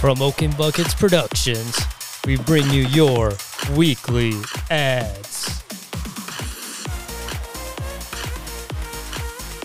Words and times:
From 0.00 0.22
Oaken 0.22 0.52
Buckets 0.52 0.94
Productions, 0.94 1.78
we 2.24 2.38
bring 2.38 2.70
you 2.70 2.86
your 2.86 3.34
weekly 3.76 4.32
ads. 4.70 5.62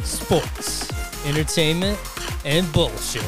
Sports, 0.04 0.92
entertainment, 1.26 1.98
and 2.44 2.70
bullshit. 2.74 3.24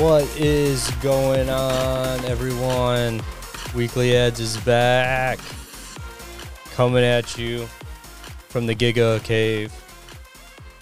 What 0.00 0.24
is 0.36 0.90
going 1.00 1.48
on, 1.48 2.24
everyone? 2.24 3.22
Weekly 3.72 4.16
Ads 4.16 4.40
is 4.40 4.56
back. 4.56 5.38
Coming 6.72 7.04
at 7.04 7.38
you 7.38 7.66
from 8.48 8.66
the 8.66 8.74
Giga 8.74 9.22
Cave. 9.22 9.72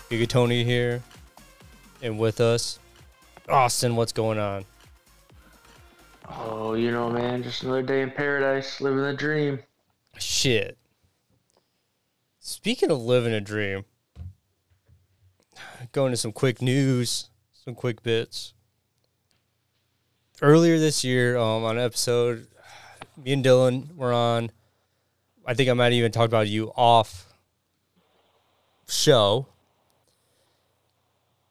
Giga 0.09 0.27
Tony 0.27 0.65
here. 0.65 1.03
And 2.01 2.19
with 2.19 2.41
us, 2.41 2.79
Austin, 3.49 3.97
what's 3.97 4.13
going 4.13 4.39
on? 4.39 4.65
Oh, 6.29 6.75
you 6.75 6.91
know, 6.91 7.11
man, 7.11 7.43
just 7.43 7.63
another 7.63 7.83
day 7.83 8.03
in 8.03 8.11
paradise, 8.11 8.81
living 8.81 9.03
the 9.03 9.13
dream. 9.13 9.59
Shit. 10.19 10.79
Speaking 12.39 12.91
of 12.91 13.03
living 13.03 13.33
a 13.33 13.41
dream, 13.41 13.85
going 15.93 16.13
to 16.13 16.17
some 16.17 16.33
quick 16.33 16.63
news, 16.63 17.31
some 17.53 17.75
quick 17.75 18.03
bits. 18.03 18.55
Earlier 20.41 20.79
this 20.79 21.05
year, 21.05 21.37
um, 21.37 21.65
on 21.65 21.79
an 21.79 21.85
episode, 21.85 22.47
me 23.17 23.33
and 23.33 23.45
Dylan 23.45 23.95
were 23.97 24.13
on. 24.13 24.51
I 25.45 25.55
think 25.55 25.69
I 25.69 25.73
might 25.73 25.93
even 25.93 26.13
talk 26.13 26.27
about 26.27 26.49
you 26.49 26.73
off 26.77 27.27
show. 28.89 29.49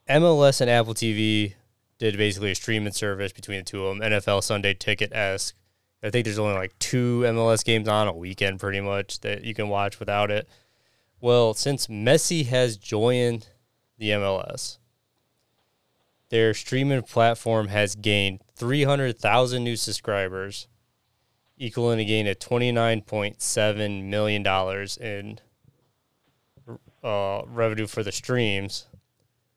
MLS 0.10 0.62
and 0.62 0.70
Apple 0.70 0.94
TV 0.94 1.56
did 2.02 2.18
basically 2.18 2.50
a 2.50 2.56
streaming 2.56 2.92
service 2.92 3.32
between 3.32 3.60
the 3.60 3.64
two 3.64 3.86
of 3.86 3.96
them, 3.96 4.12
NFL 4.12 4.44
Sunday 4.44 4.74
Ticket 4.74 5.14
esque. 5.14 5.56
I 6.02 6.10
think 6.10 6.26
there's 6.26 6.40
only 6.40 6.56
like 6.56 6.78
two 6.80 7.22
MLS 7.28 7.64
games 7.64 7.88
on 7.88 8.08
a 8.08 8.12
weekend, 8.12 8.60
pretty 8.60 8.82
much, 8.82 9.20
that 9.20 9.44
you 9.44 9.54
can 9.54 9.70
watch 9.70 10.00
without 10.00 10.32
it. 10.32 10.50
Well, 11.20 11.54
since 11.54 11.86
Messi 11.86 12.48
has 12.48 12.76
joined 12.76 13.50
the 14.00 14.10
MLS, 14.10 14.80
their 16.30 16.56
streaming 16.56 17.04
platform 17.04 17.68
has 17.68 17.94
gained 17.94 18.42
300,000 18.56 19.64
new 19.64 19.76
subscribers, 19.76 20.68
equaling 21.56 22.00
a 22.00 22.06
gain 22.06 22.26
of 22.26 22.40
$29.7 22.40 24.04
million 24.06 24.48
in 25.00 25.40
uh, 27.04 27.42
revenue 27.46 27.86
for 27.86 28.02
the 28.02 28.12
streams. 28.12 28.88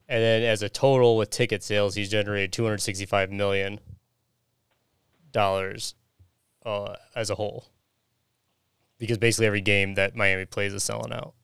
And 0.09 0.23
then 0.23 0.43
as 0.43 0.63
a 0.63 0.69
total 0.69 1.17
with 1.17 1.31
ticket 1.31 1.63
sales, 1.63 1.95
he's 1.95 2.11
generated 2.11 2.53
265 2.53 3.31
million 3.31 3.81
dollars 5.33 5.95
uh, 6.65 6.95
as 7.15 7.31
a 7.31 7.35
whole. 7.35 7.67
Because 8.99 9.19
basically 9.19 9.47
every 9.47 9.61
game 9.61 9.95
that 9.95 10.15
Miami 10.15 10.45
plays 10.45 10.73
is 10.73 10.85
selling 10.85 11.13
out. 11.13 11.35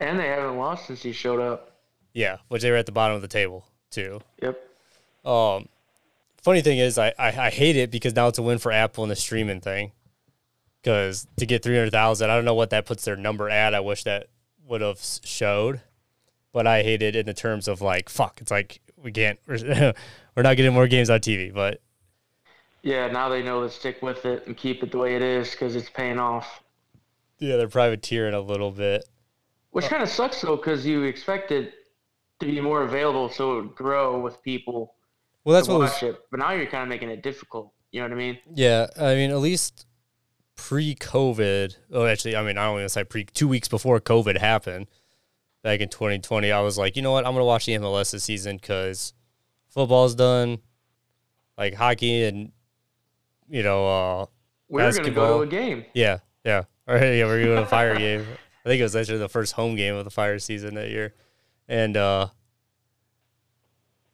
And 0.00 0.18
they 0.18 0.28
haven't 0.28 0.56
lost 0.56 0.86
since 0.86 1.02
he 1.02 1.12
showed 1.12 1.40
up. 1.40 1.76
Yeah, 2.12 2.38
which 2.48 2.62
they 2.62 2.70
were 2.70 2.76
at 2.76 2.86
the 2.86 2.92
bottom 2.92 3.16
of 3.16 3.22
the 3.22 3.28
table 3.28 3.66
too. 3.90 4.20
Yep. 4.42 4.60
Um, 5.24 5.68
funny 6.42 6.60
thing 6.60 6.78
is, 6.78 6.98
I, 6.98 7.14
I, 7.18 7.28
I 7.28 7.50
hate 7.50 7.76
it 7.76 7.90
because 7.90 8.14
now 8.14 8.28
it's 8.28 8.38
a 8.38 8.42
win 8.42 8.58
for 8.58 8.72
Apple 8.72 9.04
in 9.04 9.08
the 9.08 9.16
streaming 9.16 9.60
thing. 9.60 9.92
Because 10.82 11.28
to 11.36 11.46
get 11.46 11.62
three 11.62 11.76
hundred 11.76 11.92
thousand, 11.92 12.30
I 12.30 12.34
don't 12.34 12.44
know 12.44 12.54
what 12.54 12.70
that 12.70 12.86
puts 12.86 13.04
their 13.04 13.16
number 13.16 13.48
at. 13.48 13.74
I 13.74 13.80
wish 13.80 14.02
that 14.04 14.26
would 14.66 14.80
have 14.80 15.00
showed, 15.24 15.80
but 16.52 16.66
I 16.66 16.82
hate 16.82 17.02
it 17.02 17.16
in 17.16 17.26
the 17.26 17.34
terms 17.34 17.68
of 17.68 17.80
like, 17.80 18.08
fuck. 18.08 18.40
It's 18.40 18.50
like 18.50 18.80
we 18.96 19.12
can't. 19.12 19.38
We're, 19.46 19.92
we're 20.36 20.42
not 20.42 20.56
getting 20.56 20.72
more 20.72 20.86
games 20.86 21.10
on 21.10 21.20
TV, 21.20 21.52
but 21.52 21.80
Yeah, 22.82 23.08
now 23.08 23.28
they 23.28 23.42
know 23.42 23.62
to 23.62 23.70
stick 23.70 24.02
with 24.02 24.24
it 24.24 24.46
and 24.46 24.56
keep 24.56 24.82
it 24.82 24.90
the 24.92 24.98
way 24.98 25.16
it 25.16 25.22
is 25.22 25.50
because 25.50 25.74
it's 25.76 25.90
paying 25.90 26.18
off. 26.18 26.62
yeah, 27.38 27.56
they're 27.56 27.68
privateering 27.68 28.34
a 28.34 28.40
little 28.40 28.70
bit. 28.70 29.04
Which 29.70 29.86
kind 29.86 30.02
of 30.02 30.08
sucks 30.08 30.40
though, 30.42 30.56
because 30.56 30.84
you 30.84 31.02
expect 31.04 31.50
it 31.50 31.72
to 32.40 32.46
be 32.46 32.60
more 32.60 32.82
available, 32.82 33.28
so 33.30 33.58
it 33.58 33.62
would 33.62 33.74
grow 33.74 34.20
with 34.20 34.42
people 34.42 34.94
Well, 35.44 35.54
that's 35.54 35.68
what 35.68 35.80
was 35.80 36.02
it. 36.02 36.16
But 36.30 36.40
now 36.40 36.52
you're 36.52 36.66
kind 36.66 36.82
of 36.82 36.88
making 36.88 37.08
it 37.08 37.22
difficult. 37.22 37.72
You 37.90 38.00
know 38.00 38.08
what 38.08 38.12
I 38.12 38.16
mean? 38.16 38.38
Yeah, 38.54 38.86
I 39.00 39.14
mean, 39.14 39.30
at 39.30 39.38
least 39.38 39.86
pre-COVID. 40.56 41.76
Oh, 41.92 42.04
actually, 42.06 42.36
I 42.36 42.42
mean, 42.42 42.58
I 42.58 42.64
don't 42.64 42.74
want 42.74 42.84
to 42.84 42.88
say 42.88 43.04
pre. 43.04 43.24
Two 43.24 43.48
weeks 43.48 43.68
before 43.68 44.00
COVID 44.00 44.38
happened, 44.38 44.86
back 45.62 45.80
in 45.80 45.88
2020, 45.88 46.50
I 46.52 46.60
was 46.60 46.76
like, 46.78 46.96
you 46.96 47.02
know 47.02 47.12
what? 47.12 47.26
I'm 47.26 47.32
gonna 47.32 47.44
watch 47.44 47.66
the 47.66 47.72
MLS 47.74 48.12
this 48.12 48.24
season 48.24 48.56
because 48.56 49.14
football's 49.68 50.14
done, 50.14 50.58
like 51.56 51.74
hockey 51.74 52.24
and 52.24 52.52
you 53.48 53.62
know, 53.62 53.86
uh, 53.86 54.26
We're 54.68 54.90
going 54.92 55.04
to 55.04 55.10
go 55.10 55.38
to 55.38 55.42
a 55.42 55.46
game. 55.46 55.84
yeah, 55.94 56.18
yeah, 56.44 56.62
or 56.86 56.96
yeah, 56.96 57.26
we're 57.26 57.42
doing 57.42 57.58
a 57.58 57.66
fire 57.66 57.96
game. 57.96 58.26
I 58.64 58.68
think 58.68 58.80
it 58.80 58.84
was 58.84 58.96
actually 58.96 59.18
the 59.18 59.28
first 59.28 59.52
home 59.54 59.74
game 59.76 59.94
of 59.94 60.04
the 60.04 60.10
fire 60.10 60.38
season 60.38 60.74
that 60.76 60.88
year, 60.88 61.14
and 61.68 61.96
uh, 61.96 62.28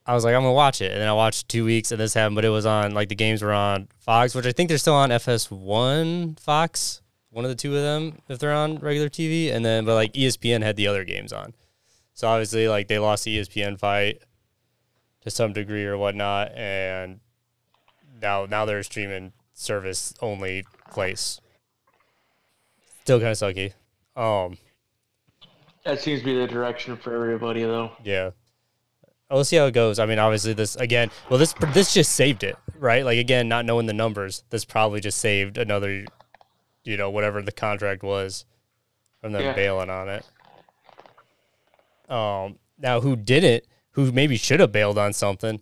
I 0.07 0.15
was 0.15 0.25
like, 0.25 0.35
I'm 0.35 0.41
gonna 0.43 0.55
watch 0.55 0.81
it, 0.81 0.91
and 0.91 1.01
then 1.01 1.09
I 1.09 1.13
watched 1.13 1.49
two 1.49 1.65
weeks, 1.65 1.93
and 1.93 2.01
this 2.01 2.15
happened. 2.15 2.35
But 2.35 2.45
it 2.47 2.49
was 2.49 2.67
on 2.67 2.95
like 2.95 3.11
the 3.11 3.15
games 3.15 3.43
were 3.43 3.53
on 3.53 3.89
Fox, 3.99 4.35
which 4.35 4.47
I 4.47 4.53
think 4.53 4.71
they're 4.71 4.79
still 4.79 4.95
on 4.95 5.11
FS1 5.11 6.41
Fox, 6.41 7.03
one 7.31 7.45
of 7.45 7.51
the 7.51 7.55
two 7.55 7.75
of 7.77 7.83
them 7.83 8.19
if 8.29 8.39
they're 8.39 8.53
on 8.53 8.79
regular 8.79 9.09
TV, 9.09 9.53
and 9.53 9.65
then 9.65 9.85
but 9.85 9.95
like 9.95 10.13
ESPN 10.15 10.63
had 10.63 10.77
the 10.77 10.87
other 10.87 11.05
games 11.05 11.33
on, 11.33 11.55
so 12.15 12.29
obviously 12.29 12.69
like 12.69 12.89
they 12.89 12.99
lost 12.99 13.25
the 13.25 13.39
ESPN 13.39 13.79
fight 13.79 14.23
to 15.23 15.31
some 15.31 15.53
degree 15.53 15.85
or 15.85 15.97
whatnot, 15.99 16.53
and 16.55 17.21
now 18.21 18.47
now 18.47 18.65
they're 18.65 18.79
a 18.79 18.85
streaming 18.85 19.33
service 19.55 20.15
only 20.21 20.65
place. 20.91 21.41
Still 23.03 23.19
kind 23.21 23.31
of 23.33 23.37
sucky. 23.39 23.73
Um, 24.17 24.59
That 25.85 26.01
seems 26.01 26.21
to 26.21 26.25
be 26.27 26.35
the 26.39 26.47
direction 26.47 26.97
for 26.97 27.15
everybody, 27.15 27.63
though. 27.63 27.93
yeah. 28.05 28.31
We'll 29.31 29.45
see 29.45 29.57
how 29.57 29.67
it 29.67 29.73
goes. 29.73 29.99
I 29.99 30.07
mean, 30.07 30.19
obviously, 30.19 30.55
this 30.55 30.75
again. 30.77 31.11
Well, 31.29 31.39
this 31.39 31.53
this 31.75 31.93
just 31.93 32.13
saved 32.13 32.43
it, 32.45 32.57
right? 32.79 33.05
Like 33.05 33.19
again, 33.19 33.47
not 33.47 33.67
knowing 33.67 33.85
the 33.85 33.93
numbers, 33.93 34.43
this 34.49 34.65
probably 34.65 35.01
just 35.03 35.19
saved 35.19 35.59
another, 35.59 36.07
you 36.89 36.97
know, 36.97 37.11
whatever 37.11 37.43
the 37.43 37.53
contract 37.53 38.03
was, 38.03 38.45
from 39.21 39.33
them 39.33 39.43
Yeah. 39.43 39.53
bailing 39.53 39.91
on 39.91 40.09
it. 40.09 40.25
Um, 42.09 42.59
now 42.79 43.01
who 43.01 43.17
didn't? 43.17 43.65
Who 43.93 44.11
maybe 44.13 44.37
should 44.37 44.61
have 44.61 44.73
bailed 44.73 44.97
on 44.99 45.13
something? 45.13 45.61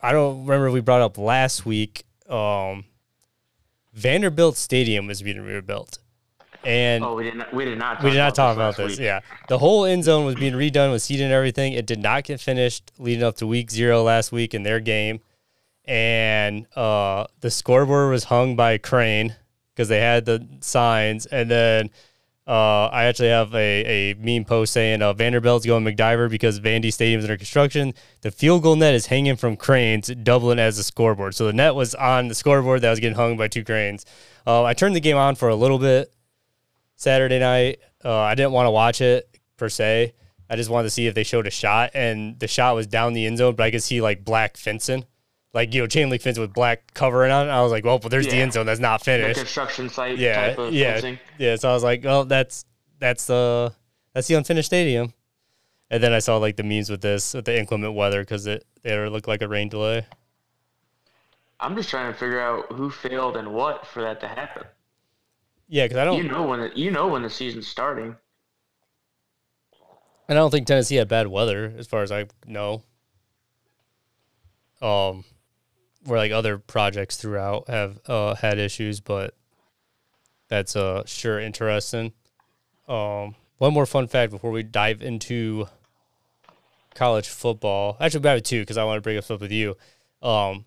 I 0.00 0.12
don't 0.12 0.42
remember 0.46 0.68
if 0.68 0.72
we 0.74 0.80
brought 0.80 1.02
up 1.02 1.18
last 1.18 1.64
week. 1.66 2.04
Um, 2.28 2.84
Vanderbilt 3.92 4.56
Stadium 4.56 5.10
is 5.10 5.22
being 5.22 5.40
rebuilt, 5.40 5.98
and 6.64 7.04
Oh, 7.04 7.14
we 7.16 7.24
did 7.24 7.34
not. 7.36 7.52
We 7.52 7.64
did 7.66 7.78
not. 7.78 7.96
Talk 7.96 8.04
we 8.04 8.10
did 8.10 8.16
not 8.18 8.34
talk 8.34 8.56
about 8.56 8.76
this. 8.76 8.92
week. 8.92 9.00
Yeah, 9.00 9.20
the 9.48 9.58
whole 9.58 9.84
end 9.84 10.04
zone 10.04 10.24
was 10.24 10.36
being 10.36 10.54
redone 10.54 10.90
with 10.92 11.02
seating 11.02 11.26
and 11.26 11.34
everything. 11.34 11.74
It 11.74 11.86
did 11.86 11.98
not 12.00 12.24
get 12.24 12.40
finished 12.40 12.90
leading 12.98 13.22
up 13.24 13.36
to 13.36 13.46
week 13.46 13.70
zero 13.70 14.02
last 14.02 14.32
week 14.32 14.54
in 14.54 14.62
their 14.62 14.80
game, 14.80 15.20
and 15.84 16.66
uh, 16.76 17.26
the 17.40 17.50
scoreboard 17.50 18.10
was 18.10 18.24
hung 18.24 18.56
by 18.56 18.72
a 18.72 18.78
crane 18.78 19.36
because 19.80 19.88
they 19.88 20.00
had 20.00 20.26
the 20.26 20.46
signs. 20.60 21.24
And 21.24 21.50
then 21.50 21.90
uh, 22.46 22.88
I 22.88 23.04
actually 23.04 23.30
have 23.30 23.54
a, 23.54 24.12
a 24.12 24.14
meme 24.14 24.44
post 24.44 24.74
saying 24.74 25.00
uh, 25.00 25.14
Vanderbilt's 25.14 25.64
going 25.64 25.82
McDiver 25.82 26.28
because 26.28 26.60
Vandy 26.60 26.92
Stadium's 26.92 27.24
under 27.24 27.38
construction. 27.38 27.94
The 28.20 28.30
field 28.30 28.62
goal 28.62 28.76
net 28.76 28.92
is 28.92 29.06
hanging 29.06 29.36
from 29.36 29.56
cranes, 29.56 30.08
doubling 30.08 30.58
as 30.58 30.78
a 30.78 30.84
scoreboard. 30.84 31.34
So 31.34 31.46
the 31.46 31.54
net 31.54 31.74
was 31.74 31.94
on 31.94 32.28
the 32.28 32.34
scoreboard 32.34 32.82
that 32.82 32.90
was 32.90 33.00
getting 33.00 33.16
hung 33.16 33.38
by 33.38 33.48
two 33.48 33.64
cranes. 33.64 34.04
Uh, 34.46 34.64
I 34.64 34.74
turned 34.74 34.94
the 34.94 35.00
game 35.00 35.16
on 35.16 35.34
for 35.34 35.48
a 35.48 35.56
little 35.56 35.78
bit 35.78 36.12
Saturday 36.96 37.38
night. 37.38 37.78
Uh, 38.04 38.20
I 38.20 38.34
didn't 38.34 38.52
want 38.52 38.66
to 38.66 38.70
watch 38.70 39.00
it 39.00 39.34
per 39.56 39.70
se. 39.70 40.12
I 40.50 40.56
just 40.56 40.68
wanted 40.68 40.88
to 40.88 40.90
see 40.90 41.06
if 41.06 41.14
they 41.14 41.24
showed 41.24 41.46
a 41.46 41.50
shot, 41.50 41.92
and 41.94 42.38
the 42.38 42.48
shot 42.48 42.74
was 42.74 42.86
down 42.86 43.14
the 43.14 43.24
end 43.24 43.38
zone, 43.38 43.54
but 43.54 43.64
I 43.64 43.70
could 43.70 43.82
see 43.82 44.02
like 44.02 44.26
black 44.26 44.58
fencing, 44.58 45.06
like 45.52 45.74
you 45.74 45.80
know 45.82 45.86
chain 45.86 46.10
link 46.10 46.22
fence 46.22 46.38
with 46.38 46.52
black 46.52 46.94
covering 46.94 47.32
on 47.32 47.48
it. 47.48 47.50
I 47.50 47.62
was 47.62 47.72
like, 47.72 47.84
well, 47.84 47.98
but 47.98 48.10
there's 48.10 48.28
the 48.28 48.36
end 48.36 48.52
zone 48.52 48.66
that's 48.66 48.80
not 48.80 49.00
The 49.00 49.04
finished. 49.04 49.34
construction 49.34 49.88
site 49.88 50.18
Yeah, 50.18 50.34
type 50.34 50.58
of 50.58 50.72
yeah, 50.72 50.92
fencing. 50.92 51.18
yeah. 51.38 51.56
So 51.56 51.70
I 51.70 51.72
was 51.72 51.82
like, 51.84 52.04
well, 52.04 52.24
that's 52.24 52.64
that's 52.98 53.26
the 53.26 53.72
that's 54.14 54.28
the 54.28 54.34
unfinished 54.34 54.66
stadium. 54.66 55.12
And 55.90 56.02
then 56.02 56.12
I 56.12 56.20
saw 56.20 56.36
like 56.38 56.56
the 56.56 56.62
memes 56.62 56.90
with 56.90 57.00
this 57.00 57.34
with 57.34 57.44
the 57.46 57.58
inclement 57.58 57.94
weather 57.94 58.22
because 58.22 58.46
it 58.46 58.64
it 58.84 59.12
looked 59.12 59.28
like 59.28 59.42
a 59.42 59.48
rain 59.48 59.68
delay. 59.68 60.06
I'm 61.60 61.76
just 61.76 61.90
trying 61.90 62.12
to 62.12 62.18
figure 62.18 62.40
out 62.40 62.72
who 62.72 62.90
failed 62.90 63.36
and 63.36 63.54
what 63.54 63.86
for 63.86 64.02
that 64.02 64.20
to 64.20 64.28
happen. 64.28 64.66
Yeah, 65.68 65.84
because 65.84 65.98
I 65.98 66.04
don't 66.04 66.16
You 66.18 66.24
know 66.24 66.42
when 66.46 66.60
it, 66.60 66.76
you 66.76 66.90
know 66.90 67.08
when 67.08 67.22
the 67.22 67.30
season's 67.30 67.66
starting. 67.68 68.16
And 70.28 70.38
I 70.38 70.40
don't 70.40 70.50
think 70.50 70.66
Tennessee 70.66 70.96
had 70.96 71.08
bad 71.08 71.26
weather, 71.26 71.74
as 71.76 71.86
far 71.86 72.02
as 72.02 72.10
I 72.12 72.26
know. 72.46 72.84
Um, 74.80 75.24
where 76.04 76.18
like 76.18 76.32
other 76.32 76.58
projects 76.58 77.16
throughout 77.16 77.68
have 77.68 78.00
uh, 78.06 78.34
had 78.34 78.58
issues, 78.58 79.00
but 79.00 79.34
that's 80.48 80.76
uh 80.76 81.04
sure 81.06 81.38
interesting. 81.38 82.12
Um, 82.88 83.36
one 83.58 83.72
more 83.72 83.86
fun 83.86 84.08
fact 84.08 84.32
before 84.32 84.50
we 84.50 84.62
dive 84.62 85.02
into 85.02 85.66
college 86.94 87.28
football. 87.28 87.96
Actually, 88.00 88.18
about 88.18 88.44
two 88.44 88.60
because 88.60 88.76
I 88.76 88.84
want 88.84 88.98
to 88.98 89.02
bring 89.02 89.18
up 89.18 89.28
with 89.40 89.52
you. 89.52 89.76
Um, 90.22 90.64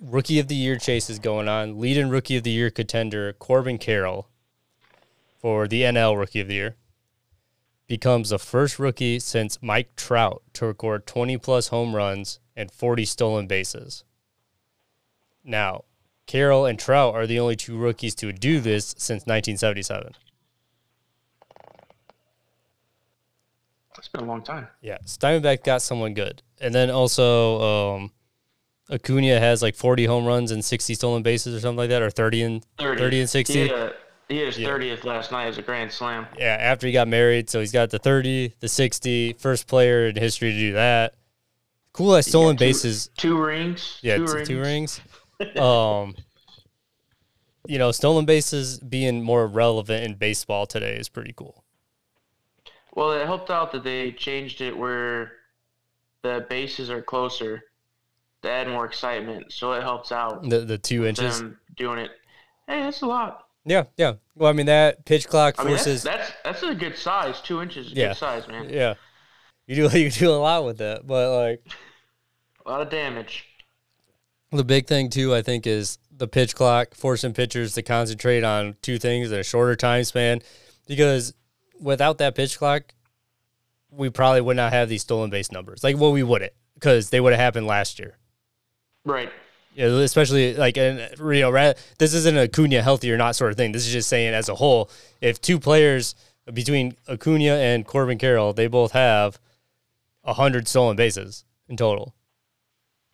rookie 0.00 0.38
of 0.38 0.48
the 0.48 0.54
year 0.54 0.76
chase 0.76 1.10
is 1.10 1.18
going 1.18 1.48
on. 1.48 1.80
Leading 1.80 2.08
rookie 2.08 2.36
of 2.36 2.42
the 2.42 2.50
year 2.50 2.70
contender 2.70 3.32
Corbin 3.32 3.78
Carroll 3.78 4.28
for 5.38 5.66
the 5.66 5.82
NL 5.82 6.18
rookie 6.18 6.40
of 6.40 6.48
the 6.48 6.54
year 6.54 6.76
becomes 7.86 8.28
the 8.30 8.38
first 8.38 8.78
rookie 8.78 9.18
since 9.18 9.58
Mike 9.60 9.96
Trout 9.96 10.42
to 10.52 10.66
record 10.66 11.06
20 11.06 11.38
plus 11.38 11.68
home 11.68 11.96
runs 11.96 12.38
and 12.54 12.70
40 12.70 13.04
stolen 13.04 13.46
bases. 13.46 14.04
Now, 15.50 15.84
Carroll 16.26 16.64
and 16.64 16.78
Trout 16.78 17.14
are 17.14 17.26
the 17.26 17.40
only 17.40 17.56
two 17.56 17.76
rookies 17.76 18.14
to 18.16 18.32
do 18.32 18.60
this 18.60 18.94
since 18.96 19.26
1977. 19.26 20.14
It's 23.98 24.08
been 24.08 24.22
a 24.22 24.26
long 24.26 24.42
time. 24.42 24.68
Yeah, 24.80 24.96
Steinbeck 25.04 25.62
got 25.62 25.82
someone 25.82 26.14
good, 26.14 26.42
and 26.58 26.74
then 26.74 26.88
also 26.88 27.96
um, 27.96 28.12
Acuna 28.90 29.38
has 29.38 29.60
like 29.60 29.74
40 29.74 30.06
home 30.06 30.24
runs 30.24 30.52
and 30.52 30.64
60 30.64 30.94
stolen 30.94 31.22
bases 31.22 31.54
or 31.54 31.60
something 31.60 31.76
like 31.76 31.90
that, 31.90 32.00
or 32.00 32.10
30 32.10 32.42
and 32.42 32.66
30, 32.78 32.98
30 32.98 33.20
and 33.20 33.28
60. 33.28 33.52
He, 33.52 33.68
had, 33.68 33.94
he 34.28 34.36
hit 34.36 34.46
his 34.46 34.58
yeah. 34.58 34.68
30th 34.68 35.04
last 35.04 35.32
night 35.32 35.48
as 35.48 35.58
a 35.58 35.62
grand 35.62 35.92
slam. 35.92 36.26
Yeah, 36.38 36.56
after 36.58 36.86
he 36.86 36.94
got 36.94 37.08
married, 37.08 37.50
so 37.50 37.60
he's 37.60 37.72
got 37.72 37.90
the 37.90 37.98
30, 37.98 38.54
the 38.60 38.68
60, 38.68 39.34
first 39.34 39.66
player 39.66 40.06
in 40.06 40.16
history 40.16 40.52
to 40.52 40.58
do 40.58 40.72
that. 40.74 41.14
Cool 41.92 42.14
as 42.14 42.26
stolen 42.26 42.56
two, 42.56 42.64
bases. 42.64 43.10
Two 43.16 43.36
rings. 43.38 43.98
Yeah, 44.00 44.16
two 44.16 44.26
t- 44.26 44.32
rings. 44.32 44.48
Two 44.48 44.60
rings. 44.60 45.00
Um, 45.56 46.14
you 47.66 47.78
know, 47.78 47.92
stolen 47.92 48.24
bases 48.24 48.78
being 48.80 49.22
more 49.22 49.46
relevant 49.46 50.04
in 50.04 50.14
baseball 50.14 50.66
today 50.66 50.96
is 50.96 51.08
pretty 51.08 51.32
cool. 51.36 51.64
Well, 52.94 53.12
it 53.12 53.24
helped 53.24 53.50
out 53.50 53.72
that 53.72 53.84
they 53.84 54.12
changed 54.12 54.60
it 54.60 54.76
where 54.76 55.32
the 56.22 56.46
bases 56.48 56.90
are 56.90 57.02
closer 57.02 57.62
to 58.42 58.50
add 58.50 58.68
more 58.68 58.84
excitement. 58.84 59.52
So 59.52 59.72
it 59.72 59.82
helps 59.82 60.12
out. 60.12 60.48
The 60.48 60.60
the 60.60 60.78
two 60.78 61.06
inches 61.06 61.42
doing 61.76 61.98
it. 61.98 62.10
Hey, 62.66 62.82
that's 62.82 63.02
a 63.02 63.06
lot. 63.06 63.46
Yeah, 63.64 63.84
yeah. 63.96 64.14
Well, 64.34 64.50
I 64.50 64.52
mean 64.52 64.66
that 64.66 65.04
pitch 65.04 65.28
clock 65.28 65.56
I 65.58 65.64
mean, 65.64 65.76
forces. 65.76 66.02
that's, 66.02 66.32
that's, 66.44 66.60
that's 66.60 66.72
a 66.72 66.74
good 66.74 66.96
size. 66.96 67.40
Two 67.40 67.62
inches 67.62 67.88
is 67.88 67.92
yeah. 67.92 68.08
good 68.08 68.16
size, 68.16 68.48
man. 68.48 68.68
Yeah, 68.70 68.94
you 69.66 69.76
do 69.88 69.98
you 69.98 70.10
do 70.10 70.30
a 70.30 70.36
lot 70.36 70.64
with 70.64 70.78
that, 70.78 71.06
but 71.06 71.36
like 71.36 71.62
a 72.64 72.70
lot 72.70 72.80
of 72.80 72.90
damage. 72.90 73.46
The 74.52 74.64
big 74.64 74.86
thing 74.86 75.10
too, 75.10 75.34
I 75.34 75.42
think, 75.42 75.66
is 75.66 75.98
the 76.10 76.26
pitch 76.26 76.54
clock 76.54 76.94
forcing 76.94 77.32
pitchers 77.32 77.74
to 77.74 77.82
concentrate 77.82 78.44
on 78.44 78.76
two 78.82 78.98
things 78.98 79.30
in 79.30 79.38
a 79.38 79.44
shorter 79.44 79.76
time 79.76 80.04
span. 80.04 80.42
Because 80.86 81.34
without 81.80 82.18
that 82.18 82.34
pitch 82.34 82.58
clock, 82.58 82.94
we 83.90 84.10
probably 84.10 84.40
would 84.40 84.56
not 84.56 84.72
have 84.72 84.88
these 84.88 85.02
stolen 85.02 85.30
base 85.30 85.50
numbers. 85.50 85.82
Like, 85.82 85.98
well, 85.98 86.12
we 86.12 86.22
wouldn't 86.22 86.52
because 86.74 87.10
they 87.10 87.20
would 87.20 87.32
have 87.32 87.40
happened 87.40 87.66
last 87.66 87.98
year. 87.98 88.16
Right. 89.04 89.30
Yeah, 89.74 89.86
especially 89.86 90.54
like 90.54 90.76
and 90.76 90.98
you 91.18 91.40
know, 91.40 91.74
this 91.98 92.12
isn't 92.12 92.36
a 92.36 92.44
Acuna 92.44 92.82
healthy 92.82 93.12
or 93.12 93.16
not 93.16 93.36
sort 93.36 93.52
of 93.52 93.56
thing. 93.56 93.72
This 93.72 93.86
is 93.86 93.92
just 93.92 94.08
saying 94.08 94.34
as 94.34 94.48
a 94.48 94.54
whole, 94.56 94.90
if 95.20 95.40
two 95.40 95.60
players 95.60 96.14
between 96.52 96.96
Acuna 97.08 97.54
and 97.54 97.86
Corbin 97.86 98.18
Carroll, 98.18 98.52
they 98.52 98.66
both 98.66 98.92
have 98.92 99.38
hundred 100.26 100.68
stolen 100.68 100.96
bases 100.96 101.44
in 101.68 101.76
total. 101.76 102.14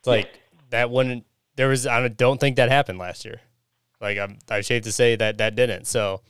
It's 0.01 0.07
like 0.07 0.27
yeah. 0.27 0.41
That 0.71 0.91
wouldn't. 0.91 1.25
There 1.57 1.69
was 1.69 1.87
I 1.87 2.07
don't 2.09 2.39
think 2.39 2.57
that 2.57 2.71
happened 2.71 2.99
last 2.99 3.25
year. 3.25 3.41
Like 4.01 4.19
I'm 4.19 4.39
I 4.49 4.61
hate 4.61 4.85
to 4.85 4.93
say 4.93 5.17
that 5.17 5.39
that 5.39 5.55
didn't. 5.55 5.87
So 5.87 6.21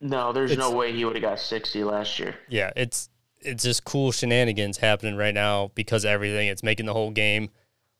no, 0.00 0.32
there's 0.32 0.56
no 0.56 0.70
way 0.70 0.92
he 0.92 1.04
would 1.04 1.14
have 1.16 1.22
got 1.22 1.38
sixty 1.38 1.84
last 1.84 2.18
year. 2.18 2.34
Yeah, 2.48 2.70
it's 2.76 3.10
it's 3.40 3.62
just 3.62 3.84
cool 3.84 4.12
shenanigans 4.12 4.78
happening 4.78 5.16
right 5.16 5.34
now 5.34 5.70
because 5.74 6.04
everything. 6.04 6.48
It's 6.48 6.62
making 6.62 6.86
the 6.86 6.92
whole 6.92 7.10
game 7.10 7.50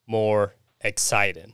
more 0.07 0.55
exciting. 0.81 1.53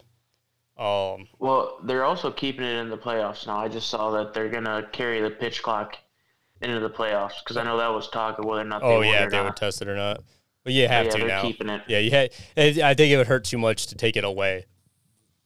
Um, 0.78 1.28
well, 1.40 1.80
they're 1.84 2.06
also 2.06 2.32
keeping 2.32 2.64
it 2.64 2.76
in 2.76 2.90
the 2.90 2.98
playoffs 2.98 3.48
now. 3.48 3.58
I 3.58 3.68
just 3.68 3.90
saw 3.90 4.12
that 4.12 4.34
they're 4.34 4.50
gonna 4.50 4.88
carry 4.92 5.22
the 5.22 5.32
pitch 5.32 5.64
clock 5.64 5.98
into 6.62 6.80
the 6.80 6.90
playoffs 6.90 7.44
because 7.44 7.58
I 7.58 7.64
know 7.64 7.78
that 7.78 7.88
was 7.88 8.10
talk 8.10 8.40
of 8.40 8.46
whether 8.46 8.62
or 8.62 8.66
not. 8.66 8.84
oh 8.84 9.02
yeah, 9.02 9.28
they 9.28 9.42
would 9.42 9.56
test 9.56 9.82
it 9.82 9.88
or 9.88 9.96
not. 9.96 10.24
But 10.68 10.74
you 10.74 10.86
have 10.90 11.06
yeah, 11.06 11.12
to 11.14 11.28
now. 11.28 11.42
Keeping 11.44 11.69
it. 11.69 11.81
Yeah, 11.88 12.00
you 12.00 12.12
had. 12.12 12.31
I 12.58 12.94
think 12.94 13.14
it 13.14 13.16
would 13.16 13.28
hurt 13.28 13.46
too 13.46 13.58
much 13.58 13.88
to 13.88 13.96
take 13.96 14.18
it 14.18 14.25
away 14.25 14.66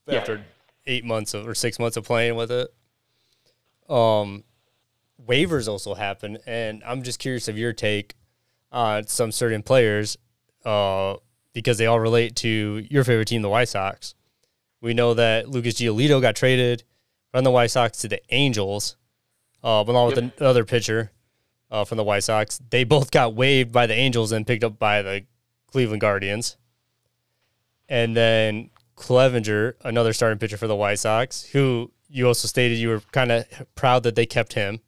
yeah. 0.07 0.17
after 0.17 0.43
eight 0.87 1.05
months 1.05 1.35
of, 1.35 1.47
or 1.47 1.53
six 1.53 1.77
months 1.77 1.95
of 1.95 2.05
playing 2.05 2.33
with 2.33 2.49
it. 2.49 2.73
Um, 3.87 4.43
waivers 5.23 5.67
also 5.67 5.93
happen, 5.93 6.39
and 6.47 6.81
I'm 6.83 7.03
just 7.03 7.19
curious 7.19 7.47
of 7.47 7.55
your 7.55 7.71
take 7.71 8.15
on 8.71 9.05
some 9.05 9.31
certain 9.31 9.61
players, 9.61 10.17
uh, 10.65 11.17
because 11.53 11.77
they 11.77 11.85
all 11.85 11.99
relate 11.99 12.35
to 12.37 12.83
your 12.89 13.03
favorite 13.03 13.27
team, 13.27 13.43
the 13.43 13.49
White 13.49 13.69
Sox. 13.69 14.15
We 14.81 14.95
know 14.95 15.13
that 15.13 15.47
Lucas 15.47 15.75
Giolito 15.75 16.19
got 16.19 16.35
traded 16.35 16.83
from 17.29 17.43
the 17.43 17.51
White 17.51 17.69
Sox 17.69 17.99
to 17.99 18.07
the 18.07 18.21
Angels, 18.33 18.97
uh, 19.63 19.83
along 19.85 20.09
yep. 20.09 20.15
with 20.15 20.41
another 20.41 20.65
pitcher 20.65 21.11
uh, 21.71 21.85
from 21.85 21.97
the 21.97 22.03
White 22.03 22.23
Sox. 22.23 22.61
They 22.69 22.83
both 22.83 23.09
got 23.11 23.33
waived 23.33 23.71
by 23.71 23.87
the 23.87 23.95
Angels 23.95 24.31
and 24.31 24.45
picked 24.45 24.63
up 24.63 24.77
by 24.77 25.01
the 25.01 25.23
Cleveland 25.67 26.01
Guardians. 26.01 26.57
And 27.89 28.15
then 28.15 28.69
Clevinger, 28.97 29.73
another 29.83 30.13
starting 30.13 30.37
pitcher 30.37 30.57
for 30.57 30.67
the 30.67 30.75
White 30.75 30.99
Sox, 30.99 31.43
who 31.43 31.91
you 32.09 32.27
also 32.27 32.47
stated 32.47 32.77
you 32.77 32.89
were 32.89 33.01
kind 33.11 33.31
of 33.31 33.45
proud 33.75 34.03
that 34.03 34.15
they 34.15 34.25
kept 34.25 34.53
him, 34.53 34.81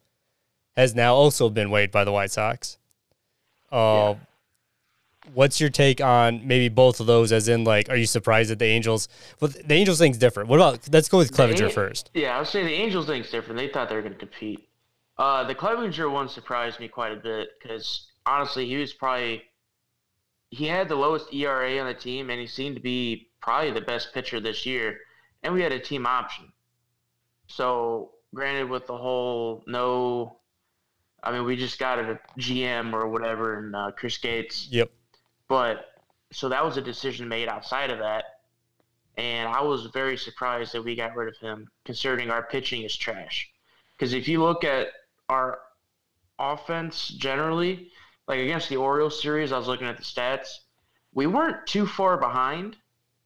has 0.76 0.94
now 0.94 1.14
also 1.14 1.48
been 1.48 1.70
waived 1.70 1.92
by 1.92 2.04
the 2.04 2.12
White 2.12 2.30
Sox. 2.30 2.78
Uh, 3.72 3.76
yeah. 3.76 4.14
What's 5.32 5.58
your 5.58 5.70
take 5.70 6.02
on 6.02 6.46
maybe 6.46 6.68
both 6.68 7.00
of 7.00 7.06
those? 7.06 7.32
As 7.32 7.48
in, 7.48 7.64
like, 7.64 7.88
are 7.88 7.96
you 7.96 8.04
surprised 8.04 8.50
that 8.50 8.58
the 8.58 8.66
Angels? 8.66 9.08
Well, 9.40 9.50
the 9.50 9.74
Angels 9.74 9.98
thing's 9.98 10.18
different. 10.18 10.50
What 10.50 10.56
about? 10.56 10.80
Let's 10.92 11.08
go 11.08 11.16
with 11.16 11.32
Clevinger 11.32 11.72
first. 11.72 12.10
Yeah, 12.12 12.36
I 12.36 12.40
would 12.40 12.48
say 12.48 12.62
the 12.62 12.74
Angels 12.74 13.06
thing's 13.06 13.30
different. 13.30 13.58
They 13.58 13.68
thought 13.68 13.88
they 13.88 13.94
were 13.94 14.02
going 14.02 14.12
to 14.12 14.18
compete. 14.18 14.68
Uh, 15.16 15.44
the 15.44 15.54
Clevinger 15.54 16.10
one 16.10 16.28
surprised 16.28 16.80
me 16.80 16.88
quite 16.88 17.12
a 17.12 17.16
bit 17.16 17.48
because 17.60 18.10
honestly, 18.26 18.66
he 18.66 18.76
was 18.76 18.92
probably 18.92 19.42
he 20.50 20.66
had 20.66 20.88
the 20.88 20.96
lowest 20.96 21.32
ERA 21.32 21.78
on 21.78 21.86
the 21.86 21.94
team, 21.94 22.30
and 22.30 22.40
he 22.40 22.46
seemed 22.46 22.76
to 22.76 22.82
be 22.82 23.28
probably 23.40 23.72
the 23.72 23.80
best 23.80 24.12
pitcher 24.14 24.40
this 24.40 24.64
year. 24.64 24.98
And 25.42 25.52
we 25.52 25.60
had 25.60 25.72
a 25.72 25.80
team 25.80 26.06
option. 26.06 26.52
So, 27.48 28.12
granted, 28.34 28.70
with 28.70 28.86
the 28.86 28.96
whole 28.96 29.62
no, 29.66 30.38
I 31.22 31.32
mean, 31.32 31.44
we 31.44 31.56
just 31.56 31.78
got 31.78 31.98
a 31.98 32.18
GM 32.38 32.92
or 32.92 33.08
whatever, 33.08 33.58
and 33.58 33.74
uh, 33.74 33.90
Chris 33.96 34.16
Getz. 34.18 34.68
Yep. 34.70 34.90
But 35.48 35.86
so 36.32 36.48
that 36.48 36.64
was 36.64 36.76
a 36.76 36.82
decision 36.82 37.28
made 37.28 37.48
outside 37.48 37.90
of 37.90 37.98
that, 37.98 38.24
and 39.16 39.48
I 39.48 39.60
was 39.62 39.86
very 39.86 40.16
surprised 40.16 40.72
that 40.72 40.82
we 40.82 40.96
got 40.96 41.14
rid 41.14 41.28
of 41.28 41.36
him, 41.38 41.68
considering 41.84 42.30
our 42.30 42.44
pitching 42.44 42.82
is 42.82 42.96
trash. 42.96 43.50
Because 43.96 44.14
if 44.14 44.26
you 44.26 44.42
look 44.42 44.64
at 44.64 44.88
our 45.28 45.60
offense 46.38 47.08
generally, 47.08 47.90
like 48.28 48.40
against 48.40 48.68
the 48.68 48.76
Orioles 48.76 49.20
series, 49.20 49.52
I 49.52 49.58
was 49.58 49.68
looking 49.68 49.86
at 49.86 49.96
the 49.96 50.02
stats. 50.02 50.48
We 51.12 51.26
weren't 51.26 51.66
too 51.66 51.86
far 51.86 52.16
behind 52.16 52.76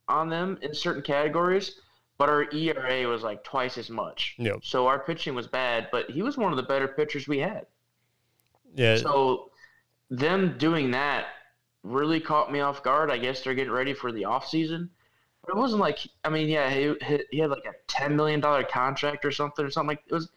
on 0.09 0.29
them 0.29 0.59
in 0.63 0.75
certain 0.75 1.03
categories, 1.03 1.81
but 2.19 2.29
our 2.29 2.51
ERA 2.53 3.09
was 3.09 3.23
like 3.23 3.45
twice 3.45 3.79
as 3.79 3.91
much. 3.91 4.35
Yep. 4.39 4.61
So 4.63 4.87
our 4.87 4.99
pitching 4.99 5.35
was 5.35 5.47
bad, 5.47 5.89
but 5.93 6.11
he 6.11 6.23
was 6.23 6.37
one 6.37 6.53
of 6.53 6.57
the 6.57 6.63
better 6.63 6.89
pitchers 6.89 7.29
we 7.29 7.39
had. 7.39 7.67
Yeah. 8.75 8.97
So 8.97 9.51
them 10.11 10.57
doing 10.59 10.91
that 10.93 11.27
really 11.83 12.21
caught 12.21 12.53
me 12.53 12.61
off 12.61 12.83
guard. 12.83 13.11
I 13.11 13.19
guess 13.19 13.43
they're 13.43 13.55
getting 13.55 13.73
ready 13.73 13.95
for 13.95 14.13
the 14.13 14.25
off 14.25 14.49
season. 14.49 14.91
But 15.43 15.57
it 15.57 15.61
wasn't 15.61 15.81
like 15.81 16.01
I 16.25 16.29
mean, 16.29 16.49
yeah, 16.49 16.69
he, 16.71 16.95
he 17.31 17.39
had 17.39 17.51
like 17.51 17.65
a 17.65 17.73
ten 17.87 18.17
million 18.17 18.41
dollar 18.41 18.65
contract 18.65 19.25
or 19.25 19.33
something 19.33 19.65
or 19.65 19.71
something 19.71 19.97
like 19.97 20.03
it 20.07 20.15
was 20.15 20.29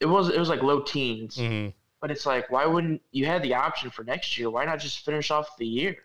it 0.00 0.06
was 0.06 0.28
it 0.28 0.38
was 0.38 0.48
like 0.48 0.62
low 0.62 0.80
teens. 0.80 1.36
Mm-hmm. 1.36 1.70
But 2.00 2.12
it's 2.12 2.26
like, 2.26 2.48
why 2.50 2.64
wouldn't 2.64 3.02
you 3.10 3.26
had 3.26 3.42
the 3.42 3.54
option 3.54 3.90
for 3.90 4.04
next 4.04 4.38
year? 4.38 4.50
Why 4.50 4.64
not 4.64 4.78
just 4.78 5.04
finish 5.04 5.32
off 5.32 5.56
the 5.58 5.66
year? 5.66 5.96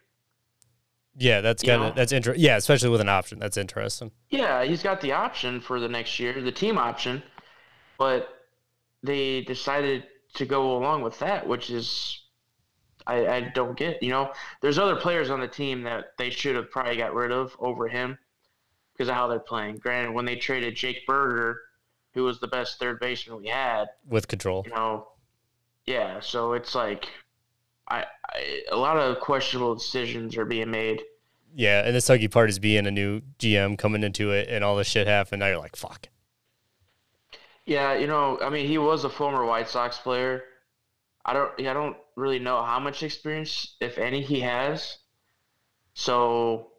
Yeah, 1.16 1.42
that's 1.42 1.62
kind 1.62 1.84
of 1.84 1.96
that's 1.96 2.12
interesting. 2.12 2.44
Yeah, 2.44 2.58
especially 2.58 2.90
with 2.90 3.02
an 3.02 3.10
option, 3.10 3.38
that's 3.38 3.58
interesting. 3.58 4.12
Yeah, 4.30 4.64
he's 4.64 4.82
got 4.82 5.02
the 5.02 5.12
option 5.12 5.62
for 5.62 5.80
the 5.80 5.88
next 5.88 6.20
year, 6.20 6.42
the 6.42 6.52
team 6.52 6.78
option, 6.78 7.22
but 8.00 8.30
they 9.04 9.42
decided 9.42 10.06
to 10.36 10.46
go 10.46 10.76
along 10.76 11.04
with 11.04 11.20
that, 11.20 11.48
which 11.48 11.70
is 11.70 12.20
I, 13.06 13.28
I 13.28 13.42
don't 13.54 13.78
get. 13.78 14.02
You 14.02 14.10
know, 14.10 14.32
there's 14.62 14.80
other 14.80 14.96
players 14.96 15.30
on 15.30 15.40
the 15.40 15.48
team 15.48 15.84
that 15.84 16.14
they 16.18 16.32
should 16.32 16.56
have 16.56 16.72
probably 16.72 16.98
got 16.98 17.14
rid 17.14 17.32
of 17.32 17.56
over 17.60 17.88
him 17.88 18.18
because 18.94 19.10
of 19.10 19.16
how 19.16 19.28
they're 19.28 19.40
playing. 19.40 19.78
Granted, 19.78 20.14
when 20.14 20.26
they 20.26 20.36
traded 20.36 20.76
Jake 20.76 21.06
Burger 21.06 21.62
who 22.14 22.24
was 22.24 22.40
the 22.40 22.48
best 22.48 22.80
third 22.80 23.00
baseman 23.00 23.42
we 23.42 23.48
had 23.48 23.88
with 24.08 24.28
control. 24.28 24.64
You 24.66 24.74
know, 24.74 25.08
yeah. 25.86 26.20
So 26.20 26.54
it's 26.54 26.76
like, 26.76 27.10
I, 27.88 28.06
I 28.30 28.62
a 28.72 28.78
lot 28.78 28.98
of 28.98 29.20
questionable 29.20 29.76
decisions 29.76 30.38
are 30.38 30.46
being 30.46 30.72
made. 30.72 31.02
Yeah, 31.56 31.86
and 31.86 31.96
the 31.96 32.00
sucky 32.00 32.32
part 32.32 32.50
is 32.50 32.58
being 32.58 32.88
a 32.88 32.92
new 32.92 33.22
GM 33.38 33.78
coming 33.78 34.04
into 34.04 34.32
it, 34.32 34.50
and 34.50 34.64
all 34.64 34.76
this 34.76 34.88
shit 34.88 35.06
happened. 35.06 35.42
Now 35.42 35.48
you're 35.48 35.60
like, 35.60 35.76
fuck. 35.76 36.08
Yeah, 37.66 37.96
you 37.96 38.08
know, 38.08 38.40
I 38.42 38.50
mean, 38.50 38.68
he 38.68 38.78
was 38.78 39.04
a 39.04 39.10
former 39.10 39.46
White 39.46 39.70
Sox 39.70 39.98
player. 39.98 40.44
I 41.26 41.34
don't, 41.34 41.52
I 41.60 41.74
don't 41.74 41.96
really 42.16 42.40
know 42.40 42.62
how 42.64 42.80
much 42.80 43.04
experience, 43.04 43.76
if 43.80 43.98
any, 43.98 44.22
he 44.22 44.42
has. 44.42 44.98
So 45.94 46.72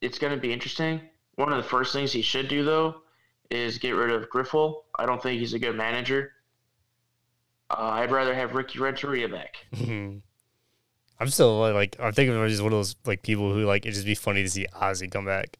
it's 0.00 0.18
going 0.18 0.34
to 0.34 0.40
be 0.40 0.52
interesting. 0.52 1.00
One 1.34 1.50
of 1.50 1.56
the 1.56 1.68
first 1.68 1.92
things 1.92 2.12
he 2.12 2.22
should 2.22 2.48
do, 2.48 2.62
though, 2.64 3.02
is 3.50 3.78
get 3.78 3.92
rid 3.92 4.10
of 4.10 4.28
Grifol. 4.30 4.82
I 4.98 5.06
don't 5.06 5.22
think 5.22 5.40
he's 5.40 5.54
a 5.54 5.58
good 5.58 5.76
manager. 5.76 6.32
Uh, 7.70 7.76
I'd 7.94 8.10
rather 8.10 8.34
have 8.34 8.54
Ricky 8.54 8.78
Renteria 8.78 9.28
back. 9.28 9.56
I'm 9.78 11.28
still 11.28 11.58
like 11.72 11.96
I'm 12.00 12.12
thinking 12.12 12.34
of 12.34 12.48
just 12.48 12.62
one 12.62 12.72
of 12.72 12.78
those 12.78 12.96
like 13.04 13.22
people 13.22 13.52
who 13.52 13.64
like 13.64 13.84
it'd 13.84 13.94
just 13.94 14.06
be 14.06 14.14
funny 14.14 14.42
to 14.42 14.48
see 14.48 14.66
Ozzie 14.74 15.08
come 15.08 15.26
back. 15.26 15.58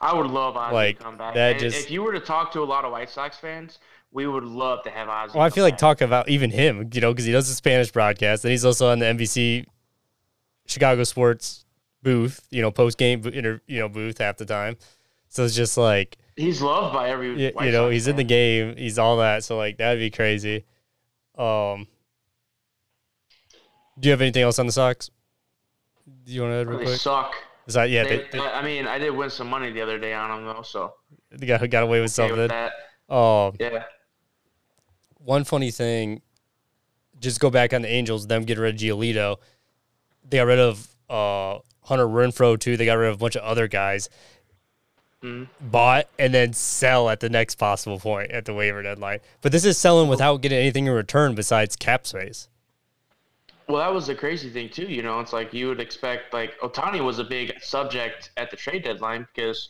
I 0.00 0.14
would 0.14 0.30
love 0.30 0.56
Ozzie 0.56 0.74
Like, 0.74 0.98
to 0.98 1.04
come 1.04 1.18
back. 1.18 1.34
that 1.34 1.52
And 1.52 1.60
just- 1.60 1.78
if 1.84 1.90
you 1.90 2.02
were 2.02 2.12
to 2.12 2.20
talk 2.20 2.52
to 2.52 2.60
a 2.60 2.64
lot 2.64 2.84
of 2.84 2.92
White 2.92 3.10
Sox 3.10 3.36
fans, 3.36 3.78
we 4.12 4.26
would 4.26 4.44
love 4.44 4.82
to 4.84 4.90
have 4.90 5.08
Ozzie. 5.08 5.36
Well, 5.36 5.46
I 5.46 5.50
feel 5.50 5.64
like 5.64 5.76
talking 5.76 6.06
about 6.06 6.28
even 6.28 6.50
him, 6.50 6.88
you 6.92 7.00
know, 7.02 7.12
because 7.12 7.26
he 7.26 7.32
does 7.32 7.48
the 7.48 7.54
Spanish 7.54 7.90
broadcast, 7.92 8.44
and 8.44 8.50
he's 8.50 8.64
also 8.64 8.88
on 8.90 8.98
the 9.00 9.06
NBC 9.06 9.66
Chicago 10.66 11.04
sports 11.04 11.64
booth, 12.02 12.46
you 12.50 12.62
know, 12.62 12.70
post 12.70 12.96
game, 12.96 13.20
inter, 13.26 13.60
you 13.66 13.78
know, 13.78 13.88
booth 13.90 14.18
half 14.18 14.36
the 14.38 14.46
time. 14.46 14.76
So 15.28 15.44
it's 15.44 15.54
just 15.54 15.76
like, 15.76 16.16
he's 16.40 16.60
loved 16.62 16.94
by 16.94 17.10
every. 17.10 17.28
you, 17.40 17.52
you 17.60 17.70
know, 17.72 17.88
he's 17.90 18.06
in 18.08 18.16
the 18.16 18.24
game, 18.24 18.76
he's 18.76 18.98
all 18.98 19.18
that. 19.18 19.44
So 19.44 19.56
like 19.56 19.76
that'd 19.78 19.98
be 20.00 20.10
crazy. 20.10 20.64
Um, 21.38 21.86
do 23.98 24.08
you 24.08 24.12
have 24.12 24.20
anything 24.20 24.42
else 24.42 24.58
on 24.58 24.66
the 24.66 24.72
Sox? 24.72 25.10
Do 26.24 26.32
you 26.32 26.42
want 26.42 26.52
to 26.52 26.56
add 26.60 26.68
real 26.68 26.78
They 26.78 26.84
quick? 26.86 26.98
suck. 26.98 27.34
Is 27.66 27.74
that 27.74 27.90
yeah? 27.90 28.04
They- 28.04 28.16
They, 28.18 28.26
they, 28.32 28.38
I 28.40 28.62
mean, 28.64 28.86
I 28.86 28.98
did 28.98 29.10
win 29.10 29.30
some 29.30 29.48
money 29.48 29.70
the 29.70 29.80
other 29.82 29.98
day 29.98 30.12
on 30.14 30.44
them 30.44 30.54
though, 30.54 30.62
so 30.62 30.94
they 31.30 31.46
got 31.46 31.68
got 31.70 31.82
away 31.82 32.00
with 32.00 32.10
okay 32.18 32.28
something. 32.28 32.38
with 32.38 32.50
that. 32.50 32.72
Um, 33.14 33.54
Yeah. 33.60 33.84
one 35.18 35.44
funny 35.44 35.70
thing, 35.70 36.22
just 37.20 37.40
go 37.40 37.50
back 37.50 37.72
on 37.74 37.82
the 37.82 37.88
Angels, 37.88 38.26
them 38.26 38.44
getting 38.44 38.62
rid 38.62 38.74
of 38.74 38.80
Giolito. 38.80 39.36
They 40.28 40.38
got 40.38 40.46
rid 40.46 40.58
of 40.58 40.88
uh, 41.08 41.58
Hunter 41.82 42.06
Renfroe 42.06 42.58
too. 42.58 42.76
They 42.76 42.86
got 42.86 42.94
rid 42.94 43.08
of 43.10 43.16
a 43.16 43.18
bunch 43.18 43.36
of 43.36 43.42
other 43.42 43.68
guys. 43.68 44.08
Mhm. 45.22 45.48
Bought 45.60 46.08
and 46.18 46.32
then 46.32 46.52
sell 46.54 47.10
at 47.10 47.20
the 47.20 47.28
next 47.28 47.56
possible 47.56 48.00
point 48.00 48.30
at 48.30 48.46
the 48.46 48.54
waiver 48.54 48.82
deadline. 48.82 49.20
But 49.42 49.52
this 49.52 49.64
is 49.64 49.76
selling 49.76 50.08
without 50.08 50.40
getting 50.40 50.58
anything 50.58 50.86
in 50.86 50.92
return 50.92 51.34
besides 51.34 51.76
cap 51.76 52.06
space. 52.06 52.48
Well, 53.68 53.78
that 53.78 53.92
was 53.92 54.06
the 54.06 54.14
crazy 54.14 54.50
thing 54.50 54.70
too. 54.70 54.86
You 54.86 55.02
know, 55.02 55.20
it's 55.20 55.32
like 55.32 55.52
you 55.52 55.68
would 55.68 55.80
expect. 55.80 56.32
Like 56.32 56.58
Ohtani 56.60 57.04
was 57.04 57.18
a 57.18 57.24
big 57.24 57.62
subject 57.62 58.30
at 58.36 58.50
the 58.50 58.56
trade 58.56 58.82
deadline 58.82 59.28
because, 59.32 59.68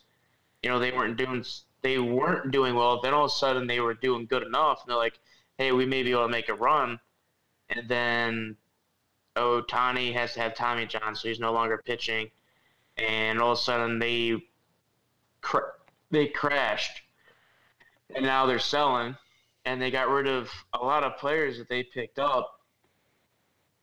you 0.62 0.71
know, 0.71 0.78
they 0.78 0.92
weren't 0.92 1.16
doing 1.16 1.45
they 1.83 1.99
weren't 1.99 2.50
doing 2.50 2.75
well. 2.75 3.00
Then 3.00 3.14
all 3.14 3.25
of 3.25 3.30
a 3.30 3.35
sudden 3.35 3.66
they 3.66 3.80
were 3.80 3.95
doing 3.95 4.26
good 4.26 4.42
enough, 4.42 4.83
and 4.83 4.90
they're 4.90 4.97
like, 4.97 5.19
"Hey, 5.59 5.73
we 5.73 5.87
may 5.87 6.02
be 6.02 6.12
able 6.12 6.26
to 6.26 6.28
make 6.28 6.49
a 6.49 6.54
run." 6.54 7.00
And 7.71 7.88
then 7.88 8.57
Ohtani 9.37 10.12
has 10.12 10.35
to 10.35 10.40
have 10.40 10.54
Tommy 10.54 10.87
John, 10.87 11.14
so 11.14 11.28
he's 11.28 11.40
no 11.40 11.52
longer 11.52 11.78
pitching, 11.78 12.30
and 12.97 13.40
all 13.40 13.52
of 13.52 13.59
a 13.59 13.61
sudden 13.61 13.99
they 13.99 14.42
cr- 15.40 15.76
they 16.11 16.26
crashed, 16.26 17.02
and 18.14 18.25
now 18.25 18.47
they're 18.47 18.59
selling, 18.59 19.16
and 19.64 19.80
they 19.80 19.90
got 19.90 20.09
rid 20.09 20.26
of 20.26 20.50
a 20.73 20.78
lot 20.78 21.04
of 21.04 21.16
players 21.18 21.59
that 21.59 21.68
they 21.68 21.82
picked 21.82 22.18
up 22.18 22.61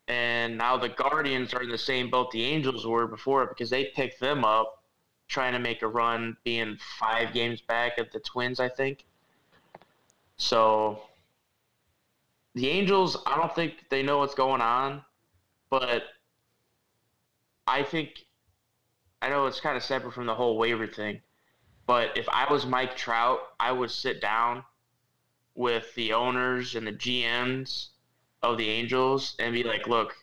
and 0.07 0.57
now 0.57 0.77
the 0.77 0.89
Guardians 0.89 1.53
are 1.53 1.61
in 1.61 1.69
the 1.69 1.77
same 1.77 2.09
boat 2.09 2.31
the 2.31 2.43
Angels 2.43 2.85
were 2.85 3.07
before 3.07 3.45
because 3.45 3.69
they 3.69 3.85
picked 3.85 4.19
them 4.19 4.45
up, 4.45 4.83
trying 5.27 5.53
to 5.53 5.59
make 5.59 5.81
a 5.81 5.87
run, 5.87 6.37
being 6.43 6.77
five 6.97 7.33
games 7.33 7.59
back 7.61 7.93
at 7.97 8.11
the 8.11 8.19
Twins, 8.19 8.59
I 8.59 8.69
think. 8.69 9.03
So 10.37 11.01
the 12.55 12.69
Angels, 12.69 13.17
I 13.25 13.35
don't 13.35 13.53
think 13.53 13.73
they 13.89 14.01
know 14.01 14.19
what's 14.19 14.35
going 14.35 14.61
on, 14.61 15.03
but 15.69 16.03
I 17.65 17.83
think 17.83 18.25
I 19.21 19.29
know 19.29 19.45
it's 19.47 19.59
kind 19.59 19.75
of 19.75 19.83
separate 19.83 20.13
from 20.13 20.25
the 20.25 20.35
whole 20.35 20.57
waiver 20.57 20.87
thing. 20.87 21.19
But 21.87 22.17
if 22.17 22.27
I 22.29 22.51
was 22.51 22.65
Mike 22.65 22.95
Trout, 22.97 23.39
I 23.59 23.71
would 23.71 23.89
sit 23.89 24.21
down 24.21 24.63
with 25.55 25.93
the 25.95 26.13
owners 26.13 26.75
and 26.75 26.85
the 26.85 26.91
GMs 26.91 27.87
of 28.43 28.57
the 28.57 28.69
Angels 28.69 29.35
and 29.39 29.53
be 29.53 29.63
like, 29.63 29.87
look, 29.87 30.13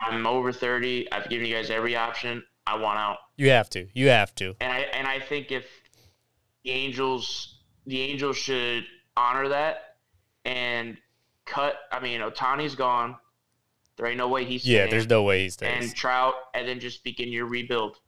I'm 0.00 0.26
over 0.26 0.52
30. 0.52 1.12
I've 1.12 1.28
given 1.28 1.46
you 1.46 1.54
guys 1.54 1.70
every 1.70 1.94
option. 1.94 2.42
I 2.66 2.76
want 2.76 2.98
out. 2.98 3.18
You 3.36 3.50
have 3.50 3.70
to. 3.70 3.86
You 3.94 4.08
have 4.08 4.34
to. 4.36 4.54
And 4.60 4.72
I 4.72 4.78
and 4.80 5.06
I 5.06 5.20
think 5.20 5.52
if 5.52 5.66
the 6.64 6.70
Angels 6.72 7.60
the 7.86 8.00
Angels 8.00 8.36
should 8.36 8.84
honor 9.16 9.48
that 9.48 9.96
and 10.44 10.96
cut 11.44 11.76
I 11.92 12.00
mean 12.00 12.20
Ohtani's 12.20 12.74
gone. 12.74 13.16
There 13.96 14.06
ain't 14.06 14.18
no 14.18 14.28
way 14.28 14.44
he's 14.44 14.66
Yeah, 14.66 14.86
there's 14.88 15.08
no 15.08 15.22
way 15.22 15.44
he 15.44 15.50
stays. 15.50 15.84
and 15.84 15.94
Trout 15.94 16.34
and 16.54 16.66
then 16.66 16.80
just 16.80 17.04
begin 17.04 17.28
your 17.30 17.46
rebuild. 17.46 17.98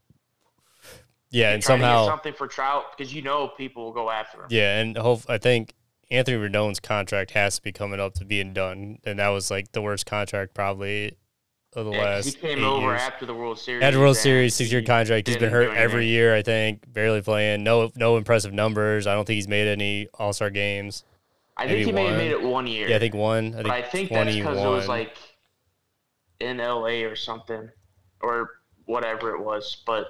Yeah, 1.30 1.52
and 1.52 1.62
Try 1.62 1.76
to 1.76 1.80
get 1.80 1.84
somehow 1.86 2.06
something 2.06 2.32
for 2.34 2.46
Trout 2.46 2.84
because 2.96 3.12
you 3.14 3.22
know 3.22 3.48
people 3.56 3.84
will 3.84 3.92
go 3.92 4.10
after 4.10 4.38
him. 4.40 4.46
Yeah, 4.50 4.80
and 4.80 4.96
hope 4.96 5.22
I 5.28 5.38
think 5.38 5.74
Anthony 6.10 6.36
Rendon's 6.38 6.80
contract 6.80 7.32
has 7.32 7.56
to 7.56 7.62
be 7.62 7.72
coming 7.72 8.00
up 8.00 8.14
to 8.14 8.24
being 8.24 8.52
done, 8.52 8.98
and 9.04 9.18
that 9.18 9.28
was 9.28 9.50
like 9.50 9.72
the 9.72 9.82
worst 9.82 10.06
contract 10.06 10.54
probably 10.54 11.16
of 11.74 11.84
the 11.84 11.92
Yeah, 11.92 12.02
last. 12.02 12.24
he 12.24 12.32
came 12.32 12.64
over 12.64 12.86
years. 12.92 13.02
after 13.02 13.26
the 13.26 13.34
World 13.34 13.58
Series. 13.58 13.82
Had 13.82 13.94
a 13.94 13.98
World 14.00 14.16
Series 14.16 14.54
six 14.54 14.72
year 14.72 14.82
contract. 14.82 15.28
He's 15.28 15.36
been 15.36 15.50
hurt 15.52 15.76
every 15.76 16.06
year, 16.06 16.34
I 16.34 16.40
think, 16.42 16.90
barely 16.90 17.20
playing. 17.20 17.62
No, 17.62 17.90
no 17.94 18.16
impressive 18.16 18.54
numbers. 18.54 19.06
I 19.06 19.14
don't 19.14 19.26
think 19.26 19.34
he's 19.36 19.48
made 19.48 19.66
any 19.68 20.08
All 20.14 20.32
Star 20.32 20.48
games. 20.50 21.04
I 21.58 21.66
maybe 21.66 21.84
think 21.84 21.86
he 21.88 21.92
may 21.92 22.02
have 22.04 22.10
one. 22.12 22.18
made 22.18 22.30
it 22.30 22.42
one 22.42 22.66
year. 22.68 22.88
Yeah, 22.88 22.96
I 22.96 22.98
think 23.00 23.14
one. 23.14 23.46
I 23.48 23.50
think, 23.56 23.64
but 23.64 23.70
I 23.72 23.82
think 23.82 24.10
that's 24.10 24.34
because 24.36 24.58
it 24.64 24.68
was 24.68 24.88
like 24.88 25.16
in 26.40 26.56
LA 26.58 27.04
or 27.04 27.16
something, 27.16 27.68
or 28.22 28.50
whatever 28.86 29.34
it 29.34 29.40
was. 29.44 29.76
But 29.84 30.06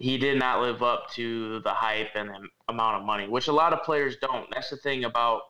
he 0.00 0.16
did 0.16 0.38
not 0.38 0.62
live 0.62 0.82
up 0.82 1.10
to 1.12 1.60
the 1.60 1.70
hype 1.70 2.08
and 2.14 2.30
the 2.30 2.48
amount 2.68 2.96
of 2.96 3.04
money, 3.04 3.28
which 3.28 3.48
a 3.48 3.52
lot 3.52 3.74
of 3.74 3.82
players 3.82 4.16
don't. 4.20 4.48
That's 4.50 4.70
the 4.70 4.78
thing 4.78 5.04
about 5.04 5.42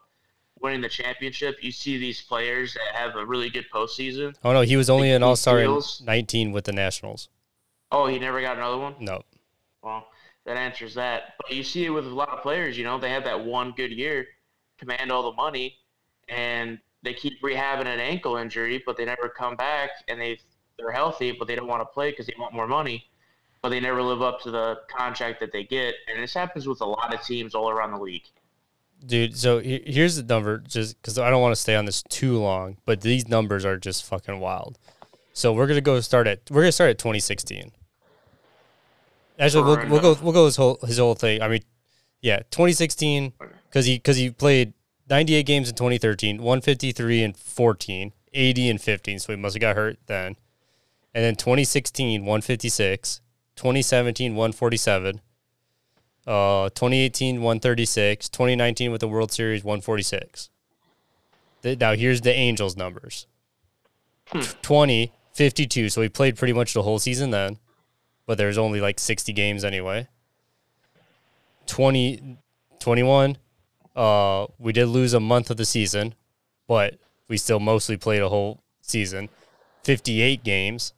winning 0.61 0.81
the 0.81 0.89
championship. 0.89 1.59
You 1.63 1.71
see 1.71 1.99
these 1.99 2.21
players 2.21 2.75
that 2.75 2.97
have 2.97 3.15
a 3.15 3.25
really 3.25 3.49
good 3.49 3.67
postseason. 3.73 4.35
Oh 4.43 4.53
no, 4.53 4.63
he 4.63 4.77
was 4.77 4.91
only 4.91 5.13
an 5.13 5.23
All 5.23 5.37
Star 5.37 5.61
in 5.61 5.81
19 6.05 6.51
with 6.51 6.65
the 6.65 6.73
Nationals. 6.73 7.29
Oh, 7.93 8.09
he 8.09 8.19
never 8.19 8.41
got 8.41 8.57
another 8.57 8.79
one. 8.79 8.97
No, 8.99 9.23
Well, 9.83 10.09
that 10.45 10.57
answers 10.57 10.95
that. 10.95 11.35
But 11.41 11.53
you 11.53 11.63
see 11.63 11.85
it 11.85 11.91
with 11.91 12.07
a 12.07 12.11
lot 12.11 12.31
of 12.31 12.43
players. 12.43 12.77
You 12.77 12.83
know, 12.83 12.99
they 12.99 13.11
have 13.11 13.25
that 13.25 13.45
one 13.45 13.73
good 13.77 13.93
year, 13.93 14.27
command 14.79 15.13
all 15.13 15.31
the 15.31 15.37
money, 15.37 15.77
and 16.29 16.79
they 17.05 17.15
keep 17.15 17.41
rehabbing 17.41 17.87
an 17.87 18.01
ankle 18.01 18.37
injury, 18.37 18.83
but 18.85 18.97
they 18.97 19.05
never 19.05 19.29
come 19.29 19.55
back, 19.55 19.91
and 20.09 20.21
they 20.21 20.41
they're 20.77 20.91
healthy, 20.91 21.31
but 21.31 21.47
they 21.47 21.55
don't 21.55 21.69
want 21.69 21.83
to 21.83 21.87
play 21.87 22.11
because 22.11 22.27
they 22.27 22.35
want 22.39 22.53
more 22.53 22.67
money, 22.67 23.10
but 23.63 23.69
they 23.71 23.81
never 23.81 24.03
live 24.03 24.23
up 24.23 24.41
to 24.43 24.51
the 24.51 24.81
contract 24.89 25.41
that 25.41 25.53
they 25.53 25.65
get. 25.65 25.95
And 26.09 26.23
this 26.23 26.35
happens 26.35 26.67
with 26.67 26.81
a 26.81 26.87
lot 26.87 27.15
of 27.15 27.23
teams 27.23 27.55
all 27.55 27.71
around 27.71 27.93
the 27.93 27.99
league. 27.99 28.25
dude. 29.05 29.37
So 29.37 29.61
here's 29.61 30.17
the 30.17 30.23
number, 30.23 30.59
just 30.59 31.01
because 31.01 31.19
I 31.19 31.31
don't 31.31 31.43
want 31.43 31.55
to 31.55 31.61
stay 31.61 31.75
on 31.75 31.85
this 31.85 32.03
too 32.09 32.39
long, 32.39 32.79
but 32.85 33.01
these 33.03 33.29
numbers 33.29 33.65
are 33.65 33.77
just 33.77 34.05
fucking 34.05 34.41
wild. 34.41 34.79
So 35.33 35.53
we're 35.53 35.67
gonna 35.67 35.81
go 35.81 36.01
start 36.01 36.27
at 36.27 36.41
we're 36.51 36.63
gonna 36.63 36.73
start 36.73 36.91
at 36.91 36.99
2016. 36.99 37.73
Actually, 39.39 39.65
we'll, 39.65 39.89
we'll 39.89 40.01
go 40.01 40.17
we'll 40.23 40.33
go 40.33 40.45
his 40.47 40.57
whole 40.57 40.79
his 40.85 40.99
whole 40.99 41.15
thing. 41.15 41.41
I 41.41 41.49
mean, 41.49 41.63
yeah, 42.21 42.39
2016 42.51 43.33
because 43.69 43.87
he 43.87 43.97
because 43.97 44.17
he 44.17 44.31
played 44.31 44.75
98 45.09 45.45
games 45.45 45.69
in 45.69 45.75
2013, 45.75 46.39
153 46.39 47.23
and 47.23 47.37
14, 47.37 48.13
80 48.33 48.69
and 48.69 48.81
15. 48.81 49.19
So 49.19 49.33
he 49.33 49.37
must 49.37 49.55
have 49.55 49.61
got 49.61 49.77
hurt 49.77 49.99
then. 50.07 50.37
And 51.15 51.25
then 51.25 51.37
2016, 51.37 52.21
156, 52.21 53.21
2017, 53.61 54.35
147, 54.35 55.21
uh, 56.27 56.71
2018, 56.71 57.43
136, 57.43 58.31
2019 58.31 58.91
with 58.91 59.03
the 59.03 59.09
World 59.09 59.31
Series, 59.31 59.63
146. 59.63 60.49
Th- 61.63 61.79
Now 61.79 61.93
here's 61.93 62.23
the 62.23 62.33
Angels 62.33 62.75
numbers. 62.75 63.27
20, 64.63 65.13
52. 65.35 65.91
So 65.91 66.01
he 66.01 66.09
played 66.09 66.39
pretty 66.39 66.55
much 66.55 66.73
the 66.73 66.81
whole 66.85 66.99
season 66.99 67.33
then, 67.33 67.59
but 68.25 68.39
there's 68.39 68.57
only 68.57 68.81
like 68.81 68.99
60 68.99 69.31
games 69.35 69.63
anyway. 69.63 70.09
20, 71.67 72.39
21, 72.79 73.37
uh, 73.95 74.47
we 74.59 74.73
did 74.73 74.87
lose 74.87 75.13
a 75.13 75.21
month 75.21 75.51
of 75.51 75.59
the 75.59 75.67
season, 75.67 76.15
but 76.67 76.95
we 77.29 77.37
still 77.37 77.61
mostly 77.61 77.99
played 77.99 78.23
a 78.23 78.31
whole 78.31 78.63
season. 78.81 79.29
58 79.85 80.43
games. 80.43 80.95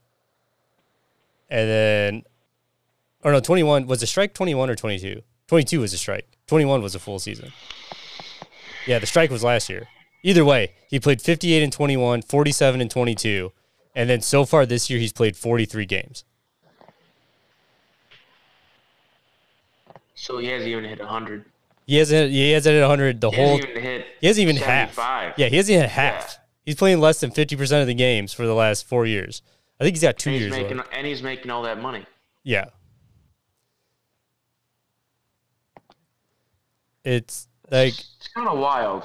And 1.50 1.68
then, 1.68 2.22
or 3.22 3.32
no, 3.32 3.40
21 3.40 3.86
was 3.86 4.02
a 4.02 4.06
strike 4.06 4.34
21 4.34 4.70
or 4.70 4.74
22? 4.74 5.22
22 5.48 5.80
was 5.80 5.92
a 5.92 5.98
strike. 5.98 6.26
21 6.46 6.82
was 6.82 6.94
a 6.94 6.98
full 6.98 7.18
season. 7.18 7.52
Yeah, 8.86 8.98
the 8.98 9.06
strike 9.06 9.30
was 9.30 9.44
last 9.44 9.68
year. 9.68 9.88
Either 10.24 10.44
way, 10.44 10.72
he 10.88 10.98
played 11.00 11.20
58 11.20 11.62
and 11.62 11.72
21, 11.72 12.22
47 12.22 12.80
and 12.80 12.90
22. 12.90 13.52
And 13.94 14.08
then 14.08 14.20
so 14.22 14.44
far 14.44 14.64
this 14.66 14.88
year, 14.88 14.98
he's 14.98 15.12
played 15.12 15.36
43 15.36 15.84
games. 15.86 16.24
So 20.14 20.38
he 20.38 20.48
hasn't 20.48 20.68
even 20.68 20.84
hit 20.84 20.98
100. 21.00 21.44
He 21.86 21.96
hasn't, 21.96 22.30
he 22.30 22.52
hasn't 22.52 22.74
hit 22.74 22.80
100 22.80 23.20
the 23.20 23.30
He 23.30 23.36
whole, 23.36 23.56
hasn't 23.56 23.70
even 23.70 23.82
hit. 23.82 24.06
he 24.20 24.26
hasn't 24.28 24.42
even 24.42 24.56
half. 24.56 24.94
75. 24.94 25.34
Yeah, 25.36 25.48
he 25.48 25.56
hasn't 25.56 25.80
hit 25.80 25.90
half. 25.90 26.38
He's 26.64 26.76
playing 26.76 27.00
less 27.00 27.20
than 27.20 27.30
50% 27.32 27.80
of 27.80 27.86
the 27.88 27.94
games 27.94 28.32
for 28.32 28.46
the 28.46 28.54
last 28.54 28.86
four 28.86 29.04
years. 29.04 29.42
I 29.80 29.84
think 29.84 29.96
he's 29.96 30.02
got 30.02 30.16
two 30.16 30.30
and 30.30 30.34
he's 30.40 30.42
years 30.48 30.52
making 30.62 30.80
and 30.92 31.06
he's 31.06 31.22
making 31.22 31.50
all 31.50 31.62
that 31.64 31.80
money. 31.80 32.06
Yeah. 32.44 32.66
It's 37.04 37.48
like 37.70 37.92
It's 37.94 38.28
kind 38.34 38.48
of 38.48 38.58
wild. 38.58 39.04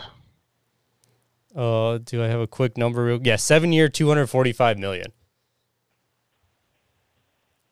uh 1.56 1.98
do 2.00 2.24
I 2.24 2.28
have 2.28 2.40
a 2.40 2.48
quick 2.48 2.78
number? 2.78 3.04
real- 3.06 3.22
Yeah, 3.24 3.36
7 3.38 3.72
year 3.74 3.90
245 3.90 4.78
million. 4.78 5.12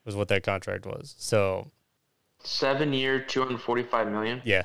Was 0.04 0.14
what 0.14 0.28
that 0.28 0.42
contract 0.44 0.86
was. 0.86 1.14
So, 1.18 1.70
Seven 2.44 2.92
year, 2.92 3.18
two 3.18 3.42
hundred 3.42 3.60
forty 3.60 3.82
five 3.82 4.08
million 4.08 4.40
yeah. 4.44 4.62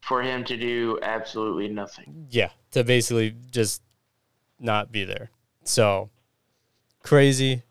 for 0.00 0.22
him 0.22 0.44
to 0.44 0.56
do 0.56 0.96
absolutely 1.02 1.66
nothing. 1.68 2.28
Yeah, 2.30 2.50
to 2.70 2.84
basically 2.84 3.34
just 3.50 3.82
not 4.60 4.92
be 4.92 5.02
there. 5.04 5.30
So 5.64 6.10
crazy. 7.02 7.62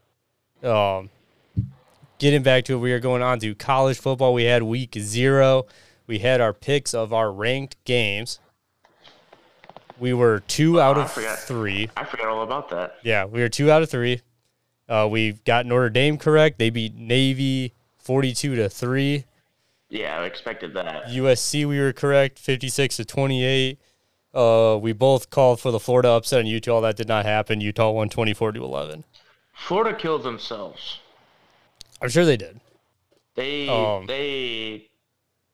Um, 0.62 1.10
getting 2.20 2.44
back 2.44 2.66
to 2.66 2.74
it, 2.74 2.80
we 2.80 2.92
are 2.92 3.00
going 3.00 3.22
on 3.22 3.40
to 3.40 3.56
college 3.56 3.98
football. 3.98 4.34
We 4.34 4.44
had 4.44 4.62
week 4.63 4.96
zero. 5.00 5.68
We 6.12 6.20
had 6.20 6.41
our 6.41 6.51
picks 6.51 6.94
of 6.94 7.13
our 7.13 7.32
ranked 7.32 7.77
games. 7.86 8.39
We 9.98 10.12
were 10.13 10.41
two 10.41 10.82
out 10.82 10.98
I 10.98 11.03
of 11.03 11.12
forgot. 11.13 11.39
three. 11.39 11.89
I 11.96 12.03
forgot 12.03 12.27
all 12.27 12.44
about 12.44 12.68
that. 12.72 12.98
Yeah, 13.01 13.24
we 13.24 13.39
were 13.39 13.48
two 13.48 13.72
out 13.72 13.82
of 13.82 13.89
three. 13.89 14.20
Uh, 14.89 15.08
we've 15.10 15.41
got 15.46 15.65
Notre 15.65 15.89
Dame 15.89 16.18
correct. 16.18 16.60
They 16.60 16.70
beat 16.70 16.96
Navy 16.96 17.74
forty-two 17.98 18.56
to 18.56 18.68
three. 18.68 19.24
Yeah, 19.88 20.20
I 20.20 20.25
expected 20.25 20.74
that. 20.74 21.06
USC, 21.06 21.65
we 21.65 21.80
were 21.80 21.94
correct, 21.94 22.39
56 22.39 22.98
to 22.98 23.06
28. 23.06 23.80
Uh, 24.34 24.77
we 24.82 24.91
both 24.91 25.30
called 25.30 25.62
for 25.62 25.72
the 25.72 25.80
Florida 25.80 26.10
upset 26.10 26.41
in 26.41 26.48
Utah. 26.48 26.82
That 26.82 26.98
did 26.98 27.08
not 27.08 27.25
happen. 27.25 27.62
Utah 27.62 27.91
won 27.91 28.10
24 28.10 28.51
to 28.51 28.63
11. 28.65 29.06
Florida 29.53 29.98
killed 29.98 30.24
themselves. 30.24 31.00
I'm 32.01 32.10
sure 32.10 32.25
they 32.25 32.36
did. 32.38 32.60
They 33.36 33.70
Um, 33.70 34.08
they 34.08 34.89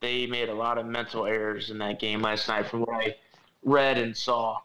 they 0.01 0.27
made 0.27 0.49
a 0.49 0.53
lot 0.53 0.77
of 0.77 0.85
mental 0.85 1.25
errors 1.25 1.69
in 1.69 1.77
that 1.79 1.99
game 1.99 2.21
last 2.21 2.47
night 2.47 2.67
from 2.67 2.81
what 2.81 2.93
I 2.93 3.15
read 3.63 3.97
and 3.97 4.15
saw. 4.15 4.57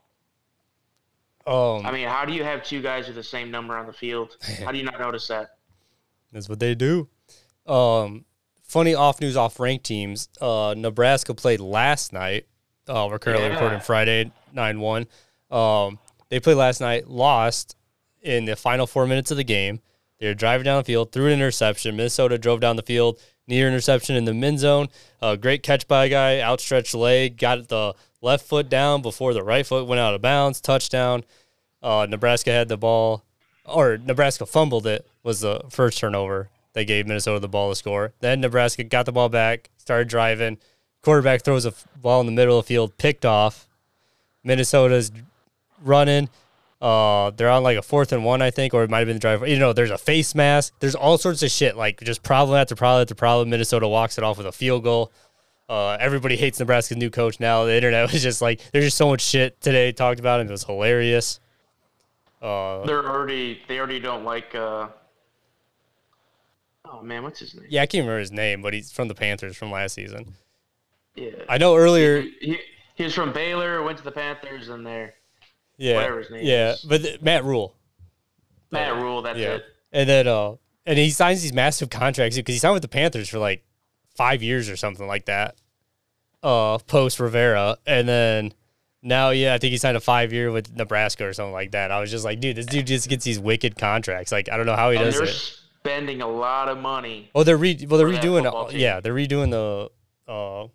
Um, 1.47 1.85
I 1.85 1.91
mean, 1.91 2.07
how 2.07 2.25
do 2.25 2.33
you 2.33 2.45
have 2.45 2.63
two 2.63 2.83
guys 2.83 3.07
with 3.07 3.17
the 3.17 3.23
same 3.23 3.51
number 3.51 3.77
on 3.77 3.87
the 3.87 3.93
field? 3.93 4.37
How 4.65 4.71
do 4.71 4.79
you 4.79 4.85
not 4.85 5.01
notice 5.01 5.27
that? 5.29 5.57
that's 6.33 6.49
what 6.49 6.61
they 6.61 6.75
do. 6.75 7.09
Um, 7.67 8.25
funny 8.63 8.95
off 8.95 9.21
news 9.21 9.37
off 9.37 9.59
ranked 9.59 9.85
teams. 9.85 10.29
Uh, 10.41 10.75
Nebraska 10.77 11.35
played 11.35 11.61
last 11.61 12.13
night. 12.13 12.47
Uh, 12.89 13.09
we're 13.11 13.19
currently 13.19 13.49
Yeah. 13.49 13.55
recording 13.55 13.81
Friday 13.81 14.31
9 14.53 14.81
1. 14.81 15.07
Um, 15.51 15.99
they 16.29 16.39
played 16.41 16.55
last 16.57 16.81
night, 16.81 17.09
lost 17.09 17.77
in 18.23 18.45
the 18.45 18.55
final 18.57 18.87
four 18.87 19.07
minutes 19.07 19.31
of 19.31 19.37
the 19.37 19.45
game. 19.45 19.81
They 20.21 20.29
were 20.29 20.35
driving 20.35 20.65
down 20.65 20.79
the 20.79 20.85
field, 20.85 21.11
threw 21.13 21.27
an 21.27 21.33
interception. 21.33 21.97
Minnesota 21.97 22.39
drove 22.39 22.61
down 22.61 22.77
the 22.77 22.83
field, 22.83 23.19
near 23.47 23.69
interception 23.69 24.17
in 24.17 24.25
the 24.25 24.35
mid 24.35 24.59
zone. 24.59 24.89
Uh, 25.21 25.37
great 25.37 25.63
catch 25.63 25.87
by 25.89 26.07
a 26.07 26.09
guy, 26.09 26.41
outstretched 26.41 26.95
leg, 26.95 27.37
got 27.37 27.69
the 27.69 27.95
left 28.21 28.47
foot 28.47 28.69
down 28.69 29.03
before 29.03 29.35
the 29.35 29.43
right 29.43 29.67
foot 29.67 29.87
went 29.87 30.01
out 30.01 30.15
of 30.15 30.23
bounds. 30.23 30.61
Touchdown. 30.61 31.25
Uh, 31.83 32.07
Nebraska 32.09 32.53
had 32.53 32.69
the 32.69 32.77
ball, 32.77 33.25
or 33.65 33.99
Nebraska 33.99 34.47
fumbled 34.47 34.87
it, 34.87 35.07
was 35.23 35.41
the 35.41 35.63
first 35.69 35.99
turnover. 35.99 36.49
They 36.75 36.85
gave 36.85 37.07
Minnesota 37.07 37.41
the 37.41 37.49
ball 37.49 37.71
to 37.71 37.77
score. 37.77 38.13
Then 38.21 38.41
Nebraska 38.41 38.85
got 38.85 39.05
the 39.05 39.13
ball 39.13 39.29
back, 39.29 39.71
started 39.77 40.09
driving. 40.09 40.59
Quarterback 41.03 41.43
throws 41.43 41.67
a 41.67 41.75
ball 42.01 42.21
in 42.21 42.27
the 42.27 42.33
middle 42.33 42.59
of 42.59 42.65
the 42.65 42.69
field, 42.69 42.97
picked 42.97 43.25
off. 43.25 43.67
Minnesota's 44.45 45.11
running. 45.83 46.29
Uh, 46.83 47.31
they're 47.31 47.49
on 47.49 47.63
like 47.63 47.79
a 47.79 47.83
fourth 47.83 48.11
and 48.13 48.25
one, 48.25 48.43
I 48.43 48.51
think, 48.51 48.75
or 48.75 48.83
it 48.83 48.91
might 48.91 48.99
have 48.99 49.07
been 49.07 49.15
the 49.17 49.21
drive. 49.21 49.47
You 49.49 49.57
know, 49.59 49.73
there's 49.73 49.93
a 49.93 49.97
face 49.99 50.35
mask. 50.35 50.75
There's 50.81 50.97
all 50.97 51.17
sorts 51.17 51.43
of 51.45 51.51
shit, 51.53 51.77
like 51.77 52.01
just 52.01 52.25
problem 52.25 52.59
after 52.59 52.75
problem 52.75 53.03
after 53.03 53.15
problem. 53.15 53.51
Minnesota 53.51 53.87
walks 53.87 54.19
it 54.19 54.25
off 54.25 54.37
with 54.37 54.47
a 54.49 54.53
field 54.53 54.83
goal. 54.83 55.13
Uh, 55.69 55.97
everybody 56.01 56.35
hates 56.37 56.59
Nebraska's 56.59 56.97
new 56.97 57.09
coach 57.09 57.39
now. 57.39 57.65
The 57.65 57.75
internet 57.77 58.11
was 58.13 58.21
just 58.21 58.43
like, 58.43 58.61
there's 58.73 58.85
just 58.87 58.97
so 58.97 59.09
much 59.09 59.21
shit 59.21 59.61
today 59.61 59.93
talked 59.93 60.19
about, 60.19 60.41
and 60.41 60.51
it 60.51 60.53
was 60.53 60.65
hilarious. 60.65 61.39
Uh, 62.43 62.85
They're 62.85 63.07
already 63.09 63.61
they 63.69 63.79
already 63.79 64.01
don't 64.01 64.25
like. 64.25 64.53
uh 64.57 64.89
Oh 66.85 67.01
man, 67.01 67.23
what's 67.23 67.39
his 67.39 67.55
name? 67.55 67.67
yeah, 67.71 67.83
I 67.83 67.87
can't 67.87 68.03
remember 68.03 68.19
his 68.19 68.33
name, 68.33 68.61
but 68.61 68.75
he's 68.75 68.91
from 68.91 69.07
the 69.09 69.15
Panthers 69.15 69.57
from 69.57 69.71
last 69.71 69.95
season. 69.95 70.35
Yeah, 71.15 71.31
I 71.49 71.59
know 71.59 71.77
earlier. 71.77 72.23
he, 72.23 72.59
he 72.97 73.05
was 73.05 73.15
from 73.15 73.33
Baylor, 73.33 73.83
went 73.83 73.99
to 73.99 74.05
the 74.05 74.11
Panthers, 74.13 74.69
and 74.69 74.85
there. 74.85 75.15
Yeah, 75.83 75.97
whatever 75.97 76.19
his 76.21 76.31
name 76.31 76.45
yeah, 76.47 76.73
is. 76.73 76.81
but 76.83 77.03
th- 77.03 77.21
Matt 77.23 77.45
Rhule. 77.45 77.75
Matt 78.71 78.95
Rhule, 78.97 79.23
that's 79.23 79.39
Yeah, 79.39 79.55
it. 79.55 79.65
and 79.93 80.09
then 80.09 80.27
uh, 80.29 80.55
and 80.87 80.99
he 80.99 81.11
signs 81.11 81.43
these 81.43 81.53
massive 81.53 81.91
contracts 81.91 82.37
because 82.37 82.55
he 82.55 82.59
signed 82.59 82.75
with 82.75 82.83
the 82.83 82.89
Panthers 82.89 83.29
for 83.29 83.39
like 83.39 83.65
five 84.17 84.43
years 84.43 84.69
or 84.69 84.77
something 84.77 85.07
like 85.07 85.27
that. 85.27 85.57
Uh, 86.43 86.79
post 86.79 87.21
Rivera, 87.21 87.77
and 87.87 88.09
then 88.09 88.53
now, 89.03 89.31
yeah, 89.31 89.55
I 89.55 89.59
think 89.59 89.71
he 89.73 89.79
signed 89.79 89.97
a 89.97 90.01
five 90.01 90.33
year 90.33 90.51
with 90.51 90.75
Nebraska 90.75 91.25
or 91.27 91.33
something 91.33 91.53
like 91.53 91.71
that. 91.73 91.91
I 91.91 92.01
was 92.01 92.11
just 92.11 92.25
like, 92.25 92.41
dude, 92.41 92.57
this 92.57 92.67
dude 92.67 92.87
just 92.87 93.09
gets 93.09 93.25
these 93.25 93.39
wicked 93.39 93.77
contracts. 93.79 94.33
Like, 94.33 94.49
I 94.49 94.57
don't 94.57 94.67
know 94.67 94.77
how 94.77 94.91
he 94.91 94.97
And 94.97 95.05
does 95.07 95.17
they're 95.17 95.25
it. 95.25 95.59
spending 95.81 96.21
a 96.23 96.27
lot 96.29 96.69
of 96.69 96.79
money, 96.79 97.31
Oh, 97.35 97.43
they're 97.45 97.57
re- 97.57 97.85
well, 97.89 97.99
they're 97.99 98.07
redoing. 98.09 98.43
football. 98.45 98.73
Yeah, 98.73 99.01
they're 99.01 99.15
redoing 99.15 99.51
the 99.51 99.91
uh 100.33 100.67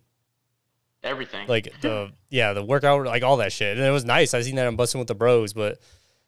everything. 1.03 1.47
like 1.47 1.71
the 1.81 2.11
yeah 2.29 2.53
the 2.53 2.63
workout 2.63 3.05
like 3.05 3.23
all 3.23 3.37
that 3.37 3.51
shit 3.51 3.77
and 3.77 3.85
it 3.85 3.91
was 3.91 4.05
nice 4.05 4.33
i 4.33 4.41
seen 4.41 4.55
that 4.55 4.67
on 4.67 4.75
busting 4.75 4.99
with 4.99 5.07
the 5.07 5.15
bros 5.15 5.53
but 5.53 5.79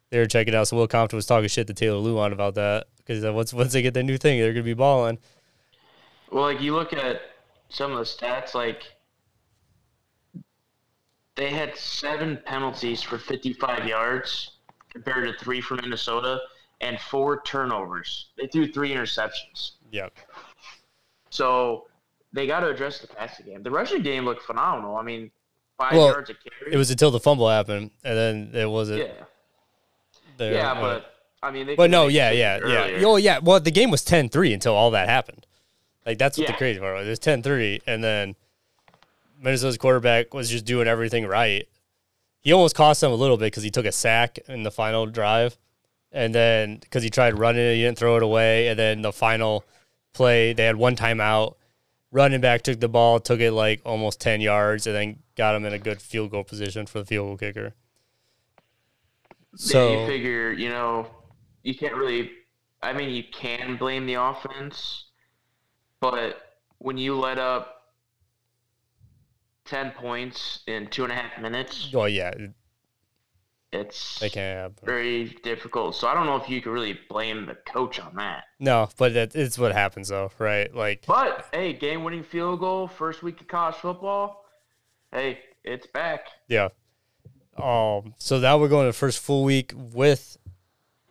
they 0.10 0.19
were 0.19 0.25
checking 0.25 0.55
out 0.55 0.67
so 0.67 0.77
will 0.77 0.88
compton 0.88 1.17
was 1.17 1.25
talking 1.25 1.47
shit 1.47 1.67
to 1.67 1.73
taylor 1.73 1.97
Lewan 1.97 2.32
about 2.32 2.55
that 2.55 2.88
because 2.97 3.23
uh, 3.25 3.34
once 3.34 3.53
once 3.53 3.73
they 3.73 3.82
get 3.82 3.93
their 3.93 4.03
new 4.03 4.17
thing 4.17 4.39
they're 4.39 4.53
gonna 4.53 4.63
be 4.63 4.73
balling 4.73 5.17
Well, 6.32 6.43
like 6.43 6.62
you 6.62 6.73
look 6.75 6.93
at 6.93 7.21
some 7.69 7.91
of 7.91 7.97
the 7.97 8.03
stats, 8.03 8.53
like 8.53 8.84
they 11.36 11.49
had 11.49 11.75
seven 11.75 12.39
penalties 12.45 13.01
for 13.01 13.17
55 13.17 13.88
yards 13.88 14.58
compared 14.89 15.27
to 15.27 15.43
three 15.43 15.62
for 15.62 15.75
Minnesota 15.75 16.39
and 16.82 16.99
four 16.99 17.41
turnovers. 17.43 18.29
They 18.38 18.47
threw 18.47 18.71
three 18.71 18.91
interceptions. 18.91 19.71
yeah 19.91 20.10
So 21.29 21.86
they 22.33 22.47
got 22.47 22.61
to 22.61 22.69
address 22.69 22.99
the 22.99 23.07
passing 23.07 23.45
game. 23.45 23.63
The 23.63 23.71
rushing 23.71 24.01
game 24.01 24.25
looked 24.25 24.43
phenomenal. 24.43 24.95
I 24.95 25.01
mean, 25.03 25.31
five 25.77 25.93
Well, 25.93 26.07
yards 26.07 26.29
a 26.29 26.33
carry. 26.33 26.73
it 26.73 26.77
was 26.77 26.91
until 26.91 27.11
the 27.11 27.19
fumble 27.19 27.49
happened 27.49 27.91
and 28.03 28.17
then 28.17 28.51
it 28.53 28.69
wasn't 28.69 28.99
yeah, 28.99 29.13
there 30.37 30.53
yeah, 30.53 30.71
uh, 30.73 30.81
but 30.81 31.13
I 31.41 31.51
mean, 31.51 31.67
they 31.67 31.75
but 31.75 31.89
no 31.89 32.07
yeah 32.07 32.31
yeah 32.31 32.59
yeah 32.67 33.01
oh 33.05 33.15
yeah 33.15 33.39
well 33.39 33.61
the 33.61 33.71
game 33.71 33.89
was 33.89 34.03
10-3 34.03 34.53
until 34.53 34.75
all 34.75 34.91
that 34.91 35.07
happened 35.07 35.45
like 36.05 36.17
that's 36.17 36.37
what 36.37 36.47
the 36.47 36.53
crazy 36.53 36.81
part 36.81 36.95
was 36.95 37.07
it 37.07 37.09
was 37.09 37.19
10-3 37.19 37.81
and 37.87 38.03
then 38.03 38.35
minnesota's 39.41 39.77
quarterback 39.77 40.33
was 40.33 40.49
just 40.49 40.65
doing 40.65 40.85
everything 40.85 41.25
right 41.25 41.69
he 42.41 42.51
almost 42.51 42.75
cost 42.75 42.99
them 42.99 43.13
a 43.13 43.15
little 43.15 43.37
bit 43.37 43.45
because 43.45 43.63
he 43.63 43.69
took 43.69 43.85
a 43.85 43.91
sack 43.93 44.37
in 44.49 44.63
the 44.63 44.71
final 44.71 45.05
drive 45.05 45.57
and 46.11 46.33
then 46.33 46.77
because 46.77 47.03
he 47.03 47.09
tried 47.09 47.37
running 47.37 47.61
it, 47.61 47.75
he 47.75 47.81
didn't 47.83 47.97
throw 47.97 48.17
it 48.17 48.23
away. 48.23 48.67
And 48.67 48.79
then 48.79 49.01
the 49.01 49.11
final 49.11 49.63
play, 50.13 50.53
they 50.53 50.65
had 50.65 50.75
one 50.75 50.95
timeout. 50.95 51.55
Running 52.11 52.41
back 52.41 52.63
took 52.63 52.79
the 52.79 52.89
ball, 52.89 53.19
took 53.19 53.39
it 53.39 53.51
like 53.51 53.81
almost 53.85 54.19
ten 54.19 54.41
yards, 54.41 54.87
and 54.87 54.95
then 54.95 55.19
got 55.35 55.55
him 55.55 55.65
in 55.65 55.73
a 55.73 55.79
good 55.79 56.01
field 56.01 56.31
goal 56.31 56.43
position 56.43 56.85
for 56.87 56.99
the 56.99 57.05
field 57.05 57.27
goal 57.27 57.37
kicker. 57.37 57.73
yeah, 58.53 59.55
So 59.55 60.01
you 60.01 60.07
figure, 60.07 60.51
you 60.51 60.69
know, 60.69 61.07
you 61.63 61.75
can't 61.75 61.95
really. 61.95 62.31
I 62.81 62.93
mean, 62.93 63.09
you 63.09 63.23
can 63.31 63.75
blame 63.77 64.05
the 64.05 64.15
offense, 64.15 65.05
but 65.99 66.37
when 66.79 66.97
you 66.97 67.15
let 67.15 67.37
up 67.37 67.75
ten 69.65 69.91
points 69.91 70.61
in 70.65 70.87
two 70.87 71.03
and 71.03 71.11
a 71.11 71.15
half 71.15 71.39
minutes, 71.39 71.91
well, 71.93 72.09
yeah, 72.09 72.31
it's 73.71 74.19
they 74.19 74.29
can't 74.29 74.73
very 74.84 75.38
difficult. 75.43 75.95
So 75.95 76.08
I 76.08 76.13
don't 76.13 76.25
know 76.25 76.36
if 76.38 76.49
you 76.49 76.62
can 76.62 76.71
really 76.71 76.99
blame 77.10 77.45
the 77.45 77.55
coach 77.55 77.99
on 77.99 78.15
that. 78.15 78.45
No, 78.60 78.89
but 78.97 79.13
that, 79.13 79.36
it's 79.36 79.58
what 79.60 79.71
happens 79.73 80.10
though, 80.10 80.32
right? 80.39 80.73
Like, 80.73 81.03
But 81.05 81.45
hey, 81.53 81.73
game-winning 81.73 82.23
field 82.23 82.60
goal, 82.60 82.88
first 82.88 83.21
week 83.23 83.39
of 83.41 83.47
college 83.47 83.75
football. 83.75 84.45
Hey, 85.12 85.39
it's 85.63 85.88
back. 85.88 86.27
yeah. 86.47 86.69
Um. 87.58 88.13
So 88.17 88.39
now 88.39 88.58
we're 88.58 88.69
going 88.69 88.86
to 88.86 88.89
the 88.89 88.93
first 88.93 89.19
full 89.19 89.43
week 89.43 89.73
with 89.75 90.38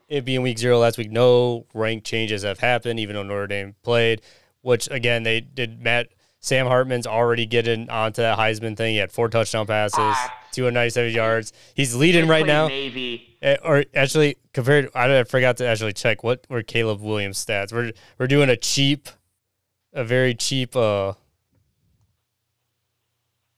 it 0.08 0.24
being 0.24 0.40
week 0.42 0.58
zero 0.58 0.78
last 0.78 0.96
week. 0.96 1.10
No 1.10 1.66
rank 1.74 2.04
changes 2.04 2.42
have 2.42 2.60
happened, 2.60 2.98
even 2.98 3.14
though 3.14 3.22
Notre 3.22 3.46
Dame 3.46 3.74
played. 3.82 4.22
Which 4.62 4.88
again, 4.90 5.22
they 5.24 5.40
did. 5.40 5.82
Matt 5.82 6.08
Sam 6.40 6.66
Hartman's 6.66 7.06
already 7.06 7.46
getting 7.46 7.90
onto 7.90 8.22
that 8.22 8.38
Heisman 8.38 8.76
thing. 8.76 8.92
He 8.92 8.98
had 8.98 9.10
four 9.10 9.28
touchdown 9.28 9.66
passes, 9.66 9.98
Ah. 9.98 10.34
297 10.52 11.12
yards. 11.12 11.52
He's 11.74 11.94
leading 11.94 12.28
right 12.28 12.46
now. 12.46 12.68
Navy. 12.68 13.36
Eh, 13.42 13.56
Or 13.62 13.84
actually, 13.94 14.36
compared, 14.52 14.88
I 14.94 15.22
forgot 15.24 15.56
to 15.58 15.66
actually 15.66 15.92
check 15.92 16.22
what 16.22 16.46
were 16.48 16.62
Caleb 16.62 17.00
Williams' 17.00 17.44
stats. 17.44 17.72
We're 17.72 17.92
we're 18.18 18.26
doing 18.28 18.48
a 18.50 18.56
cheap, 18.56 19.08
a 19.92 20.04
very 20.04 20.34
cheap 20.34 20.74
uh 20.76 21.14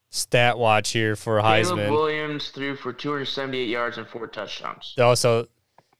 stat 0.09 0.57
watch 0.57 0.89
here 0.91 1.15
for 1.15 1.39
Caleb 1.39 1.77
Heisman. 1.79 1.89
Williams 1.91 2.49
threw 2.49 2.75
for 2.75 2.91
278 2.93 3.69
yards 3.69 3.97
and 3.97 4.07
four 4.07 4.27
touchdowns. 4.27 4.93
Also, 4.99 5.47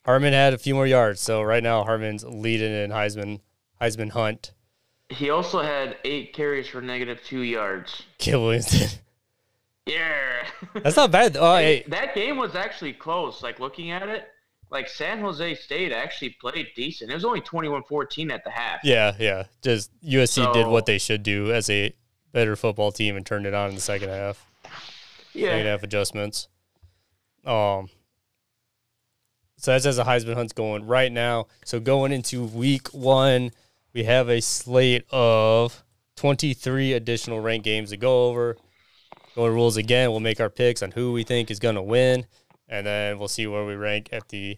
Harmon 0.06 0.34
had 0.34 0.54
a 0.54 0.58
few 0.58 0.76
more 0.76 0.88
yards, 0.88 1.22
so 1.22 1.42
right 1.42 1.64
now 1.64 1.84
Harmon's 1.84 2.24
leading 2.24 2.72
in 2.74 2.92
Heisman 2.92 3.40
Heisman 3.80 4.12
hunt. 4.12 4.52
He 5.12 5.30
also 5.30 5.62
had 5.62 5.98
eight 6.06 6.34
carries 6.34 6.68
for 6.68 6.82
negative 6.82 7.20
two 7.24 7.42
yards. 7.42 8.04
Did. 8.18 9.00
Yeah. 9.86 10.48
That's 10.84 10.96
not 10.96 11.12
bad. 11.12 11.36
Oh, 11.38 11.58
hey, 11.58 11.84
that 11.88 12.16
game 12.16 12.38
was 12.38 12.56
actually 12.56 12.94
close. 12.94 13.44
Like 13.44 13.60
looking 13.60 13.92
at 13.92 14.08
it, 14.08 14.28
like 14.70 14.88
San 14.88 15.20
Jose 15.20 15.56
State 15.56 15.92
actually 15.92 16.30
played 16.40 16.68
decent. 16.76 17.12
It 17.12 17.14
was 17.16 17.26
only 17.26 17.42
21-14 17.42 18.32
at 18.32 18.44
the 18.44 18.52
half. 18.52 18.80
yeah, 18.84 19.14
yeah. 19.20 19.44
Just 19.62 19.92
USC 20.02 20.54
did 20.54 20.68
what 20.68 20.86
they 20.86 20.98
should 20.98 21.24
do 21.24 21.52
as 21.52 21.70
a 21.70 21.94
better 22.32 22.56
football 22.56 22.92
team 22.92 23.18
and 23.18 23.26
turned 23.26 23.46
it 23.46 23.54
on 23.54 23.70
in 23.70 23.76
the 23.76 23.82
second 23.82 24.10
half. 24.10 24.46
Second 25.34 25.42
Yeah. 25.42 25.58
half 25.58 25.84
adjustments. 25.84 26.48
Um. 27.46 27.90
So 29.58 29.72
that's 29.72 29.86
as 29.86 30.00
a 30.00 30.04
Heisman 30.04 30.34
hunt's 30.34 30.54
going 30.54 30.88
right 30.88 31.12
now. 31.12 31.46
So 31.66 31.80
going 31.80 32.12
into 32.12 32.44
week 32.46 32.88
one, 32.94 33.52
we 33.94 34.04
have 34.04 34.30
a 34.30 34.42
slate 34.42 35.06
of 35.12 35.84
23 36.16 36.94
additional 36.94 37.40
ranked 37.40 37.66
games 37.66 37.90
to 37.90 37.98
go 37.98 38.28
over. 38.28 38.58
Going 39.36 39.54
rules 39.54 39.78
again, 39.78 40.12
we'll 40.12 40.20
make 40.20 40.40
our 40.40 40.50
picks 40.50 40.84
on 40.84 40.92
who 40.92 41.14
we 41.14 41.24
think 41.24 41.50
is 41.50 41.60
going 41.60 41.76
to 41.76 41.82
win, 41.82 42.26
and 42.68 42.86
then 42.86 43.18
we'll 43.18 43.30
see 43.30 43.48
where 43.48 43.66
we 43.66 43.76
rank 43.76 44.10
at 44.12 44.30
the 44.30 44.58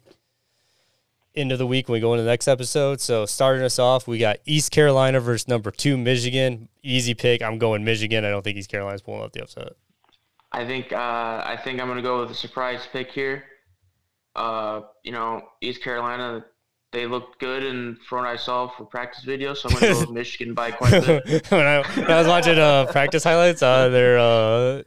end 1.35 1.51
of 1.51 1.57
the 1.57 1.67
week 1.67 1.87
when 1.87 1.93
we 1.93 1.99
go 1.99 2.13
into 2.13 2.23
the 2.23 2.29
next 2.29 2.47
episode. 2.47 2.99
So 2.99 3.25
starting 3.25 3.63
us 3.63 3.79
off, 3.79 4.07
we 4.07 4.17
got 4.17 4.37
East 4.45 4.71
Carolina 4.71 5.19
versus 5.19 5.47
number 5.47 5.71
two 5.71 5.97
Michigan. 5.97 6.69
Easy 6.81 7.13
pick. 7.13 7.41
I'm 7.41 7.57
going 7.57 7.83
Michigan. 7.83 8.25
I 8.25 8.29
don't 8.29 8.43
think 8.43 8.57
East 8.57 8.69
Carolina's 8.69 9.01
pulling 9.01 9.21
out 9.21 9.33
the 9.33 9.43
upset. 9.43 9.73
I 10.51 10.65
think 10.65 10.91
uh, 10.91 10.95
I 10.97 11.59
think 11.63 11.81
I'm 11.81 11.87
gonna 11.87 12.01
go 12.01 12.21
with 12.21 12.31
a 12.31 12.35
surprise 12.35 12.87
pick 12.91 13.11
here. 13.11 13.43
Uh, 14.35 14.81
you 15.03 15.11
know, 15.11 15.41
East 15.61 15.83
Carolina, 15.83 16.45
they 16.93 17.07
looked 17.07 17.39
good 17.39 17.63
in 17.63 17.97
from 18.07 18.19
what 18.19 18.27
I 18.27 18.37
saw 18.37 18.67
for 18.67 18.85
practice 18.85 19.25
videos, 19.25 19.57
so 19.57 19.69
I'm 19.69 19.75
gonna 19.75 19.93
go 19.93 19.99
with 20.01 20.11
Michigan 20.11 20.53
by 20.53 20.71
quite 20.71 20.93
a 20.93 21.21
bit. 21.25 21.47
when, 21.51 21.65
I, 21.65 21.81
when 21.81 22.11
I 22.11 22.19
was 22.19 22.27
watching 22.27 22.57
uh, 22.57 22.85
practice 22.85 23.23
highlights, 23.23 23.61
uh, 23.61 23.89
their 23.89 24.17
uh, 24.17 24.83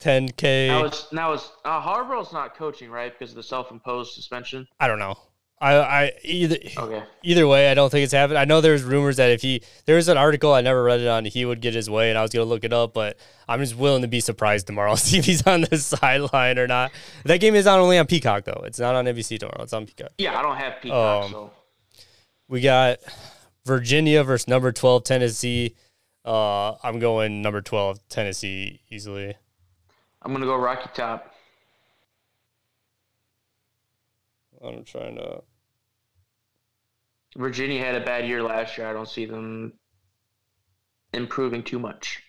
10K. 0.00 0.68
Now 0.68 0.84
it's 0.84 1.12
now 1.12 1.32
it's 1.32 1.50
uh, 1.64 1.82
Harbaugh's 1.82 2.32
not 2.32 2.56
coaching 2.56 2.90
right 2.90 3.12
because 3.12 3.32
of 3.32 3.36
the 3.36 3.42
self-imposed 3.42 4.14
suspension. 4.14 4.66
I 4.78 4.88
don't 4.88 4.98
know. 4.98 5.16
I, 5.62 5.74
I 5.76 6.12
either 6.24 6.56
Okay. 6.78 7.02
either 7.22 7.46
way, 7.46 7.70
I 7.70 7.74
don't 7.74 7.90
think 7.90 8.04
it's 8.04 8.14
happened. 8.14 8.38
I 8.38 8.46
know 8.46 8.62
there's 8.62 8.82
rumors 8.82 9.18
that 9.18 9.30
if 9.30 9.42
he 9.42 9.62
there 9.84 9.96
was 9.96 10.08
an 10.08 10.16
article 10.16 10.54
I 10.54 10.62
never 10.62 10.82
read 10.82 11.00
it 11.00 11.06
on, 11.06 11.26
he 11.26 11.44
would 11.44 11.60
get 11.60 11.74
his 11.74 11.90
way, 11.90 12.08
and 12.08 12.18
I 12.18 12.22
was 12.22 12.30
gonna 12.30 12.46
look 12.46 12.64
it 12.64 12.72
up, 12.72 12.94
but 12.94 13.18
I'm 13.46 13.60
just 13.60 13.76
willing 13.76 14.00
to 14.00 14.08
be 14.08 14.20
surprised 14.20 14.66
tomorrow, 14.66 14.94
see 14.96 15.18
if 15.18 15.26
he's 15.26 15.46
on 15.46 15.62
the 15.70 15.76
sideline 15.76 16.58
or 16.58 16.66
not. 16.66 16.92
That 17.26 17.40
game 17.40 17.54
is 17.54 17.66
not 17.66 17.78
only 17.78 17.98
on 17.98 18.06
Peacock 18.06 18.44
though; 18.44 18.62
it's 18.64 18.78
not 18.78 18.94
on 18.94 19.04
NBC 19.04 19.38
tomorrow. 19.38 19.62
It's 19.62 19.74
on 19.74 19.84
Peacock. 19.84 20.12
Yeah, 20.16 20.38
I 20.38 20.42
don't 20.42 20.56
have 20.56 20.80
Peacock, 20.80 21.24
Um, 21.26 21.30
so 21.30 21.50
We 22.48 22.62
got 22.62 22.98
Virginia 23.66 24.24
versus 24.24 24.48
number 24.48 24.72
12 24.72 25.04
Tennessee. 25.04 25.76
Uh, 26.24 26.72
I'm 26.82 26.98
going 27.00 27.42
number 27.42 27.60
12 27.60 28.00
Tennessee 28.08 28.80
easily. 28.90 29.34
I'm 30.22 30.32
gonna 30.32 30.46
go 30.46 30.56
Rocky 30.56 30.88
Top. 30.94 31.34
I'm 34.64 34.84
trying 34.84 35.16
to. 35.16 35.42
Virginia 37.36 37.84
had 37.84 37.94
a 37.94 38.04
bad 38.04 38.26
year 38.26 38.42
last 38.42 38.76
year. 38.76 38.88
I 38.88 38.92
don't 38.92 39.08
see 39.08 39.24
them 39.24 39.74
improving 41.12 41.62
too 41.62 41.78
much. 41.78 42.22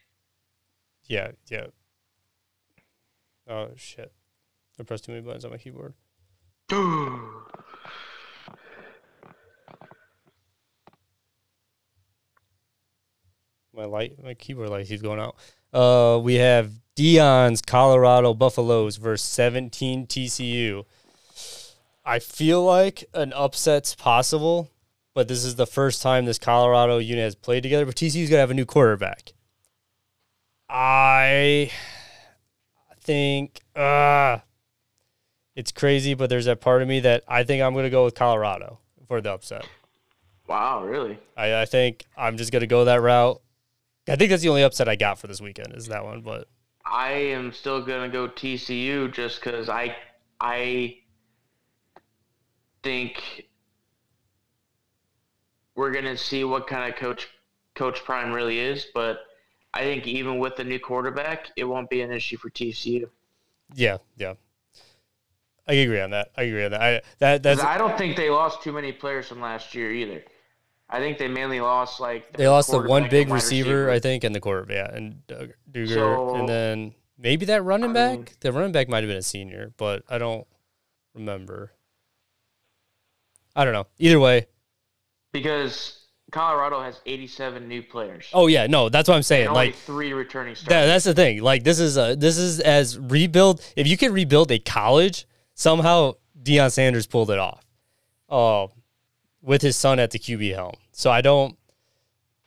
Yeah, 1.06 1.32
yeah. 1.50 1.68
Oh 3.50 3.70
shit! 3.76 4.14
I 4.80 4.84
pressed 4.84 5.06
too 5.06 5.12
many 5.12 5.24
buttons 5.24 5.46
on 5.46 5.52
my 5.52 5.58
keyboard. 5.58 5.94
My 13.74 13.86
light, 13.86 14.22
my 14.22 14.34
keyboard 14.34 14.70
light 14.70 14.86
keeps 14.86 15.02
going 15.02 15.20
out. 15.20 15.38
Uh, 15.74 16.20
we 16.22 16.36
have 16.36 16.74
Deion's 16.98 17.62
Colorado 17.62 18.34
Buffaloes 18.34 18.98
versus 18.98 19.26
17 19.28 20.08
TCU. 20.08 20.84
I 22.04 22.20
feel 22.20 22.64
like 22.66 23.06
an 23.14 23.32
upset's 23.32 23.96
possible, 23.96 24.71
but 25.14 25.28
this 25.28 25.44
is 25.44 25.56
the 25.56 25.68
first 25.68 26.02
time 26.02 26.26
this 26.26 26.40
Colorado 26.40 26.98
unit 26.98 27.24
has 27.24 27.36
played 27.36 27.64
together. 27.64 27.86
But 27.86 27.96
TCU's 27.96 28.30
gonna 28.30 28.40
have 28.40 28.52
a 28.52 28.56
new 28.56 28.66
quarterback. 28.66 29.34
I 30.70 31.72
think 33.02 33.62
uh 33.76 34.40
it's 35.56 35.72
crazy, 35.72 36.14
but 36.14 36.30
there's 36.30 36.46
that 36.46 36.62
part 36.62 36.82
of 36.82 36.88
me 36.88 37.02
that 37.02 37.24
I 37.28 37.44
think 37.44 37.62
I'm 37.62 37.74
gonna 37.74 37.90
go 37.90 38.06
with 38.06 38.16
Colorado 38.16 38.80
for 39.08 39.20
the 39.22 39.34
upset. 39.34 39.68
wow, 40.48 40.84
really? 40.84 41.20
I, 41.36 41.62
I 41.62 41.66
think 41.66 42.06
I'm 42.18 42.38
just 42.38 42.52
gonna 42.52 42.68
go 42.68 42.86
that 42.86 43.02
route. 43.02 43.42
I 44.08 44.16
think 44.16 44.30
that's 44.30 44.42
the 44.42 44.50
only 44.50 44.64
upset 44.64 44.88
I 44.88 44.96
got 44.96 45.20
for 45.20 45.28
this 45.28 45.42
weekend 45.42 45.74
is 45.76 45.88
that 45.88 46.06
one. 46.06 46.22
But 46.22 46.48
I 46.86 47.12
am 47.12 47.52
still 47.52 47.82
gonna 47.86 48.10
go 48.10 48.28
TCU 48.28 49.12
just 49.14 49.42
because 49.44 49.68
I 49.68 49.96
I 50.40 50.98
think 52.82 53.48
we're 55.82 55.92
gonna 55.92 56.16
see 56.16 56.44
what 56.44 56.68
kind 56.68 56.94
of 56.94 56.98
coach 57.00 57.28
Coach 57.74 58.04
Prime 58.06 58.32
really 58.32 58.60
is, 58.60 58.86
but 58.94 59.22
I 59.74 59.82
think 59.82 60.06
even 60.06 60.38
with 60.38 60.56
the 60.56 60.64
new 60.64 60.78
quarterback, 60.80 61.48
it 61.56 61.64
won't 61.64 61.90
be 61.90 62.02
an 62.02 62.12
issue 62.12 62.38
for 62.38 62.52
TCU. 62.52 63.10
yeah, 63.74 63.98
yeah, 64.16 64.34
I 65.68 65.74
agree 65.74 66.00
on 66.00 66.12
that. 66.12 66.30
I 66.38 66.44
agree 66.44 66.66
on 66.66 66.72
that. 66.72 66.82
I 66.82 67.02
that 67.18 67.42
that's 67.42 67.62
I 67.64 67.80
don't 67.80 67.98
think 67.98 68.16
they 68.16 68.30
lost 68.30 68.62
too 68.62 68.72
many 68.72 68.92
players 68.92 69.28
from 69.28 69.42
last 69.42 69.74
year 69.74 69.92
either. 69.92 70.24
I 70.88 71.00
think 71.00 71.18
they 71.18 71.28
mainly 71.28 71.60
lost 71.62 72.00
like 72.00 72.32
they 72.38 72.48
lost 72.48 72.70
the 72.70 72.80
one 72.80 73.10
big 73.10 73.30
wide 73.30 73.36
receiver, 73.36 73.90
I 73.90 74.00
think, 74.00 74.24
and 74.24 74.36
the 74.36 74.40
quarterback, 74.42 74.76
yeah, 74.92 74.96
and 74.96 75.26
Duggan, 75.26 75.88
So, 75.88 76.36
and 76.36 76.48
then 76.48 76.94
maybe 77.18 77.46
that 77.48 77.64
running 77.64 77.90
I 77.92 77.94
back. 77.94 78.18
mean- 78.18 78.28
the 78.42 78.52
running 78.52 78.72
back 78.72 78.88
might 78.88 79.02
have 79.04 79.10
been 79.10 79.18
a 79.18 79.24
senior, 79.24 79.74
but 79.78 80.04
I 80.10 80.20
don't 80.20 80.46
remember. 81.16 81.72
I 83.56 83.64
don't 83.66 83.74
know. 83.74 83.88
Either 84.00 84.20
way, 84.20 84.48
because 85.32 85.98
Colorado 86.32 86.82
has 86.82 87.00
87 87.06 87.68
new 87.68 87.84
players. 87.84 88.28
oh 88.34 88.48
yeah, 88.48 88.68
no, 88.68 88.90
that's 88.90 89.10
what 89.10 89.16
I'm 89.16 89.24
saying. 89.24 89.48
and 89.48 89.50
only 89.58 89.68
Like 89.68 89.76
three 89.76 90.14
returning 90.14 90.54
That, 90.54 90.60
starters. 90.60 90.88
that's 90.88 91.06
the 91.06 91.14
thing. 91.14 91.42
Like 91.42 91.64
this 91.64 91.80
is 91.80 91.98
a 91.98 92.16
this 92.16 92.38
is 92.38 92.60
as 92.60 92.98
rebuild. 92.98 93.62
If 93.76 93.88
you 93.88 93.98
can 93.98 94.14
rebuild 94.14 94.52
a 94.52 94.60
college, 94.60 95.28
somehow 95.56 96.14
Deion 96.42 96.72
Sanders 96.72 97.08
pulled 97.08 97.32
it 97.32 97.40
off. 97.40 97.66
Uh, 98.30 98.68
with 99.42 99.62
his 99.62 99.76
son 99.76 100.00
at 100.00 100.12
the 100.12 100.20
QB 100.20 100.54
helm. 100.56 100.76
So 100.94 101.12
I 101.12 101.22
don't. 101.22 101.58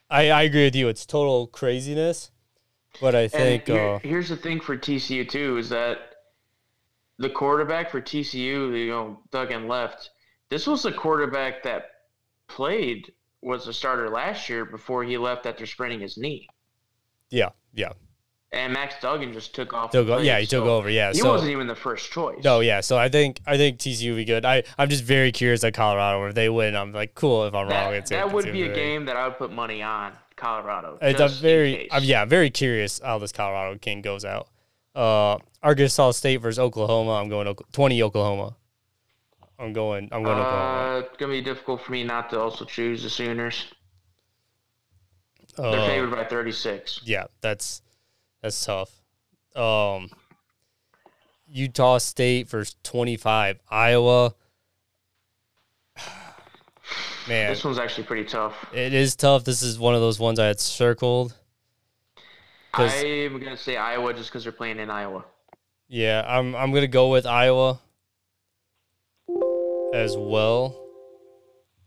I 0.09 0.31
I 0.31 0.43
agree 0.43 0.65
with 0.65 0.77
you. 0.77 0.89
It's 0.89 1.05
total 1.05 1.47
craziness, 1.49 2.31
but 3.01 3.15
I 3.15 3.29
think 3.29 3.67
here- 3.67 3.95
uh, 3.97 3.99
here's 3.99 4.29
the 4.31 4.37
thing 4.37 4.61
for 4.61 4.77
TCU 4.77 5.29
too 5.29 5.59
is 5.59 5.69
that 5.71 5.99
the 7.19 7.29
quarterback 7.31 7.91
for 7.91 8.01
TCU, 8.01 8.77
you 8.79 8.89
know, 8.91 9.19
Duggan 9.31 9.69
left. 9.69 10.11
This 10.51 10.67
was 10.67 10.83
the 10.85 10.93
quarterback 10.93 11.63
that 11.65 11.91
played 12.49 13.13
was 13.43 13.67
a 13.67 13.73
starter 13.73 14.09
last 14.09 14.49
year 14.49 14.65
before 14.65 15.05
he 15.05 15.19
left 15.19 15.47
after 15.47 15.67
spraining 15.67 16.01
his 16.01 16.17
knee. 16.17 16.49
yeah, 17.31 17.51
yeah, 17.75 17.93
And 18.53 18.73
Max 18.73 18.95
Duggan 19.03 19.33
just 19.33 19.55
took 19.55 19.73
off. 19.75 19.91
took 19.91 20.09
o- 20.09 20.19
yeah, 20.19 20.35
he 20.39 20.43
place, 20.43 20.49
took 20.51 20.65
over. 20.65 20.89
Yeah, 20.89 21.13
He 21.13 21.19
so 21.19 21.31
wasn't 21.33 21.51
even 21.51 21.67
the 21.67 21.75
first 21.75 22.11
choice. 22.13 22.43
no, 22.45 22.61
yeah. 22.61 22.81
So 22.81 22.97
I 22.97 23.09
think 23.09 23.41
I 23.47 23.57
think 23.57 23.79
TCU 23.79 24.11
will 24.11 24.17
be 24.17 24.25
good. 24.25 24.45
I 24.45 24.63
I'm 24.79 24.89
just 24.89 25.05
very 25.05 25.33
curious 25.33 25.63
at 25.65 25.75
Colorado. 25.75 26.25
If 26.27 26.35
they 26.35 26.49
win, 26.49 26.75
I'm 26.77 26.93
like 26.93 27.15
cool. 27.15 27.45
If 27.47 27.55
I'm 27.55 27.69
that, 27.69 27.85
wrong, 27.85 27.95
it's 27.95 28.11
that 28.11 28.33
would 28.33 28.51
be 28.53 28.63
a 28.63 28.75
game 28.75 29.05
that 29.07 29.17
I 29.17 29.27
would 29.29 29.37
put 29.39 29.53
money 29.53 29.83
on 29.83 30.13
Colorado. 30.37 30.99
It's 31.03 31.21
a 31.21 31.29
very. 31.29 31.91
I'm, 31.93 32.03
yeah, 32.05 32.25
very 32.25 32.49
curious 32.51 33.01
how 33.05 33.19
this 33.19 33.33
Colorado 33.33 33.77
King 33.79 34.01
goes 34.03 34.25
out. 34.25 34.49
Uh, 34.95 35.39
Arkansas 35.63 36.13
State 36.13 36.37
versus 36.39 36.59
Oklahoma. 36.59 37.13
I'm 37.21 37.29
going 37.29 37.49
Oka- 37.49 37.65
20 37.73 38.01
Oklahoma. 38.03 38.57
I'm 39.59 39.73
going. 39.73 40.09
I'm 40.13 40.23
going. 40.23 40.39
Uh, 40.39 41.03
it's 41.07 41.17
gonna 41.17 41.33
be 41.33 41.41
difficult 41.41 41.83
for 41.83 41.93
me 41.93 42.03
not 42.05 42.31
to 42.31 42.41
also 42.41 42.65
choose 42.65 43.03
the 43.03 43.11
Sooners. 43.11 43.67
They're 45.57 45.67
Uh, 45.67 45.87
favored 45.87 46.11
by 46.11 46.25
36. 46.25 47.01
yeah, 47.05 47.27
that's 47.41 47.81
that's 48.43 48.65
tough. 48.65 48.91
Um, 49.55 50.11
Utah 51.47 51.99
State 51.99 52.49
versus 52.49 52.75
25 52.83 53.61
Iowa. 53.69 54.35
Man, 57.29 57.51
This 57.51 57.65
one's 57.65 57.79
actually 57.79 58.05
pretty 58.05 58.25
tough. 58.25 58.55
it 58.75 58.93
is 58.93 59.15
tough. 59.17 59.45
This 59.45 59.63
is 59.63 59.79
one 59.79 59.95
of 59.95 60.01
those 60.01 60.19
ones 60.19 60.39
I 60.39 60.47
had 60.47 60.59
circled. 60.61 61.35
I'm 62.75 63.39
gonna 63.39 63.57
say 63.57 63.77
Iowa 63.77 64.13
just 64.13 64.31
because 64.31 64.43
they're 64.43 64.53
playing 64.53 64.81
in 64.81 64.91
Iowa. 64.91 65.25
Yeah, 65.87 66.25
I'm 66.27 66.57
I'm 66.57 66.73
gonna 66.73 66.89
go 66.89 67.09
with 67.11 67.25
Iowa 67.25 67.79
as 69.95 70.17
well 70.17 70.81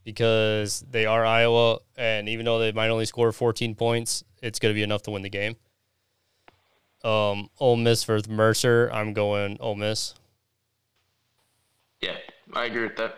because 0.04 0.86
they 0.90 1.06
are 1.06 1.26
Iowa, 1.26 1.80
and 1.98 2.30
even 2.30 2.46
though 2.46 2.60
they 2.60 2.72
might 2.72 2.88
only 2.88 3.06
score 3.06 3.32
14 3.34 3.76
points, 3.76 4.24
it's 4.42 4.58
gonna 4.58 4.74
be 4.74 4.84
enough 4.84 5.04
to 5.04 5.12
win 5.12 5.22
the 5.22 5.30
game. 5.30 5.58
Um, 7.04 7.50
Ole 7.60 7.76
Miss 7.76 8.06
versus 8.06 8.30
Mercer. 8.30 8.90
I'm 8.94 9.14
going 9.14 9.58
Ole 9.60 9.76
Miss. 9.76 10.16
Yeah, 12.02 12.16
I 12.54 12.66
agree 12.66 12.84
with 12.84 12.96
that. 12.96 13.16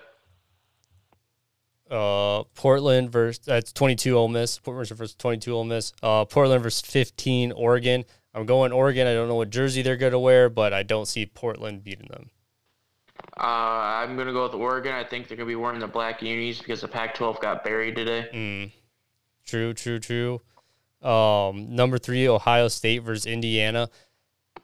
Uh, 1.89 2.43
Portland 2.55 3.11
versus 3.11 3.39
that's 3.45 3.71
22 3.71 4.17
Ole 4.17 4.27
Miss. 4.27 4.57
Portland 4.57 4.89
versus 4.89 5.15
22 5.15 5.53
Ole 5.53 5.63
Miss. 5.63 5.93
Uh, 6.01 6.25
Portland 6.25 6.63
versus 6.63 6.81
15 6.81 7.51
Oregon. 7.51 8.05
I'm 8.33 8.45
going 8.45 8.71
Oregon. 8.71 9.07
I 9.07 9.13
don't 9.13 9.27
know 9.27 9.35
what 9.35 9.49
jersey 9.49 9.81
they're 9.81 9.97
going 9.97 10.11
to 10.11 10.19
wear, 10.19 10.49
but 10.49 10.73
I 10.73 10.83
don't 10.83 11.07
see 11.07 11.25
Portland 11.25 11.83
beating 11.83 12.07
them. 12.09 12.29
Uh, 13.39 14.01
I'm 14.03 14.17
gonna 14.17 14.33
go 14.33 14.43
with 14.43 14.53
Oregon. 14.53 14.93
I 14.93 15.05
think 15.05 15.27
they're 15.27 15.37
gonna 15.37 15.47
be 15.47 15.55
wearing 15.55 15.79
the 15.79 15.87
black 15.87 16.21
unis 16.21 16.59
because 16.59 16.81
the 16.81 16.89
Pac-12 16.89 17.39
got 17.39 17.63
buried 17.63 17.95
today. 17.95 18.27
Mm. 18.33 18.71
True, 19.45 19.73
true, 19.73 19.99
true. 19.99 20.41
Um, 21.01 21.73
number 21.73 21.97
three, 21.97 22.27
Ohio 22.27 22.67
State 22.67 22.99
versus 23.03 23.25
Indiana. 23.25 23.89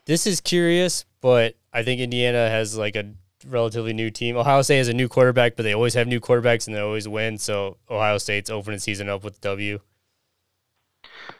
This 0.05 0.27
is 0.27 0.41
curious, 0.41 1.05
but 1.21 1.55
I 1.71 1.83
think 1.83 2.01
Indiana 2.01 2.49
has 2.49 2.77
like 2.77 2.97
a 2.97 3.13
relatively 3.47 3.93
new 3.93 4.11
team. 4.11 4.35
Ohio 4.35 4.61
State 4.61 4.79
has 4.79 4.89
a 4.89 4.93
new 4.93 5.07
quarterback, 5.07 5.55
but 5.55 5.63
they 5.63 5.73
always 5.73 5.93
have 5.93 6.07
new 6.07 6.19
quarterbacks 6.19 6.67
and 6.67 6.75
they 6.75 6.81
always 6.81 7.07
win. 7.07 7.37
So 7.37 7.77
Ohio 7.89 8.17
State's 8.17 8.49
opening 8.49 8.79
season 8.79 9.07
up 9.07 9.23
with 9.23 9.39
W. 9.39 9.79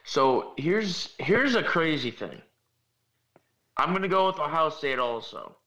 So 0.06 0.54
here's 0.58 1.14
here's 1.20 1.56
a 1.56 1.64
crazy 1.64 2.12
thing. 2.12 2.42
I'm 3.78 3.92
gonna 3.92 4.08
go 4.08 4.28
with 4.28 4.40
Ohio 4.40 4.70
State 4.70 5.00
also, 5.00 5.58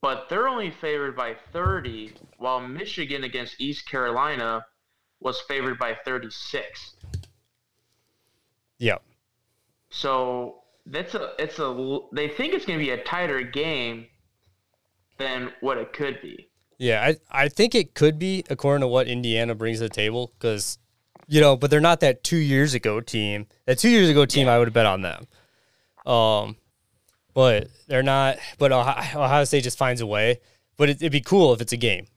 but 0.00 0.28
they're 0.28 0.48
only 0.48 0.70
favored 0.70 1.16
by 1.16 1.34
30, 1.52 2.14
while 2.38 2.60
Michigan 2.60 3.24
against 3.24 3.60
East 3.60 3.88
Carolina 3.88 4.64
was 5.20 5.40
favored 5.42 5.78
by 5.78 5.96
36. 6.04 6.94
Yeah. 8.78 8.98
So 9.90 10.62
that's 10.86 11.14
a 11.14 11.32
it's 11.38 11.58
a 11.58 11.98
they 12.12 12.28
think 12.28 12.54
it's 12.54 12.64
gonna 12.64 12.78
be 12.78 12.90
a 12.90 13.02
tighter 13.02 13.42
game 13.42 14.06
than 15.18 15.52
what 15.60 15.78
it 15.78 15.92
could 15.92 16.20
be. 16.22 16.48
Yeah, 16.78 17.04
I, 17.04 17.44
I 17.44 17.48
think 17.48 17.74
it 17.74 17.94
could 17.94 18.18
be 18.18 18.44
according 18.48 18.82
to 18.82 18.86
what 18.86 19.08
Indiana 19.08 19.54
brings 19.56 19.78
to 19.78 19.84
the 19.84 19.88
table 19.88 20.32
because, 20.38 20.78
you 21.26 21.40
know, 21.40 21.56
but 21.56 21.70
they're 21.70 21.80
not 21.80 21.98
that 22.00 22.22
two 22.22 22.36
years 22.36 22.72
ago 22.72 23.00
team. 23.00 23.46
That 23.66 23.78
two 23.78 23.88
years 23.88 24.08
ago 24.08 24.24
team, 24.24 24.46
yeah. 24.46 24.54
I 24.54 24.58
would 24.58 24.68
have 24.68 24.74
bet 24.74 24.86
on 24.86 25.02
them. 25.02 25.26
Um, 26.06 26.56
but 27.38 27.68
they're 27.86 28.02
not. 28.02 28.38
But 28.58 28.72
Ohio, 28.72 29.22
Ohio 29.22 29.44
State 29.44 29.62
just 29.62 29.78
finds 29.78 30.00
a 30.00 30.06
way. 30.08 30.40
But 30.76 30.90
it, 30.90 31.00
would 31.00 31.12
be 31.12 31.20
cool 31.20 31.52
if 31.52 31.60
it's 31.60 31.72
a 31.72 31.76
game. 31.76 32.08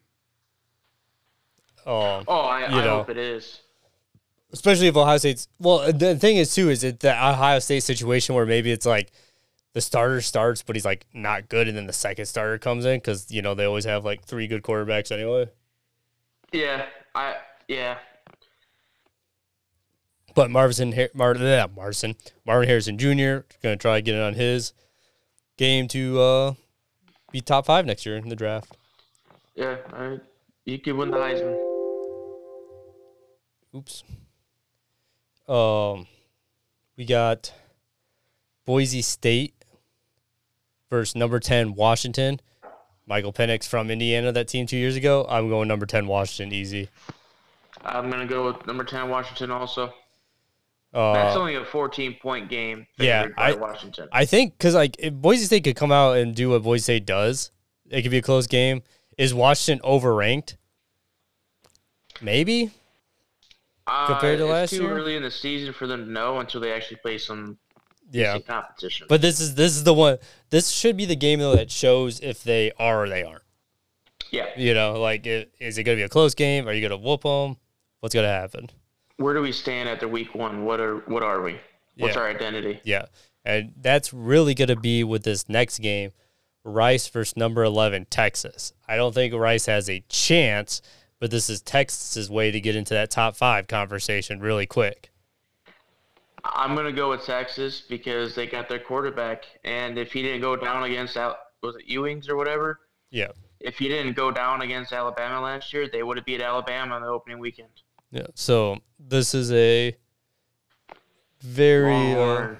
Um, 1.85 2.23
oh, 2.27 2.39
I, 2.39 2.61
you 2.61 2.77
I 2.77 2.85
know, 2.85 2.97
hope 2.97 3.11
it 3.11 3.19
is. 3.19 3.59
Especially 4.51 4.87
if 4.87 4.97
Ohio 4.97 5.19
State's 5.19 5.47
well, 5.59 5.93
the 5.93 6.15
thing 6.15 6.37
is 6.37 6.55
too 6.55 6.71
is 6.71 6.83
it 6.83 7.01
the 7.01 7.11
Ohio 7.11 7.59
State 7.59 7.83
situation 7.83 8.33
where 8.33 8.47
maybe 8.47 8.71
it's 8.71 8.87
like 8.87 9.11
the 9.73 9.81
starter 9.81 10.21
starts, 10.21 10.63
but 10.63 10.75
he's 10.75 10.85
like 10.85 11.05
not 11.13 11.49
good, 11.49 11.67
and 11.67 11.77
then 11.77 11.85
the 11.85 11.93
second 11.93 12.25
starter 12.25 12.57
comes 12.57 12.83
in 12.85 12.97
because 12.97 13.29
you 13.29 13.43
know 13.43 13.53
they 13.53 13.65
always 13.65 13.85
have 13.85 14.03
like 14.03 14.23
three 14.23 14.47
good 14.47 14.63
quarterbacks 14.63 15.11
anyway. 15.11 15.47
Yeah, 16.51 16.87
I 17.13 17.35
yeah. 17.67 17.99
But 20.33 20.49
Marvin, 20.49 20.95
Mar- 21.13 21.35
yeah, 21.35 21.67
Marvin, 21.75 22.15
Marvin 22.43 22.67
Harrison 22.67 22.97
Jr. 22.97 23.45
going 23.61 23.75
to 23.75 23.77
try 23.77 23.97
to 23.97 24.01
get 24.01 24.15
it 24.15 24.21
on 24.21 24.33
his 24.33 24.73
game 25.61 25.87
to 25.87 26.19
uh, 26.19 26.53
be 27.31 27.39
top 27.39 27.67
five 27.67 27.85
next 27.85 28.03
year 28.03 28.17
in 28.17 28.29
the 28.29 28.35
draft. 28.35 28.75
Yeah, 29.53 29.77
I, 29.93 30.17
you 30.65 30.79
could 30.79 30.95
win 30.95 31.11
the 31.11 31.17
Heisman. 31.17 31.55
Oops. 33.75 34.03
Um, 35.47 36.07
we 36.97 37.05
got 37.05 37.53
Boise 38.65 39.03
State 39.03 39.53
versus 40.89 41.15
number 41.15 41.39
10 41.39 41.75
Washington. 41.75 42.39
Michael 43.05 43.31
Penix 43.31 43.67
from 43.67 43.91
Indiana, 43.91 44.31
that 44.31 44.47
team 44.47 44.65
two 44.65 44.77
years 44.77 44.95
ago. 44.95 45.27
I'm 45.29 45.47
going 45.47 45.67
number 45.67 45.85
10 45.85 46.07
Washington, 46.07 46.51
easy. 46.55 46.89
I'm 47.85 48.09
going 48.09 48.27
to 48.27 48.33
go 48.33 48.47
with 48.47 48.65
number 48.65 48.83
10 48.83 49.09
Washington 49.09 49.51
also. 49.51 49.93
Uh, 50.93 51.13
That's 51.13 51.37
only 51.37 51.55
a 51.55 51.63
14 51.63 52.17
point 52.21 52.49
game. 52.49 52.85
Yeah, 52.97 53.27
I, 53.37 53.53
Washington. 53.53 54.09
I 54.11 54.25
think 54.25 54.57
because 54.57 54.75
like 54.75 54.97
if 54.99 55.13
Boise 55.13 55.45
State 55.45 55.63
could 55.63 55.75
come 55.75 55.91
out 55.91 56.17
and 56.17 56.35
do 56.35 56.49
what 56.49 56.63
Boise 56.63 56.81
State 56.81 57.05
does, 57.05 57.51
it 57.89 58.01
could 58.01 58.11
be 58.11 58.17
a 58.17 58.21
close 58.21 58.47
game. 58.47 58.83
Is 59.17 59.33
Washington 59.33 59.85
overranked? 59.87 60.57
Maybe 62.21 62.71
uh, 63.87 64.07
compared 64.07 64.39
to 64.39 64.45
last 64.45 64.73
year. 64.73 64.81
Too 64.81 64.87
early 64.87 65.15
in 65.15 65.23
the 65.23 65.31
season 65.31 65.73
for 65.73 65.87
them 65.87 66.05
to 66.05 66.11
know 66.11 66.39
until 66.39 66.61
they 66.61 66.73
actually 66.73 66.97
play 66.97 67.17
some 67.17 67.57
yeah 68.11 68.39
competition. 68.39 69.07
But 69.09 69.21
this 69.21 69.39
is 69.39 69.55
this 69.55 69.75
is 69.75 69.83
the 69.83 69.93
one. 69.93 70.17
This 70.49 70.69
should 70.69 70.97
be 70.97 71.05
the 71.05 71.15
game 71.15 71.39
though 71.39 71.55
that 71.55 71.71
shows 71.71 72.19
if 72.19 72.43
they 72.43 72.71
are 72.77 73.03
or 73.03 73.09
they 73.09 73.23
aren't. 73.23 73.43
Yeah. 74.31 74.47
You 74.57 74.73
know, 74.73 74.99
like 74.99 75.25
it, 75.25 75.53
is 75.59 75.77
it 75.77 75.83
going 75.83 75.97
to 75.97 75.99
be 75.99 76.05
a 76.05 76.09
close 76.09 76.33
game? 76.35 76.67
Are 76.67 76.73
you 76.73 76.87
going 76.87 76.97
to 76.99 77.05
whoop 77.05 77.23
them? 77.23 77.57
What's 77.99 78.15
going 78.15 78.25
to 78.25 78.31
happen? 78.31 78.69
Where 79.21 79.33
do 79.33 79.41
we 79.41 79.51
stand 79.51 79.87
at 79.87 79.99
the 79.99 80.07
week 80.07 80.33
one? 80.35 80.65
What 80.65 80.79
are 80.79 80.97
what 81.07 81.23
are 81.23 81.41
we? 81.41 81.59
What's 81.97 82.15
yeah. 82.15 82.21
our 82.21 82.29
identity? 82.29 82.79
Yeah, 82.83 83.05
and 83.45 83.73
that's 83.79 84.13
really 84.13 84.53
going 84.53 84.69
to 84.69 84.75
be 84.75 85.03
with 85.03 85.23
this 85.23 85.47
next 85.47 85.79
game, 85.79 86.11
Rice 86.63 87.07
versus 87.07 87.37
number 87.37 87.63
eleven 87.63 88.05
Texas. 88.09 88.73
I 88.87 88.95
don't 88.95 89.13
think 89.13 89.33
Rice 89.33 89.67
has 89.67 89.89
a 89.89 90.03
chance, 90.09 90.81
but 91.19 91.31
this 91.31 91.49
is 91.49 91.61
Texas's 91.61 92.29
way 92.29 92.51
to 92.51 92.59
get 92.59 92.75
into 92.75 92.93
that 92.93 93.11
top 93.11 93.35
five 93.35 93.67
conversation 93.67 94.39
really 94.39 94.65
quick. 94.65 95.11
I'm 96.43 96.75
gonna 96.75 96.91
go 96.91 97.11
with 97.11 97.23
Texas 97.23 97.81
because 97.87 98.33
they 98.33 98.47
got 98.47 98.67
their 98.67 98.79
quarterback, 98.79 99.45
and 99.63 99.97
if 99.97 100.11
he 100.11 100.23
didn't 100.23 100.41
go 100.41 100.55
down 100.55 100.83
against 100.83 101.15
out 101.15 101.37
was 101.61 101.75
it 101.75 101.87
Ewings 101.87 102.27
or 102.27 102.35
whatever? 102.35 102.79
Yeah. 103.11 103.27
If 103.59 103.77
he 103.77 103.87
didn't 103.87 104.13
go 104.13 104.31
down 104.31 104.61
against 104.63 104.91
Alabama 104.91 105.41
last 105.41 105.71
year, 105.73 105.87
they 105.87 106.01
would 106.01 106.17
have 106.17 106.25
beat 106.25 106.41
Alabama 106.41 106.95
on 106.95 107.01
the 107.01 107.07
opening 107.07 107.37
weekend. 107.37 107.69
Yeah. 108.11 108.27
So 108.35 108.79
this 108.99 109.33
is 109.33 109.51
a 109.51 109.95
very 111.41 111.91
Longhorn. 111.91 112.57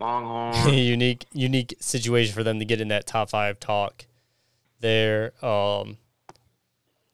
Uh, 0.00 0.04
Longhorn. 0.04 0.74
unique 0.74 1.26
unique 1.32 1.74
situation 1.80 2.34
for 2.34 2.42
them 2.42 2.58
to 2.58 2.64
get 2.64 2.80
in 2.80 2.88
that 2.88 3.06
top 3.06 3.30
five 3.30 3.60
talk. 3.60 4.06
There, 4.80 5.32
um, 5.44 5.96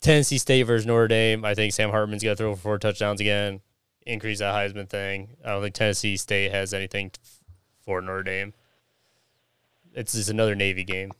Tennessee 0.01 0.37
State 0.37 0.63
versus 0.63 0.85
Notre 0.85 1.07
Dame. 1.07 1.45
I 1.45 1.53
think 1.53 1.73
Sam 1.73 1.91
Hartman's 1.91 2.23
going 2.23 2.35
to 2.35 2.37
throw 2.37 2.55
for 2.55 2.61
four 2.61 2.77
touchdowns 2.77 3.21
again 3.21 3.61
increase 4.05 4.39
that 4.39 4.53
Heisman 4.53 4.89
thing. 4.89 5.35
I 5.43 5.51
don't 5.51 5.61
think 5.61 5.75
Tennessee 5.75 6.17
State 6.17 6.51
has 6.51 6.73
anything 6.73 7.11
for 7.85 8.01
Notre 8.01 8.23
Dame. 8.23 8.53
It's 9.93 10.13
just 10.13 10.29
another 10.29 10.55
Navy 10.55 10.83
game. 10.83 11.11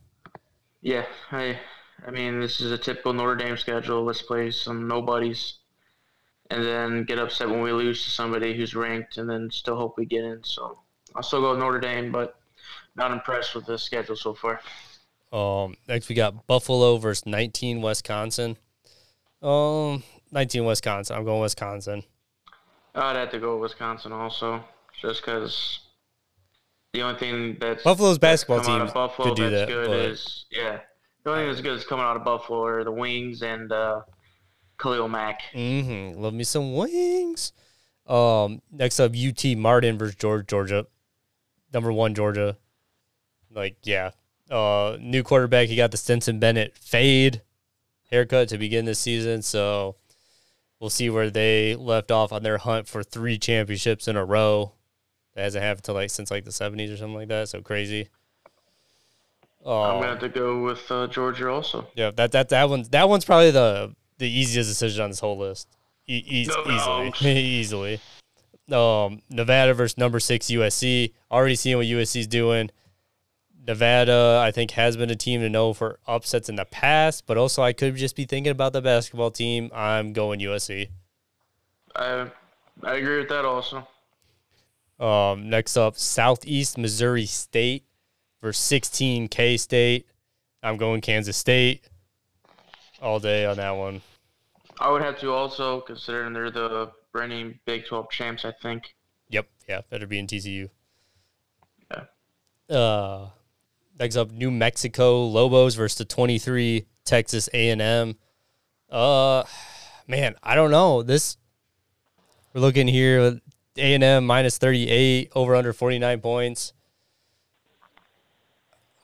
Yeah, 0.82 1.06
I, 1.32 1.60
I 2.06 2.12
mean, 2.12 2.40
this 2.40 2.60
is 2.60 2.72
a 2.72 2.78
typical 2.78 3.14
Notre 3.14 3.36
Dame 3.36 3.58
schedule. 3.58 4.04
Let's 4.04 4.22
play 4.22 4.52
some 4.52 4.88
nobodies, 4.88 5.60
and 6.54 6.64
then 6.64 7.04
get 7.04 7.18
upset 7.18 7.50
when 7.50 7.62
we 7.62 7.72
lose 7.72 8.04
to 8.04 8.10
somebody 8.12 8.56
who's 8.56 8.76
ranked, 8.76 9.18
and 9.18 9.28
then 9.28 9.50
still 9.52 9.76
hope 9.76 9.96
we 9.98 10.06
get 10.06 10.24
in. 10.24 10.44
So 10.44 10.78
I'll 11.16 11.24
still 11.24 11.42
go 11.42 11.52
with 11.52 11.60
Notre 11.60 11.80
Dame, 11.80 12.12
but 12.12 12.36
not 12.96 13.12
impressed 13.12 13.56
with 13.56 13.66
the 13.66 13.78
schedule 13.78 14.16
so 14.16 14.36
far. 14.36 14.62
Um, 15.32 15.76
next 15.88 16.10
we 16.10 16.16
got 16.16 16.46
Buffalo 16.46 16.98
versus 16.98 17.26
19 17.26 17.82
Wisconsin. 17.82 18.58
Um, 19.42 20.04
19 20.32 20.64
Wisconsin. 20.66 21.16
I'm 21.16 21.26
going 21.26 21.42
Wisconsin. 21.42 22.04
I'd 22.94 23.16
have 23.16 23.32
to 23.32 23.40
go 23.40 23.58
Wisconsin 23.58 24.12
also, 24.12 24.64
just 25.02 25.26
because 25.26 25.80
the 26.94 27.02
only 27.02 27.20
thing 27.20 27.58
that's 27.60 27.82
Buffalo's 27.84 28.20
basketball 28.20 28.62
team 28.62 28.88
Buffalo 28.94 29.30
could 29.30 29.36
do 29.36 29.50
that's 29.50 29.62
that. 29.62 29.74
Good 29.74 29.88
but... 29.88 30.00
is 30.00 30.46
yeah, 30.52 30.82
the 31.24 31.32
only 31.32 31.42
thing 31.42 31.50
that's 31.50 31.62
good 31.62 31.78
is 31.78 31.84
coming 31.84 32.06
out 32.06 32.16
of 32.16 32.24
Buffalo 32.24 32.64
are 32.64 32.84
the 32.84 32.92
wings 32.92 33.42
and 33.42 33.72
uh, 33.72 34.02
Khalil 34.78 35.08
Mack. 35.08 35.42
Mm-hmm. 35.54 36.22
Love 36.22 36.34
me 36.34 36.44
some 36.44 36.74
wings. 36.76 37.54
Um, 38.08 38.62
next 38.72 39.00
up, 39.00 39.14
UT 39.16 39.44
Martin 39.58 39.98
versus 39.98 40.16
Georgia. 40.16 40.46
Georgia, 40.46 40.88
number 41.74 41.92
one 41.92 42.14
Georgia. 42.14 42.58
Like 43.54 43.78
yeah, 43.84 44.12
uh, 44.50 44.98
new 45.00 45.24
quarterback. 45.24 45.68
He 45.68 45.76
got 45.76 45.92
the 45.92 45.98
Stetson 45.98 46.40
Bennett 46.40 46.76
fade 46.76 47.42
haircut 48.10 48.50
to 48.50 48.58
begin 48.58 48.86
this 48.86 49.00
season, 49.00 49.42
so 49.42 49.96
we'll 50.80 50.90
see 50.90 51.10
where 51.10 51.30
they 51.30 51.76
left 51.76 52.12
off 52.12 52.32
on 52.32 52.44
their 52.44 52.58
hunt 52.58 52.88
for 52.88 53.04
three 53.04 53.38
championships 53.38 54.08
in 54.08 54.18
a 54.18 54.26
row. 54.26 54.74
That 55.36 55.44
hasn't 55.44 55.64
happened 55.64 55.86
to 55.86 55.94
like 55.94 56.10
since 56.10 56.30
like 56.30 56.46
the 56.46 56.52
seventies 56.52 56.92
or 56.92 56.98
something 56.98 57.16
like 57.16 57.30
that. 57.30 57.50
So 57.50 57.62
crazy. 57.62 58.10
I'm 59.66 59.70
gonna 59.70 59.98
um, 59.98 60.04
have 60.04 60.20
to 60.20 60.30
go 60.30 60.62
with 60.62 60.92
uh, 60.92 61.08
Georgia 61.08 61.50
also. 61.50 61.88
Yeah, 61.96 62.12
that 62.12 62.34
that 62.34 62.50
that 62.50 62.70
one 62.70 62.86
that 62.92 63.08
one's 63.08 63.24
probably 63.24 63.52
the 63.52 63.96
the 64.24 64.32
easiest 64.32 64.70
decision 64.70 65.04
on 65.04 65.10
this 65.10 65.20
whole 65.20 65.38
list. 65.38 65.68
E- 66.08 66.24
e- 66.26 66.48
no, 66.48 67.12
easily, 67.12 67.40
easily. 67.40 68.00
Um, 68.72 69.22
Nevada 69.30 69.74
versus 69.74 69.98
number 69.98 70.20
six 70.20 70.48
USC. 70.48 71.12
Already 71.30 71.56
seeing 71.56 71.76
what 71.76 71.86
USC's 71.86 72.28
doing. 72.28 72.72
Nevada, 73.68 74.42
I 74.42 74.52
think, 74.52 74.72
has 74.72 74.96
been 74.96 75.10
a 75.10 75.16
team 75.16 75.42
to 75.42 75.50
know 75.50 75.74
for 75.74 76.00
upsets 76.08 76.50
in 76.50 76.56
the 76.56 76.66
past, 76.66 77.26
but 77.26 77.38
also 77.38 77.62
I 77.62 77.74
could 77.74 77.96
just 77.96 78.16
be 78.16 78.26
thinking 78.26 78.52
about 78.52 78.74
the 78.74 78.82
basketball 78.82 79.32
team. 79.32 79.70
I'm 79.74 80.14
going 80.14 80.40
USC. 80.40 80.90
I 81.96 82.28
I 82.82 82.96
agree 82.96 83.20
with 83.20 83.30
that 83.30 83.46
also. 83.46 83.88
Um, 85.00 85.50
next 85.50 85.76
up, 85.76 85.98
Southeast 85.98 86.78
Missouri 86.78 87.26
State 87.26 87.84
versus 88.42 88.64
16 88.64 89.28
K 89.28 89.58
State. 89.58 90.08
I'm 90.62 90.78
going 90.78 91.02
Kansas 91.02 91.36
State 91.36 91.84
all 93.02 93.20
day 93.20 93.46
on 93.46 93.58
that 93.58 93.72
one. 93.72 94.02
I 94.80 94.92
would 94.92 95.02
have 95.02 95.20
to 95.20 95.32
also 95.32 95.82
considering 95.82 96.34
they're 96.34 96.52
the 96.52 96.92
reigning 97.14 97.60
Big 97.66 97.86
12 97.86 98.10
champs. 98.10 98.46
I 98.46 98.52
think. 98.62 98.96
Yep. 99.30 99.48
Yeah. 99.68 99.82
Better 99.90 100.08
be 100.08 100.20
in 100.20 100.28
TCU. 100.28 100.70
Yeah. 101.92 102.76
Uh, 102.76 103.30
next 104.00 104.16
up, 104.16 104.32
New 104.32 104.52
Mexico 104.52 105.26
Lobos 105.26 105.76
versus 105.76 105.98
the 105.98 106.06
23 106.06 106.86
Texas 107.06 107.50
A&M. 107.54 108.16
Uh, 108.90 109.44
man, 110.08 110.36
I 110.44 110.56
don't 110.56 110.72
know. 110.72 111.04
This 111.04 111.38
we're 112.54 112.62
looking 112.62 112.88
here 112.88 113.40
A&M 113.78 114.26
minus 114.26 114.58
38 114.58 115.32
over 115.36 115.56
under 115.56 115.74
49 115.74 116.22
points. 116.22 116.74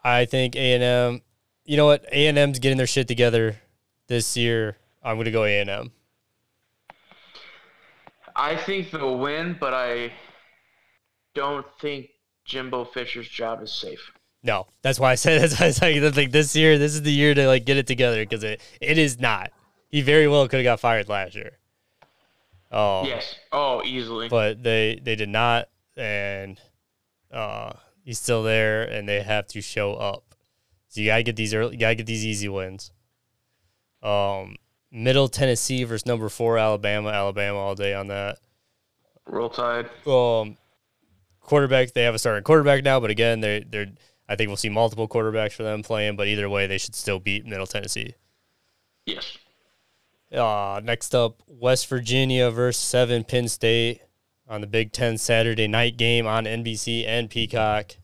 I 0.03 0.25
think 0.25 0.55
A&M. 0.55 1.21
You 1.65 1.77
know 1.77 1.85
what? 1.85 2.05
A&M's 2.11 2.59
getting 2.59 2.77
their 2.77 2.87
shit 2.87 3.07
together 3.07 3.57
this 4.07 4.37
year. 4.37 4.77
I'm 5.03 5.15
going 5.15 5.25
to 5.25 5.31
go 5.31 5.43
A&M. 5.43 5.91
I 8.35 8.55
think 8.55 8.91
they'll 8.91 9.17
win, 9.17 9.57
but 9.59 9.73
I 9.73 10.13
don't 11.33 11.65
think 11.79 12.09
Jimbo 12.45 12.85
Fisher's 12.85 13.27
job 13.27 13.61
is 13.61 13.71
safe. 13.71 14.11
No, 14.43 14.67
that's 14.81 14.99
why 14.99 15.11
I 15.11 15.15
said 15.15 15.41
that's 15.49 15.59
why 15.59 15.67
I 15.67 15.71
said 15.71 16.15
like 16.15 16.31
this 16.31 16.55
year. 16.55 16.77
This 16.77 16.93
is 16.93 17.01
the 17.01 17.11
year 17.11 17.33
to 17.33 17.47
like 17.47 17.65
get 17.65 17.77
it 17.77 17.87
together 17.87 18.23
because 18.23 18.43
it 18.43 18.61
it 18.79 18.97
is 18.97 19.19
not. 19.19 19.51
He 19.89 20.01
very 20.01 20.27
well 20.27 20.47
could 20.47 20.59
have 20.59 20.63
got 20.63 20.79
fired 20.79 21.09
last 21.09 21.35
year. 21.35 21.57
Oh 22.71 23.05
Yes. 23.05 23.35
Oh, 23.51 23.83
easily. 23.83 24.29
but 24.29 24.63
they 24.63 24.99
they 25.03 25.15
did 25.15 25.29
not, 25.29 25.67
and 25.97 26.59
uh, 27.31 27.73
he's 28.03 28.19
still 28.19 28.43
there, 28.43 28.83
and 28.83 29.09
they 29.09 29.21
have 29.21 29.47
to 29.47 29.61
show 29.61 29.95
up. 29.95 30.23
So 30.87 31.01
you 31.01 31.07
gotta 31.07 31.23
get 31.23 31.35
these 31.35 31.53
early, 31.53 31.73
you 31.73 31.79
gotta 31.79 31.95
get 31.95 32.05
these 32.05 32.25
easy 32.25 32.47
wins. 32.47 32.91
Um, 34.01 34.55
Middle 34.91 35.27
Tennessee 35.27 35.83
versus 35.83 36.05
number 36.05 36.29
four 36.29 36.57
Alabama, 36.57 37.09
Alabama 37.09 37.57
all 37.57 37.75
day 37.75 37.93
on 37.93 38.07
that. 38.07 38.39
Roll 39.27 39.49
Tide. 39.49 39.89
Um, 40.07 40.57
quarterback 41.41 41.93
they 41.93 42.03
have 42.03 42.15
a 42.15 42.19
starting 42.19 42.43
quarterback 42.43 42.83
now, 42.83 42.99
but 42.99 43.09
again 43.09 43.41
they 43.41 43.63
they're 43.67 43.87
I 44.27 44.35
think 44.35 44.47
we'll 44.47 44.57
see 44.57 44.69
multiple 44.69 45.07
quarterbacks 45.07 45.53
for 45.53 45.63
them 45.63 45.81
playing, 45.81 46.15
but 46.15 46.27
either 46.27 46.47
way 46.49 46.67
they 46.67 46.77
should 46.77 46.93
still 46.93 47.19
beat 47.19 47.47
Middle 47.47 47.65
Tennessee. 47.65 48.13
Yes. 49.05 49.37
Uh, 50.31 50.79
next 50.83 51.15
up, 51.15 51.41
West 51.47 51.87
Virginia 51.87 52.51
versus 52.51 52.81
seven 52.81 53.23
Penn 53.23 53.47
State 53.47 54.01
on 54.47 54.61
the 54.61 54.67
Big 54.67 54.91
Ten 54.91 55.17
Saturday 55.17 55.67
night 55.67 55.97
game 55.97 56.27
on 56.27 56.45
NBC 56.45 57.07
and 57.07 57.29
Peacock. 57.29 57.95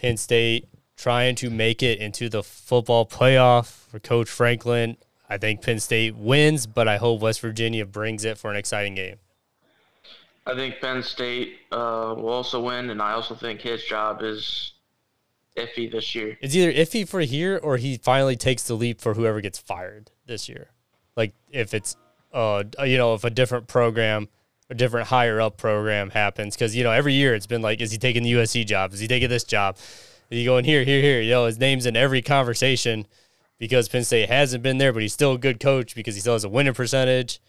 Penn 0.00 0.16
State 0.16 0.68
trying 0.96 1.36
to 1.36 1.48
make 1.48 1.80
it 1.80 2.00
into 2.00 2.28
the 2.28 2.42
football 2.42 3.06
playoff 3.06 3.66
for 3.88 4.00
Coach 4.00 4.28
Franklin. 4.28 4.96
I 5.28 5.38
think 5.38 5.62
Penn 5.62 5.78
State 5.78 6.16
wins, 6.16 6.66
but 6.66 6.88
I 6.88 6.96
hope 6.96 7.20
West 7.20 7.40
Virginia 7.40 7.84
brings 7.84 8.24
it 8.24 8.38
for 8.38 8.50
an 8.50 8.56
exciting 8.56 8.94
game. 8.94 9.16
I 10.46 10.54
think 10.54 10.80
Penn 10.80 11.02
State 11.02 11.58
uh, 11.70 12.14
will 12.16 12.30
also 12.30 12.62
win, 12.62 12.88
and 12.88 13.02
I 13.02 13.12
also 13.12 13.34
think 13.34 13.60
his 13.60 13.84
job 13.84 14.22
is 14.22 14.72
iffy 15.58 15.90
this 15.90 16.14
year. 16.14 16.38
It's 16.40 16.54
either 16.54 16.72
iffy 16.72 17.06
for 17.06 17.20
here 17.20 17.60
or 17.62 17.76
he 17.76 17.98
finally 17.98 18.36
takes 18.36 18.62
the 18.62 18.74
leap 18.74 19.00
for 19.00 19.14
whoever 19.14 19.40
gets 19.40 19.58
fired 19.58 20.10
this 20.26 20.48
year. 20.48 20.70
Like 21.16 21.34
if 21.50 21.74
it's 21.74 21.96
uh 22.32 22.62
you 22.84 22.96
know 22.96 23.14
if 23.14 23.24
a 23.24 23.30
different 23.30 23.66
program, 23.66 24.28
a 24.70 24.74
different 24.74 25.08
higher 25.08 25.40
up 25.40 25.56
program 25.56 26.10
happens 26.10 26.54
because 26.54 26.76
you 26.76 26.84
know 26.84 26.92
every 26.92 27.12
year 27.12 27.34
it's 27.34 27.46
been 27.46 27.62
like 27.62 27.80
is 27.80 27.90
he 27.90 27.98
taking 27.98 28.22
the 28.22 28.32
USC 28.32 28.64
job? 28.64 28.92
Is 28.92 29.00
he 29.00 29.08
taking 29.08 29.28
this 29.28 29.44
job? 29.44 29.76
Is 30.30 30.38
he 30.38 30.44
going 30.44 30.64
here 30.64 30.84
here 30.84 31.02
here? 31.02 31.20
You 31.20 31.30
know 31.30 31.46
his 31.46 31.58
name's 31.58 31.86
in 31.86 31.96
every 31.96 32.22
conversation 32.22 33.06
because 33.58 33.88
Penn 33.88 34.04
State 34.04 34.28
hasn't 34.28 34.62
been 34.62 34.78
there, 34.78 34.92
but 34.92 35.02
he's 35.02 35.12
still 35.12 35.32
a 35.32 35.38
good 35.38 35.60
coach 35.60 35.94
because 35.94 36.14
he 36.14 36.20
still 36.20 36.32
has 36.34 36.44
a 36.44 36.48
winning 36.48 36.74
percentage. 36.74 37.40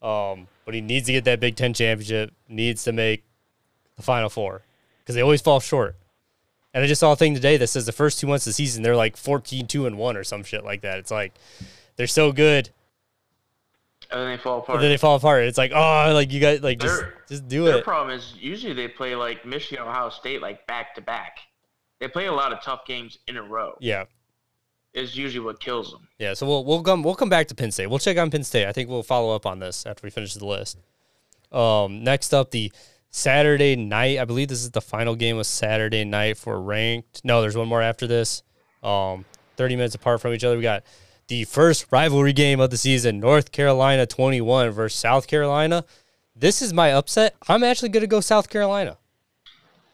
Um, 0.00 0.48
but 0.64 0.74
he 0.74 0.80
needs 0.80 1.06
to 1.06 1.12
get 1.12 1.24
that 1.24 1.38
Big 1.40 1.54
Ten 1.56 1.72
championship. 1.74 2.32
Needs 2.48 2.82
to 2.84 2.92
make 2.92 3.24
the 3.96 4.02
Final 4.02 4.28
Four 4.28 4.62
because 5.00 5.14
they 5.14 5.20
always 5.22 5.40
fall 5.40 5.60
short. 5.60 5.96
And 6.74 6.82
I 6.82 6.86
just 6.86 7.00
saw 7.00 7.12
a 7.12 7.16
thing 7.16 7.34
today 7.34 7.56
that 7.58 7.66
says 7.68 7.86
the 7.86 7.92
first 7.92 8.18
two 8.18 8.26
months 8.26 8.46
of 8.46 8.50
the 8.50 8.54
season 8.54 8.82
they're 8.82 8.96
like 8.96 9.16
14 9.16 9.66
2 9.66 9.86
and 9.86 9.98
1 9.98 10.16
or 10.16 10.24
some 10.24 10.42
shit 10.42 10.64
like 10.64 10.80
that. 10.82 10.98
It's 10.98 11.10
like 11.10 11.34
they're 11.96 12.06
so 12.06 12.32
good, 12.32 12.70
And 14.10 14.20
then 14.20 14.28
they 14.30 14.36
fall 14.42 14.58
apart. 14.60 14.80
then 14.80 14.90
they 14.90 14.96
fall 14.96 15.16
apart. 15.16 15.44
It's 15.44 15.58
like, 15.58 15.70
oh, 15.74 16.10
like 16.14 16.32
you 16.32 16.40
guys 16.40 16.62
like 16.62 16.78
just 16.78 17.00
Their- 17.00 17.14
just 17.28 17.46
do 17.46 17.66
it 17.66 17.70
Their 17.72 17.78
it. 17.78 17.84
problem 17.84 18.16
is 18.16 18.34
usually 18.38 18.72
they 18.72 18.88
play 18.88 19.14
like 19.14 19.44
Michigan, 19.44 19.84
Ohio 19.86 20.08
State, 20.08 20.40
like 20.42 20.66
back 20.66 20.94
to 20.96 21.00
back. 21.02 21.38
They 22.00 22.08
play 22.08 22.26
a 22.26 22.32
lot 22.32 22.52
of 22.52 22.62
tough 22.62 22.84
games 22.86 23.18
in 23.28 23.36
a 23.36 23.42
row. 23.42 23.76
Yeah. 23.80 24.04
Is 24.94 25.16
usually 25.16 25.44
what 25.44 25.58
kills 25.58 25.90
them. 25.90 26.06
Yeah, 26.18 26.34
so 26.34 26.46
we'll 26.46 26.64
we'll 26.64 26.82
come 26.82 27.02
we'll 27.02 27.14
come 27.14 27.30
back 27.30 27.48
to 27.48 27.54
Penn 27.54 27.70
State. 27.70 27.86
We'll 27.86 27.98
check 27.98 28.18
on 28.18 28.30
Penn 28.30 28.44
State. 28.44 28.66
I 28.66 28.72
think 28.72 28.90
we'll 28.90 29.02
follow 29.02 29.34
up 29.34 29.46
on 29.46 29.58
this 29.58 29.86
after 29.86 30.06
we 30.06 30.10
finish 30.10 30.34
the 30.34 30.46
list. 30.46 30.78
Um, 31.50 32.04
next 32.04 32.34
up, 32.34 32.50
the 32.50 32.70
Saturday 33.10 33.74
night. 33.74 34.18
I 34.18 34.24
believe 34.24 34.48
this 34.48 34.62
is 34.62 34.70
the 34.70 34.80
final 34.80 35.14
game 35.14 35.38
of 35.38 35.46
Saturday 35.46 36.04
night 36.04 36.36
for 36.36 36.60
ranked. 36.60 37.22
No, 37.24 37.40
there's 37.40 37.56
one 37.56 37.68
more 37.68 37.82
after 37.82 38.06
this. 38.06 38.42
Um, 38.82 39.24
30 39.56 39.76
minutes 39.76 39.94
apart 39.94 40.20
from 40.20 40.32
each 40.34 40.44
other. 40.44 40.56
We 40.56 40.62
got 40.62 40.82
the 41.28 41.44
first 41.44 41.86
rivalry 41.90 42.32
game 42.32 42.60
of 42.60 42.70
the 42.70 42.76
season: 42.76 43.18
North 43.18 43.52
Carolina 43.52 44.06
21 44.06 44.70
versus 44.70 44.98
South 44.98 45.26
Carolina. 45.26 45.84
This 46.34 46.60
is 46.60 46.72
my 46.72 46.92
upset. 46.92 47.34
I'm 47.48 47.62
actually 47.62 47.90
going 47.90 48.02
to 48.02 48.06
go 48.06 48.20
South 48.20 48.48
Carolina. 48.48 48.98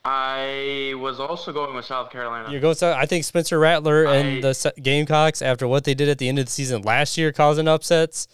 I 0.05 0.95
was 0.97 1.21
also 1.21 1.53
going 1.53 1.75
with 1.75 1.85
South 1.85 2.11
Carolina. 2.11 2.51
You're 2.51 2.61
going. 2.61 2.75
South, 2.75 2.97
I 2.97 3.07
think 3.07 3.25
Spencer 3.25 3.59
Rattler 3.59 4.07
I- 4.07 4.17
and 4.17 4.43
the 4.43 4.73
Gamecocks, 4.81 5.43
after 5.43 5.67
what 5.69 5.85
they 5.85 5.95
did 5.95 6.09
at 6.09 6.19
the 6.19 6.29
end 6.29 6.39
of 6.39 6.47
the 6.47 6.51
season 6.51 6.83
last 6.83 7.19
year, 7.19 7.33
causing 7.33 7.69
upsets. 7.69 8.29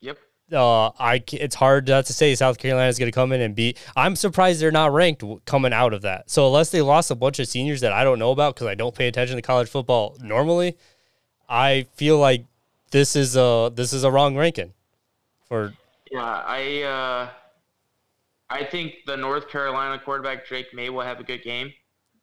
Yep. 0.00 0.18
uh, 0.52 0.88
I 0.98 1.22
it's 1.32 1.54
hard 1.54 1.88
not 1.88 2.06
to 2.06 2.12
say 2.12 2.34
South 2.34 2.58
Carolina 2.58 2.88
is 2.88 2.98
going 2.98 3.10
to 3.10 3.14
come 3.14 3.32
in 3.32 3.40
and 3.40 3.54
beat. 3.54 3.78
I'm 3.96 4.16
surprised 4.16 4.60
they're 4.60 4.70
not 4.70 4.92
ranked 4.92 5.22
coming 5.44 5.72
out 5.72 5.92
of 5.92 6.02
that. 6.02 6.30
So 6.30 6.46
unless 6.46 6.70
they 6.70 6.82
lost 6.82 7.10
a 7.10 7.14
bunch 7.14 7.38
of 7.38 7.48
seniors 7.48 7.80
that 7.82 7.92
I 7.92 8.04
don't 8.04 8.18
know 8.18 8.30
about 8.30 8.54
because 8.54 8.66
I 8.66 8.74
don't 8.74 8.94
pay 8.94 9.08
attention 9.08 9.36
to 9.36 9.42
college 9.42 9.68
football 9.68 10.16
normally, 10.20 10.76
I 11.48 11.86
feel 11.94 12.18
like 12.18 12.44
this 12.90 13.16
is 13.16 13.36
a 13.36 13.70
this 13.74 13.92
is 13.92 14.04
a 14.04 14.10
wrong 14.10 14.36
ranking 14.36 14.72
for 15.48 15.74
Yeah, 16.10 16.22
I 16.24 16.82
uh, 16.82 17.28
I 18.50 18.64
think 18.64 18.94
the 19.06 19.16
North 19.16 19.48
Carolina 19.48 19.98
quarterback 19.98 20.46
Drake 20.46 20.72
Maye 20.72 20.90
will 20.90 21.02
have 21.02 21.20
a 21.20 21.24
good 21.24 21.42
game, 21.42 21.72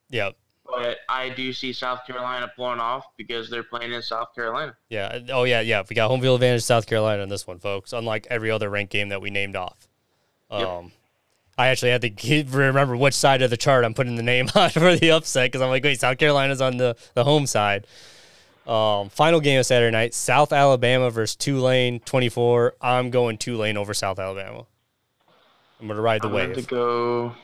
yeah 0.09 0.31
but 0.67 0.97
I 1.07 1.29
do 1.29 1.53
see 1.53 1.73
South 1.73 2.05
Carolina 2.07 2.51
pulling 2.55 2.79
off 2.79 3.05
because 3.17 3.49
they're 3.49 3.63
playing 3.63 3.93
in 3.93 4.01
South 4.01 4.33
Carolina. 4.33 4.75
yeah 4.89 5.19
oh 5.29 5.43
yeah 5.43 5.61
yeah 5.61 5.83
we 5.87 5.95
got 5.95 6.07
home 6.09 6.21
field 6.21 6.35
advantage 6.35 6.63
South 6.63 6.87
Carolina 6.87 7.23
in 7.23 7.29
this 7.29 7.45
one 7.45 7.59
folks 7.59 7.93
unlike 7.93 8.27
every 8.29 8.49
other 8.49 8.69
ranked 8.69 8.91
game 8.91 9.09
that 9.09 9.21
we 9.21 9.29
named 9.29 9.55
off. 9.55 9.87
Yep. 10.51 10.67
Um, 10.67 10.91
I 11.57 11.67
actually 11.67 11.91
had 11.91 12.01
to 12.01 12.09
keep- 12.09 12.53
remember 12.53 12.97
which 12.97 13.13
side 13.13 13.41
of 13.41 13.49
the 13.49 13.57
chart 13.57 13.85
I'm 13.85 13.93
putting 13.93 14.15
the 14.15 14.23
name 14.23 14.49
on 14.55 14.69
for 14.71 14.95
the 14.95 15.11
upset 15.11 15.51
because 15.51 15.61
I'm 15.61 15.69
like, 15.69 15.83
wait, 15.83 15.99
South 15.99 16.17
Carolina's 16.17 16.61
on 16.61 16.77
the, 16.77 16.95
the 17.13 17.23
home 17.23 17.47
side. 17.47 17.87
Um, 18.67 19.09
final 19.09 19.39
game 19.39 19.59
of 19.59 19.65
Saturday 19.65 19.91
night, 19.91 20.13
South 20.13 20.51
Alabama 20.51 21.11
versus 21.11 21.35
Tulane, 21.35 21.99
24. 22.01 22.75
I'm 22.81 23.09
going 23.09 23.37
Tulane 23.37 23.77
over 23.77 23.93
South 23.93 24.19
Alabama. 24.19 24.65
I'm 25.79 25.87
going 25.87 25.97
to 25.97 26.01
ride 26.01 26.21
the 26.21 26.27
I'm 26.27 26.33
going 26.33 26.53
to 26.53 26.61
go. 26.61 27.35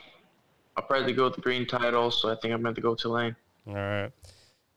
I'll 0.76 0.84
probably 0.84 1.12
go 1.12 1.24
with 1.24 1.34
the 1.34 1.42
green 1.42 1.66
title, 1.66 2.10
so 2.10 2.30
I 2.30 2.36
think 2.36 2.54
I'm 2.54 2.62
going 2.62 2.74
to 2.74 2.80
go 2.80 2.94
Tulane. 2.94 3.36
All 3.66 3.74
right. 3.74 4.10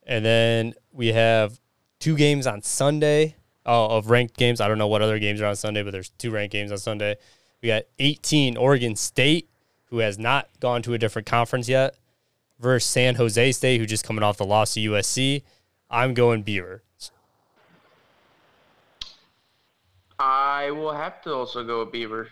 And 0.06 0.24
then 0.26 0.74
we 0.92 1.08
have 1.08 1.60
two 2.00 2.16
games 2.16 2.46
on 2.46 2.62
Sunday 2.62 3.36
oh, 3.66 3.98
of 3.98 4.10
ranked 4.10 4.38
games. 4.38 4.62
I 4.62 4.68
don't 4.68 4.78
know 4.78 4.88
what 4.88 5.02
other 5.02 5.20
games 5.20 5.42
are 5.42 5.46
on 5.46 5.56
Sunday, 5.56 5.84
but 5.84 5.92
there's 5.92 6.10
two 6.10 6.32
ranked 6.32 6.52
games 6.52 6.72
on 6.72 6.78
Sunday. 6.78 7.16
We 7.62 7.68
got 7.68 7.84
18 8.00 8.58
Oregon 8.58 8.96
State, 8.96 9.50
who 9.86 10.00
has 10.00 10.20
not 10.20 10.50
gone 10.60 10.82
to 10.84 10.94
a 10.94 10.98
different 10.98 11.26
conference 11.26 11.68
yet, 11.68 11.96
versus 12.60 12.90
San 12.90 13.16
Jose 13.16 13.52
State, 13.54 13.80
who 13.80 13.86
just 13.86 14.06
coming 14.06 14.24
off 14.24 14.38
the 14.38 14.46
loss 14.46 14.74
to 14.76 14.80
USC. 14.82 15.44
I'm 15.90 16.14
going 16.14 16.44
Beaver. 16.44 16.84
I 20.18 20.72
will 20.72 20.94
have 20.94 21.22
to 21.24 21.34
also 21.34 21.64
go 21.64 21.80
with 21.80 21.92
Beaver. 21.92 22.30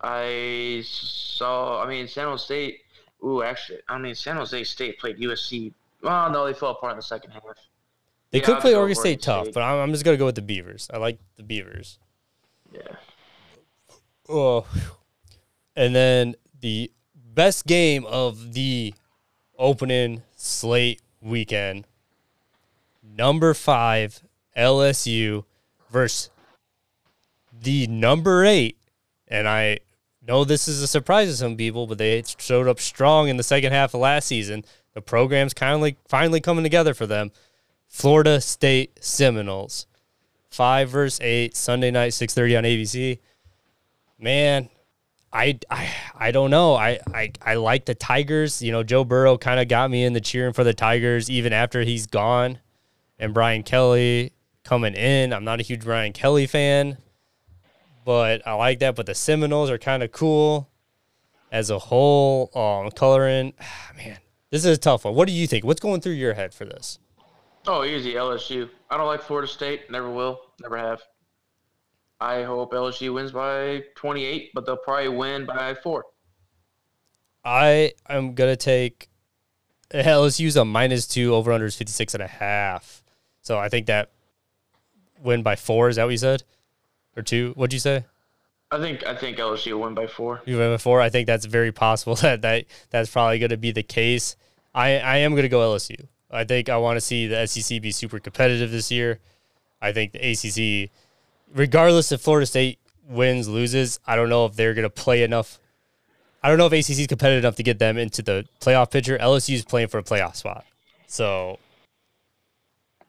I 0.00 0.82
saw. 0.84 1.82
I 1.82 1.88
mean, 1.88 2.08
San 2.08 2.26
Jose 2.26 2.44
State. 2.44 2.80
Ooh, 3.24 3.42
actually, 3.42 3.78
I 3.88 3.98
mean, 3.98 4.14
San 4.14 4.36
Jose 4.36 4.64
State 4.64 4.98
played 4.98 5.18
USC. 5.18 5.72
Well, 6.02 6.30
no, 6.30 6.46
they 6.46 6.52
fell 6.52 6.70
apart 6.70 6.92
in 6.92 6.96
the 6.98 7.02
second 7.02 7.30
half. 7.30 7.42
They 8.30 8.38
Yeah, 8.40 8.44
could 8.44 8.58
play 8.60 8.72
go 8.72 8.78
Oregon 8.80 8.90
with 8.90 8.98
State 8.98 9.22
tough, 9.22 9.44
State. 9.46 9.54
but 9.54 9.62
I'm, 9.62 9.78
I'm 9.78 9.92
just 9.92 10.04
going 10.04 10.14
to 10.14 10.18
go 10.18 10.26
with 10.26 10.34
the 10.34 10.42
Beavers. 10.42 10.88
I 10.92 10.98
like 10.98 11.18
the 11.36 11.42
Beavers. 11.42 11.98
Yeah. 12.72 12.80
Oh, 14.28 14.66
and 15.76 15.94
then 15.94 16.34
the 16.60 16.90
best 17.14 17.66
game 17.66 18.04
of 18.06 18.52
the 18.54 18.92
opening 19.58 20.22
slate 20.36 21.00
weekend. 21.22 21.86
Number 23.02 23.54
five 23.54 24.20
LSU 24.56 25.44
versus 25.90 26.30
the 27.52 27.86
number 27.86 28.44
eight, 28.44 28.76
and 29.28 29.48
I 29.48 29.78
know 30.26 30.44
this 30.44 30.68
is 30.68 30.82
a 30.82 30.86
surprise 30.86 31.28
to 31.28 31.36
some 31.36 31.56
people, 31.56 31.86
but 31.86 31.98
they 31.98 32.22
showed 32.38 32.68
up 32.68 32.80
strong 32.80 33.28
in 33.28 33.36
the 33.36 33.42
second 33.42 33.72
half 33.72 33.94
of 33.94 34.00
last 34.00 34.26
season. 34.26 34.64
The 34.94 35.02
program's 35.02 35.54
like 35.60 35.96
finally 36.08 36.40
coming 36.40 36.64
together 36.64 36.94
for 36.94 37.06
them. 37.06 37.30
Florida 37.88 38.40
State 38.40 38.98
Seminoles. 39.00 39.86
five 40.50 40.90
versus 40.90 41.20
eight 41.20 41.56
Sunday 41.56 41.90
night, 41.90 42.14
six 42.14 42.34
thirty 42.34 42.56
on 42.56 42.64
ABC. 42.64 43.18
Man, 44.18 44.70
I, 45.32 45.58
I 45.70 45.90
I 46.14 46.30
don't 46.30 46.50
know. 46.50 46.74
I, 46.74 46.98
I 47.12 47.32
I 47.42 47.54
like 47.54 47.84
the 47.84 47.94
Tigers. 47.94 48.62
You 48.62 48.72
know, 48.72 48.82
Joe 48.82 49.04
Burrow 49.04 49.36
kind 49.36 49.60
of 49.60 49.68
got 49.68 49.90
me 49.90 50.04
in 50.04 50.14
the 50.14 50.20
cheering 50.20 50.54
for 50.54 50.64
the 50.64 50.74
Tigers 50.74 51.28
even 51.28 51.52
after 51.52 51.82
he's 51.82 52.06
gone, 52.06 52.58
and 53.18 53.34
Brian 53.34 53.62
Kelly 53.62 54.32
coming 54.64 54.94
in. 54.94 55.32
I'm 55.32 55.44
not 55.44 55.60
a 55.60 55.62
huge 55.62 55.84
Brian 55.84 56.12
Kelly 56.12 56.46
fan, 56.46 56.96
but 58.06 58.46
I 58.46 58.54
like 58.54 58.78
that. 58.78 58.94
But 58.94 59.04
the 59.04 59.14
Seminoles 59.14 59.68
are 59.68 59.76
kind 59.76 60.02
of 60.02 60.12
cool 60.12 60.70
as 61.52 61.68
a 61.68 61.78
whole. 61.78 62.50
Um, 62.54 62.90
coloring, 62.92 63.52
man, 63.96 64.18
this 64.50 64.64
is 64.64 64.78
a 64.78 64.80
tough 64.80 65.04
one. 65.04 65.14
What 65.14 65.28
do 65.28 65.34
you 65.34 65.46
think? 65.46 65.64
What's 65.64 65.80
going 65.80 66.00
through 66.00 66.12
your 66.12 66.32
head 66.32 66.54
for 66.54 66.64
this? 66.64 66.98
Oh, 67.66 67.84
easy 67.84 68.14
LSU. 68.14 68.70
I 68.88 68.96
don't 68.96 69.08
like 69.08 69.20
Florida 69.20 69.48
State. 69.48 69.90
Never 69.90 70.08
will. 70.08 70.40
Never 70.62 70.78
have. 70.78 71.02
I 72.20 72.44
hope 72.44 72.72
LSU 72.72 73.12
wins 73.12 73.32
by 73.32 73.82
28, 73.96 74.52
but 74.54 74.64
they'll 74.64 74.76
probably 74.76 75.08
win 75.08 75.44
by 75.44 75.74
four. 75.74 76.04
I 77.44 77.92
am 78.08 78.34
gonna 78.34 78.56
take 78.56 79.10
LSU's 79.92 80.56
a 80.56 80.64
minus 80.64 81.06
two 81.06 81.34
over 81.34 81.52
under 81.52 81.66
is 81.66 81.76
56 81.76 82.14
and 82.14 82.22
a 82.22 82.28
half. 82.28 83.02
So 83.42 83.58
I 83.58 83.68
think 83.68 83.86
that 83.86 84.12
win 85.20 85.42
by 85.42 85.56
four. 85.56 85.88
Is 85.88 85.96
that 85.96 86.04
what 86.04 86.10
you 86.10 86.18
said? 86.18 86.44
Or 87.16 87.22
two? 87.22 87.52
What'd 87.56 87.72
you 87.72 87.80
say? 87.80 88.04
I 88.70 88.78
think 88.78 89.06
I 89.06 89.14
think 89.14 89.38
LSU 89.38 89.72
will 89.72 89.82
win 89.82 89.94
by 89.94 90.06
four. 90.06 90.42
You 90.44 90.58
win 90.58 90.72
by 90.72 90.78
four. 90.78 91.00
I 91.00 91.08
think 91.08 91.26
that's 91.26 91.46
very 91.46 91.72
possible 91.72 92.14
that, 92.16 92.42
that 92.42 92.66
that's 92.90 93.10
probably 93.10 93.38
going 93.38 93.50
to 93.50 93.56
be 93.56 93.72
the 93.72 93.82
case. 93.82 94.36
I 94.74 94.98
I 94.98 95.16
am 95.18 95.32
going 95.32 95.44
to 95.44 95.48
go 95.48 95.60
LSU. 95.60 96.06
I 96.30 96.44
think 96.44 96.68
I 96.68 96.76
want 96.76 96.96
to 96.96 97.00
see 97.00 97.26
the 97.26 97.46
SEC 97.46 97.80
be 97.80 97.92
super 97.92 98.18
competitive 98.18 98.70
this 98.70 98.90
year. 98.90 99.20
I 99.80 99.92
think 99.92 100.12
the 100.12 100.18
ACC, 100.18 100.90
regardless 101.54 102.10
if 102.10 102.20
Florida 102.20 102.46
State 102.46 102.80
wins 103.08 103.48
loses, 103.48 104.00
I 104.06 104.16
don't 104.16 104.28
know 104.28 104.44
if 104.46 104.56
they're 104.56 104.74
going 104.74 104.82
to 104.82 104.90
play 104.90 105.22
enough. 105.22 105.60
I 106.42 106.48
don't 106.48 106.58
know 106.58 106.66
if 106.66 106.72
ACC 106.72 106.98
is 106.98 107.06
competitive 107.06 107.44
enough 107.44 107.56
to 107.56 107.62
get 107.62 107.78
them 107.78 107.96
into 107.96 108.22
the 108.22 108.46
playoff 108.60 108.90
picture. 108.90 109.16
LSU 109.18 109.54
is 109.54 109.64
playing 109.64 109.88
for 109.88 109.98
a 109.98 110.02
playoff 110.02 110.36
spot, 110.36 110.64
so 111.06 111.58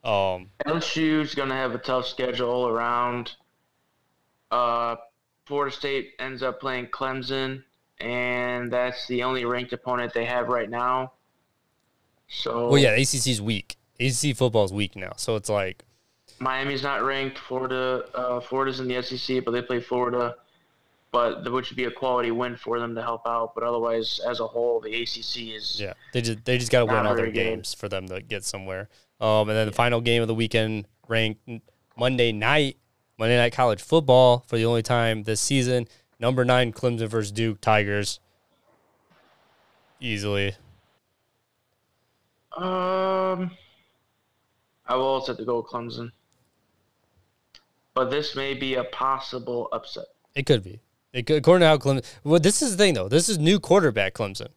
um, 0.03 0.51
LSU's 0.65 1.35
going 1.35 1.49
to 1.49 1.55
have 1.55 1.73
a 1.73 1.79
tough 1.79 2.07
schedule 2.07 2.49
all 2.49 2.67
around. 2.67 3.33
Uh, 4.51 4.95
Florida 5.45 5.75
State 5.75 6.13
ends 6.19 6.43
up 6.43 6.59
playing 6.59 6.87
Clemson, 6.87 7.63
and 7.99 8.71
that's 8.71 9.07
the 9.07 9.23
only 9.23 9.45
ranked 9.45 9.73
opponent 9.73 10.13
they 10.13 10.25
have 10.25 10.47
right 10.47 10.69
now. 10.69 11.13
So, 12.27 12.69
well, 12.69 12.77
yeah, 12.77 12.91
ACC's 12.91 13.41
weak. 13.41 13.77
ACC 13.99 14.35
football 14.35 14.65
is 14.65 14.73
weak 14.73 14.95
now, 14.95 15.13
so 15.15 15.35
it's 15.35 15.49
like 15.49 15.83
Miami's 16.39 16.83
not 16.83 17.03
ranked. 17.03 17.39
Florida, 17.39 18.05
uh, 18.13 18.39
Florida's 18.39 18.79
in 18.79 18.87
the 18.87 19.01
SEC, 19.01 19.43
but 19.43 19.51
they 19.51 19.61
play 19.61 19.79
Florida, 19.79 20.35
but 21.11 21.51
which 21.51 21.69
would 21.69 21.77
be 21.77 21.85
a 21.85 21.91
quality 21.91 22.31
win 22.31 22.55
for 22.55 22.79
them 22.79 22.93
to 22.95 23.01
help 23.01 23.25
out. 23.25 23.55
But 23.55 23.63
otherwise, 23.63 24.19
as 24.27 24.39
a 24.39 24.47
whole, 24.47 24.79
the 24.79 25.01
ACC 25.01 25.55
is 25.55 25.79
yeah. 25.79 25.93
They 26.13 26.21
just 26.21 26.45
they 26.45 26.57
just 26.57 26.71
got 26.71 26.79
to 26.79 26.85
win 26.85 26.95
all 26.97 27.15
their 27.15 27.15
very 27.15 27.31
good. 27.31 27.43
games 27.43 27.73
for 27.73 27.89
them 27.89 28.07
to 28.09 28.21
get 28.21 28.43
somewhere. 28.43 28.89
Um, 29.19 29.49
and 29.49 29.57
then 29.57 29.65
the 29.65 29.73
final 29.73 30.01
game 30.01 30.21
of 30.21 30.27
the 30.27 30.35
weekend 30.35 30.87
ranked 31.07 31.49
Monday 31.97 32.31
night, 32.31 32.77
Monday 33.17 33.37
night 33.37 33.53
college 33.53 33.81
football 33.81 34.43
for 34.47 34.57
the 34.57 34.65
only 34.65 34.83
time 34.83 35.23
this 35.23 35.41
season. 35.41 35.87
Number 36.19 36.45
nine 36.45 36.71
Clemson 36.71 37.07
versus 37.07 37.31
Duke 37.31 37.59
Tigers. 37.61 38.19
Easily, 39.99 40.53
Um, 42.55 43.49
I 44.85 44.95
will 44.95 45.05
also 45.05 45.31
have 45.31 45.37
to 45.39 45.45
go 45.45 45.57
with 45.57 45.65
Clemson, 45.65 46.11
but 47.95 48.11
this 48.11 48.35
may 48.35 48.53
be 48.53 48.75
a 48.75 48.83
possible 48.83 49.69
upset. 49.71 50.05
it 50.35 50.45
could 50.45 50.63
be. 50.63 50.79
It 51.13 51.25
could, 51.25 51.37
according 51.37 51.61
to 51.61 51.67
how 51.69 51.77
Clemson. 51.77 52.05
Well, 52.23 52.39
this 52.39 52.61
is 52.61 52.71
the 52.71 52.83
thing 52.83 52.93
though. 52.93 53.09
This 53.09 53.27
is 53.27 53.39
new 53.39 53.59
quarterback 53.59 54.13
Clemson. 54.13 54.49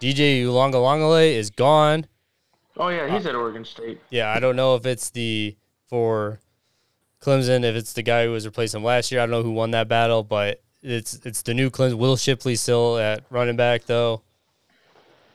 DJ 0.00 0.42
Uiagalelei 0.44 1.32
is 1.32 1.50
gone. 1.50 2.06
Oh 2.76 2.88
yeah, 2.88 3.12
he's 3.12 3.26
at 3.26 3.34
Oregon 3.34 3.64
State. 3.64 4.00
Yeah, 4.10 4.30
I 4.30 4.38
don't 4.38 4.54
know 4.54 4.76
if 4.76 4.86
it's 4.86 5.10
the 5.10 5.56
for 5.88 6.38
Clemson, 7.26 7.64
if 7.64 7.74
it's 7.74 7.92
the 7.92 8.02
guy 8.02 8.24
who 8.24 8.30
was 8.30 8.46
replacing 8.46 8.78
him 8.78 8.84
last 8.84 9.10
year. 9.10 9.20
I 9.20 9.24
don't 9.24 9.32
know 9.32 9.42
who 9.42 9.50
won 9.50 9.72
that 9.72 9.88
battle, 9.88 10.22
but 10.22 10.62
it's 10.80 11.14
it's 11.26 11.42
the 11.42 11.54
new 11.54 11.70
Clemson. 11.70 11.94
Will 11.94 12.16
Shipley 12.16 12.54
still 12.54 12.98
at 12.98 13.24
running 13.30 13.56
back 13.56 13.86
though, 13.86 14.22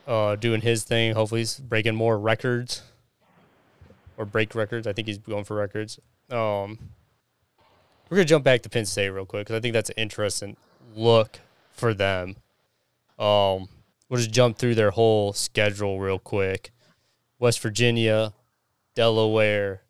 uh, 0.08 0.38
doing 0.38 0.62
his 0.62 0.86
thing. 0.86 1.14
Hopefully, 1.14 1.42
he's 1.42 1.60
breaking 1.60 1.96
more 1.96 2.18
records 2.18 2.84
or 4.16 4.24
break 4.26 4.56
records. 4.56 4.88
I 4.88 4.94
think 4.94 5.10
he's 5.10 5.18
going 5.18 5.44
for 5.44 5.58
records. 5.58 6.00
Um, 6.30 6.80
we're 8.10 8.18
gonna 8.18 8.26
jump 8.26 8.46
back 8.46 8.62
to 8.62 8.70
Penn 8.70 8.86
State 8.86 9.10
real 9.10 9.26
quick 9.26 9.48
because 9.48 9.58
I 9.58 9.60
think 9.60 9.74
that's 9.74 9.90
an 9.90 9.98
interesting 9.98 10.56
look 10.96 11.40
for 11.74 11.94
them. 11.94 12.38
Um, 13.20 13.68
we'll 14.08 14.18
just 14.18 14.32
jump 14.32 14.58
through 14.58 14.76
their 14.76 14.92
whole 14.92 15.34
schedule 15.34 16.00
real 16.00 16.20
quick. 16.20 16.72
West 17.38 17.60
Virginia, 17.60 18.32
Delaware, 18.96 19.82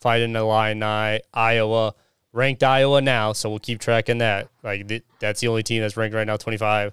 Fighting 0.00 0.34
Illini, 0.34 1.20
Iowa, 1.34 1.94
ranked 2.32 2.62
Iowa 2.62 3.00
now, 3.00 3.32
so 3.32 3.50
we'll 3.50 3.58
keep 3.58 3.80
tracking 3.80 4.18
that. 4.18 4.48
Like 4.62 4.88
th- 4.88 5.04
that's 5.18 5.40
the 5.40 5.48
only 5.48 5.62
team 5.62 5.82
that's 5.82 5.96
ranked 5.96 6.14
right 6.14 6.26
now, 6.26 6.36
25. 6.36 6.92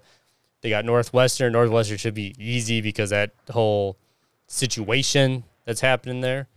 They 0.62 0.70
got 0.70 0.86
Northwestern. 0.86 1.54
Northwestern 1.54 1.98
should 1.98 2.14
be 2.16 2.36
easy 2.40 2.82
because 2.82 3.12
that 3.12 3.32
whole 3.50 3.98
situation 4.48 5.44
that's 5.66 5.82
happening 5.82 6.22
there. 6.22 6.48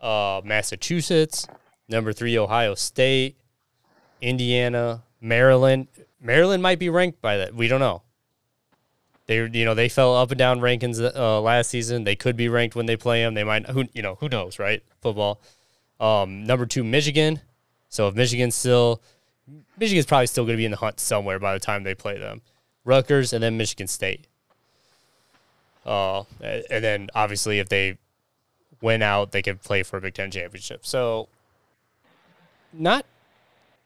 Uh, 0.00 0.40
Massachusetts, 0.44 1.46
number 1.88 2.12
three, 2.12 2.36
Ohio 2.36 2.74
State, 2.74 3.36
Indiana, 4.20 5.02
Maryland. 5.20 5.86
Maryland 6.20 6.62
might 6.62 6.78
be 6.78 6.88
ranked 6.88 7.20
by 7.22 7.36
that. 7.36 7.54
We 7.54 7.68
don't 7.68 7.80
know. 7.80 8.02
They, 9.26 9.36
you 9.36 9.64
know, 9.64 9.74
they 9.74 9.88
fell 9.88 10.16
up 10.16 10.32
and 10.32 10.38
down 10.38 10.60
rankings 10.60 11.00
uh, 11.00 11.40
last 11.40 11.70
season. 11.70 12.04
They 12.04 12.16
could 12.16 12.36
be 12.36 12.48
ranked 12.48 12.74
when 12.74 12.86
they 12.86 12.96
play 12.96 13.22
them. 13.22 13.34
They 13.34 13.44
might, 13.44 13.68
who, 13.68 13.84
you 13.92 14.02
know, 14.02 14.16
who 14.16 14.28
knows, 14.28 14.58
right? 14.58 14.82
Football. 15.00 15.40
Um, 16.02 16.44
number 16.44 16.66
two, 16.66 16.82
Michigan. 16.82 17.40
So 17.88 18.08
if 18.08 18.16
Michigan's 18.16 18.56
still, 18.56 19.00
Michigan's 19.78 20.04
probably 20.04 20.26
still 20.26 20.44
going 20.44 20.54
to 20.54 20.60
be 20.60 20.64
in 20.64 20.72
the 20.72 20.76
hunt 20.76 20.98
somewhere 20.98 21.38
by 21.38 21.54
the 21.54 21.60
time 21.60 21.84
they 21.84 21.94
play 21.94 22.18
them. 22.18 22.42
Rutgers 22.84 23.32
and 23.32 23.40
then 23.40 23.56
Michigan 23.56 23.86
State. 23.86 24.26
Uh, 25.86 26.24
and 26.42 26.82
then 26.82 27.08
obviously 27.14 27.60
if 27.60 27.68
they 27.68 27.98
win 28.80 29.00
out, 29.00 29.30
they 29.30 29.42
can 29.42 29.58
play 29.58 29.84
for 29.84 29.98
a 29.98 30.00
Big 30.00 30.14
Ten 30.14 30.32
championship. 30.32 30.84
So 30.84 31.28
not 32.72 33.06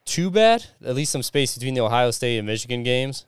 too 0.07 0.31
bad. 0.31 0.65
At 0.83 0.95
least 0.95 1.13
some 1.13 1.23
space 1.23 1.55
between 1.55 1.75
the 1.75 1.83
Ohio 1.83 2.11
State 2.13 2.39
and 2.39 2.47
Michigan 2.47 2.83
games. 2.83 3.27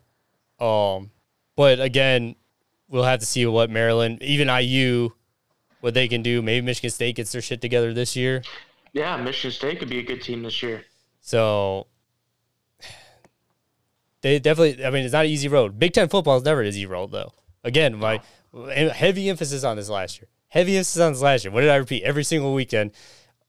Um, 0.59 1.11
but 1.57 1.79
again, 1.79 2.37
we'll 2.89 3.05
have 3.05 3.21
to 3.21 3.27
see 3.27 3.45
what 3.45 3.69
Maryland, 3.69 4.23
even 4.23 4.49
IU, 4.49 5.11
what 5.81 5.93
they 5.93 6.09
can 6.09 6.23
do. 6.23 6.41
Maybe 6.41 6.65
Michigan 6.65 6.91
State 6.91 7.17
gets 7.17 7.33
their 7.33 7.43
shit 7.43 7.61
together 7.61 7.93
this 7.93 8.17
year. 8.17 8.43
Yeah, 8.99 9.17
Michigan 9.17 9.53
State 9.53 9.79
could 9.79 9.89
be 9.89 10.01
a 10.01 10.03
good 10.03 10.23
team 10.23 10.43
this 10.43 10.61
year. 10.61 10.83
So 11.21 11.87
they 14.23 14.41
definitely. 14.41 14.85
I 14.85 14.91
mean, 14.91 15.05
it's 15.05 15.13
not 15.13 15.25
an 15.25 15.31
easy 15.31 15.47
road. 15.47 15.79
Big 15.79 15.93
Ten 15.93 16.09
football 16.09 16.37
is 16.37 16.43
never 16.43 16.63
an 16.63 16.67
easy 16.67 16.85
road, 16.85 17.13
though. 17.13 17.33
Again, 17.63 17.97
my 17.97 18.21
heavy 18.53 19.31
emphasis 19.31 19.63
on 19.63 19.77
this 19.77 19.89
last 19.89 20.21
year. 20.21 20.27
Heavy 20.49 20.77
emphasis 20.77 21.01
on 21.01 21.13
this 21.13 21.23
last 21.23 21.45
year. 21.45 21.53
What 21.53 21.61
did 21.61 21.71
I 21.71 21.77
repeat 21.77 22.03
every 22.03 22.25
single 22.25 22.53
weekend? 22.55 22.91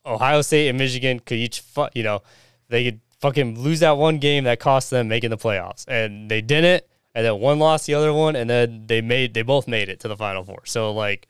Ohio 0.06 0.43
State 0.43 0.70
and 0.70 0.78
Michigan 0.78 1.20
could 1.20 1.38
each, 1.38 1.62
fu- 1.62 1.89
you 1.95 2.04
know, 2.04 2.22
they 2.68 2.84
could 2.84 3.00
fucking 3.20 3.60
lose 3.60 3.80
that 3.80 3.97
one 3.97 4.20
game 4.20 4.43
that 4.43 4.60
cost 4.60 4.91
them 4.91 5.08
making 5.08 5.32
the 5.32 5.38
playoffs, 5.38 5.84
and 5.88 6.30
they 6.30 6.41
didn't. 6.41 6.84
And 7.16 7.26
then 7.26 7.39
one 7.39 7.58
lost 7.58 7.88
the 7.88 7.95
other 7.95 8.14
one, 8.14 8.36
and 8.36 8.47
then 8.47 8.86
they 8.86 9.02
made 9.02 9.34
they 9.34 9.41
both 9.41 9.68
made 9.68 9.89
it 9.89 10.00
to 10.02 10.08
the 10.08 10.16
final 10.16 10.43
four. 10.43 10.62
So 10.66 10.91
like, 10.91 11.28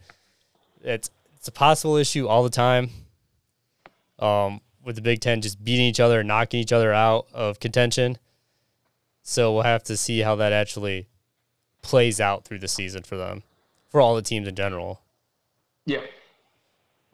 it's 0.82 1.09
it's 1.38 1.47
a 1.47 1.53
possible 1.53 1.95
issue 1.95 2.28
all 2.28 2.43
the 2.43 2.49
time. 2.49 2.89
Um, 4.20 4.61
with 4.84 4.95
the 4.95 5.01
Big 5.01 5.22
Ten 5.22 5.41
just 5.41 5.63
beating 5.63 5.86
each 5.86 5.99
other, 5.99 6.20
and 6.20 6.28
knocking 6.28 6.59
each 6.59 6.74
other 6.74 6.93
out 6.93 7.28
of 7.34 7.59
contention. 7.59 8.17
So 9.24 9.53
we'll 9.53 9.63
have 9.63 9.84
to 9.84 9.97
see 9.97 10.20
how 10.20 10.36
that 10.36 10.51
actually 10.51 11.07
plays 11.82 12.20
out 12.20 12.45
through 12.45 12.59
the 12.59 12.67
season 12.67 13.03
for 13.03 13.15
them, 13.15 13.43
for 13.89 14.01
all 14.01 14.15
the 14.15 14.22
teams 14.22 14.47
in 14.47 14.55
general. 14.55 15.01
Yeah. 15.86 16.01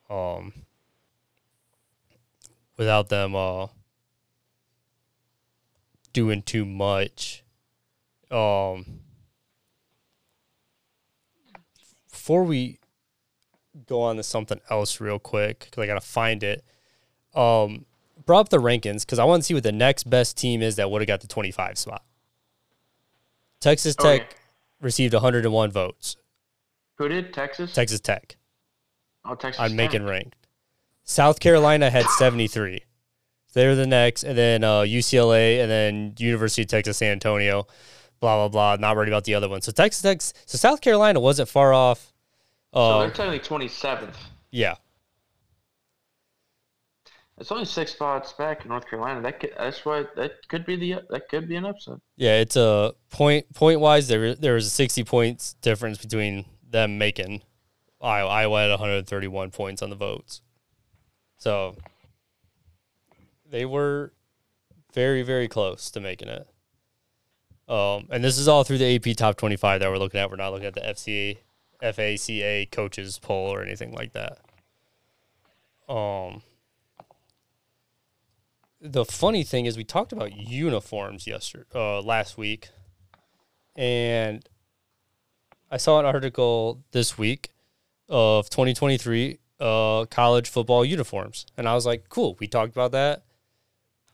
Um, 0.10 0.54
without 2.78 3.10
them 3.10 3.36
uh, 3.36 3.68
doing 6.14 6.42
too 6.42 6.66
much. 6.66 7.44
Um, 8.32 9.02
before 12.10 12.44
we 12.44 12.80
go 13.88 14.02
on 14.02 14.16
to 14.16 14.24
something 14.24 14.62
else 14.70 15.00
real 15.00 15.20
quick, 15.20 15.60
because 15.66 15.84
I 15.84 15.88
got 15.88 16.02
to 16.02 16.08
find 16.08 16.42
it. 16.44 16.64
Um, 17.36 17.86
brought 18.26 18.40
up 18.42 18.50
the 18.50 18.58
rankings 18.58 19.02
because 19.02 19.20
I 19.20 19.24
want 19.26 19.44
to 19.44 19.46
see 19.46 19.54
what 19.54 19.64
the 19.64 19.72
next 19.72 20.10
best 20.10 20.38
team 20.38 20.62
is 20.62 20.78
that 20.78 20.90
would 20.90 21.02
have 21.02 21.08
got 21.08 21.22
the 21.22 21.28
25 21.28 21.78
spot. 21.78 22.04
Texas 23.60 23.96
Okay. 24.00 24.20
Tech 24.20 24.36
received 24.82 25.14
101 25.14 25.72
votes. 25.72 26.18
Who 26.98 27.08
did 27.08 27.34
Texas? 27.34 27.74
Texas 27.74 28.00
Tech 28.00 28.38
oh, 29.26 29.36
Texas. 29.36 29.62
Tech. 29.62 29.72
making 29.76 30.06
ranked. 30.06 30.36
South 31.04 31.40
Carolina 31.40 31.90
had 31.90 32.06
73. 32.18 32.82
they're 33.54 33.76
the 33.76 33.86
next, 33.88 34.24
and 34.24 34.38
then 34.38 34.64
uh, 34.64 34.82
UCLA, 34.82 35.62
and 35.62 35.70
then 35.70 36.14
University 36.18 36.64
of 36.64 36.68
Texas 36.68 36.98
San 36.98 37.12
Antonio. 37.12 37.68
Blah 38.20 38.48
blah 38.48 38.50
blah. 38.50 38.76
Not 38.80 38.96
worried 38.96 39.10
about 39.10 39.26
the 39.26 39.36
other 39.36 39.50
one. 39.50 39.62
So 39.62 39.72
Texas 39.72 40.02
Tech, 40.02 40.22
so 40.22 40.58
South 40.58 40.82
Carolina 40.82 41.20
wasn't 41.20 41.50
far 41.50 41.74
off. 41.74 42.14
So 42.74 42.80
Uh, 42.80 43.00
they're 43.02 43.10
technically 43.12 43.40
twenty 43.40 43.68
seventh. 43.68 44.18
yeah, 44.52 44.76
It's 47.38 47.52
only 47.52 47.66
six 47.66 47.92
spots 47.92 48.32
back 48.34 48.64
in 48.64 48.70
North 48.70 48.90
Carolina. 48.90 49.22
That 49.22 49.42
could, 49.42 49.52
that's 49.58 49.84
why 49.84 50.06
that 50.16 50.48
could 50.48 50.66
be 50.66 50.78
the 50.78 51.02
that 51.10 51.28
could 51.30 51.50
be 51.50 51.58
an 51.58 51.66
upset. 51.66 51.96
yeah. 52.16 52.40
It's 52.40 52.56
a 52.56 52.94
point 53.10 53.54
point 53.54 53.82
wise. 53.82 54.08
There 54.08 54.36
there 54.36 54.54
was 54.54 54.68
a 54.68 54.70
sixty 54.70 55.04
points 55.04 55.56
difference 55.62 55.98
between 55.98 56.46
them 56.68 56.98
making 56.98 57.42
Iowa. 58.02 58.30
Iowa 58.30 58.62
had 58.62 58.70
one 58.70 58.80
hundred 58.80 59.08
thirty 59.08 59.28
one 59.28 59.52
points 59.52 59.82
on 59.82 59.90
the 59.90 59.98
votes. 59.98 60.42
So 61.38 61.76
they 63.50 63.66
were 63.66 64.14
very 64.94 65.22
very 65.22 65.50
close 65.50 65.92
to 65.92 66.00
making 66.00 66.30
it. 66.30 66.48
Um, 67.68 68.08
and 68.12 68.24
this 68.24 68.38
is 68.38 68.48
all 68.48 68.64
through 68.64 68.78
the 68.78 68.96
AP 68.96 69.18
top 69.18 69.36
twenty 69.36 69.58
five 69.58 69.82
that 69.82 69.90
we're 69.90 69.98
looking 69.98 70.22
at. 70.22 70.30
We're 70.30 70.38
not 70.38 70.54
looking 70.54 70.68
at 70.68 70.74
the 70.74 70.82
FCA 70.82 71.38
FACA 71.84 72.72
coaches 72.72 73.20
poll 73.20 73.54
or 73.54 73.62
anything 73.62 73.92
like 73.92 74.14
that. 74.14 74.38
Um. 75.90 76.42
The 78.82 79.06
funny 79.06 79.44
thing 79.44 79.66
is, 79.66 79.78
we 79.78 79.84
talked 79.84 80.12
about 80.12 80.36
uniforms 80.36 81.26
yesterday, 81.26 81.66
uh, 81.74 82.02
last 82.02 82.38
week, 82.38 82.70
and 83.76 84.48
I 85.72 85.78
saw 85.78 86.00
an 86.00 86.06
article 86.06 86.84
this 86.92 87.18
week 87.18 87.52
of 88.10 88.50
2023 88.50 89.40
uh, 89.60 90.06
college 90.06 90.50
football 90.50 90.84
uniforms, 90.84 91.46
and 91.58 91.68
I 91.68 91.74
was 91.74 91.86
like, 91.86 92.10
"Cool, 92.10 92.36
we 92.40 92.48
talked 92.48 92.74
about 92.74 92.92
that. 92.92 93.24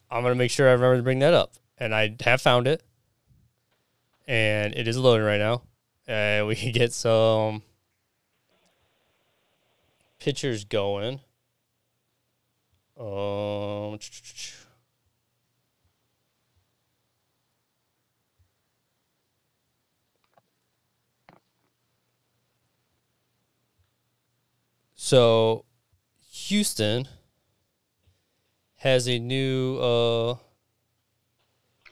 I'm 0.10 0.24
gonna 0.24 0.36
make 0.36 0.52
sure 0.52 0.70
I 0.70 0.74
remember 0.74 0.98
to 0.98 1.04
bring 1.04 1.20
that 1.20 1.34
up." 1.34 1.54
And 1.78 1.96
I 1.96 2.16
have 2.22 2.42
found 2.42 2.68
it, 2.68 2.84
and 4.28 4.76
it 4.76 4.88
is 4.88 4.98
loading 4.98 5.26
right 5.26 5.40
now, 5.40 5.64
and 6.08 6.48
we 6.52 6.56
can 6.56 6.72
get 6.72 6.94
some 6.94 7.64
pictures 10.20 10.64
going. 10.64 11.22
Um, 13.02 13.98
so 24.96 25.66
Houston 26.32 27.08
has 28.76 29.08
a 29.08 29.20
new 29.20 29.78
uh, 29.80 30.36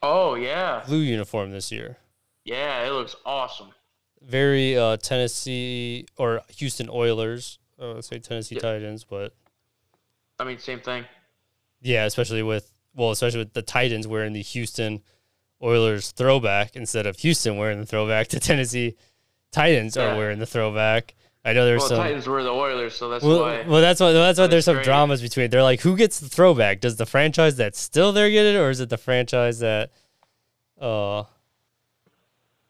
Oh 0.02 0.36
yeah, 0.36 0.84
blue 0.88 1.00
uniform 1.00 1.52
this 1.52 1.72
year. 1.72 1.98
yeah, 2.46 2.86
it 2.88 2.92
looks 2.92 3.16
awesome. 3.26 3.70
Very 4.22 4.78
uh, 4.78 4.98
Tennessee 4.98 6.06
or 6.18 6.42
Houston 6.58 6.90
Oilers. 6.90 7.60
Uh, 7.82 7.94
let's 7.94 8.08
say 8.08 8.20
Tennessee 8.20 8.56
Yeah. 8.56 8.62
Titans, 8.62 9.04
but 9.04 9.34
I 10.40 10.44
mean, 10.46 10.58
same 10.60 10.80
thing. 10.80 11.06
Yeah, 11.82 12.06
especially 12.06 12.44
with 12.44 12.72
well, 12.96 13.12
especially 13.12 13.40
with 13.40 13.54
the 13.54 13.62
Titans 13.62 14.08
wearing 14.08 14.34
the 14.34 14.42
Houston 14.42 15.02
Oilers 15.62 16.12
throwback 16.12 16.76
instead 16.76 17.06
of 17.06 17.18
Houston 17.20 17.58
wearing 17.58 17.80
the 17.80 17.86
throwback. 17.86 18.30
The 18.30 18.40
Tennessee 18.50 18.96
Titans 19.52 19.96
are 19.98 20.10
Yeah. 20.10 20.18
wearing 20.18 20.40
the 20.40 20.46
throwback. 20.46 21.16
I 21.46 21.54
know 21.54 21.66
there's 21.66 21.80
Well, 21.82 21.90
some. 21.90 21.98
Titans 22.00 22.28
were 22.28 22.44
the 22.44 22.50
Oilers, 22.52 22.96
so 22.96 23.10
that's 23.10 23.24
well, 23.24 23.42
why. 23.42 23.62
well, 23.68 23.80
that's 23.82 24.00
why 24.02 24.12
that's 24.12 24.38
why 24.40 24.48
there's 24.48 24.66
some 24.66 24.76
great. 24.76 24.86
dramas 24.86 25.22
between. 25.22 25.50
They're 25.50 25.64
like, 25.64 25.82
who 25.82 25.96
gets 25.96 26.20
the 26.20 26.28
throwback? 26.30 26.82
Does 26.82 26.98
the 26.98 27.06
franchise 27.06 27.56
that's 27.56 27.80
still 27.80 28.12
there 28.12 28.30
get 28.30 28.46
it, 28.46 28.58
or 28.58 28.70
is 28.70 28.80
it 28.82 28.90
the 28.90 28.98
franchise 28.98 29.60
that? 29.60 29.92
Uh, 30.80 31.24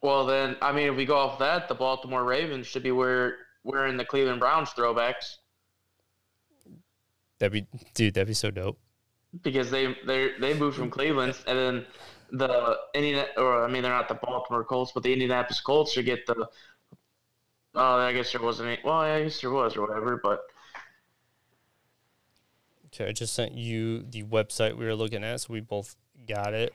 Well, 0.01 0.25
then, 0.25 0.55
I 0.61 0.71
mean, 0.71 0.87
if 0.89 0.95
we 0.95 1.05
go 1.05 1.17
off 1.17 1.39
that, 1.39 1.67
the 1.67 1.75
Baltimore 1.75 2.23
Ravens 2.23 2.67
should 2.67 2.83
be 2.83 2.91
wear, 2.91 3.37
wearing 3.63 3.97
the 3.97 4.05
Cleveland 4.05 4.39
Browns 4.39 4.69
throwbacks 4.69 5.37
that'd 7.39 7.51
be 7.53 7.65
dude. 7.93 8.13
That'd 8.13 8.27
be 8.27 8.33
so 8.33 8.51
dope. 8.51 8.77
because 9.41 9.71
they 9.71 9.95
they 10.05 10.31
they 10.39 10.53
moved 10.53 10.77
from 10.77 10.89
Cleveland, 10.89 11.35
and 11.47 11.57
then 11.57 11.85
the 12.31 12.77
Indiana, 12.93 13.27
or 13.37 13.63
I 13.65 13.67
mean, 13.67 13.81
they're 13.83 13.91
not 13.91 14.07
the 14.07 14.15
Baltimore 14.15 14.63
Colts, 14.63 14.91
but 14.93 15.03
the 15.03 15.11
Indianapolis 15.13 15.59
Colts 15.61 15.91
should 15.93 16.05
get 16.05 16.25
the. 16.27 16.47
Oh, 17.75 17.97
I 17.97 18.13
guess 18.13 18.31
there 18.31 18.41
wasn't 18.41 18.69
any. 18.69 18.79
Well, 18.83 18.95
I 18.95 19.23
guess 19.23 19.41
there 19.41 19.51
was 19.51 19.75
or 19.77 19.81
whatever, 19.81 20.19
but 20.21 20.41
Okay, 22.87 23.07
I 23.07 23.11
just 23.11 23.33
sent 23.33 23.53
you 23.53 24.01
the 24.01 24.23
website 24.23 24.75
we 24.75 24.85
were 24.85 24.95
looking 24.95 25.23
at, 25.23 25.41
so 25.41 25.53
we 25.53 25.59
both 25.59 25.95
got 26.27 26.53
it. 26.55 26.73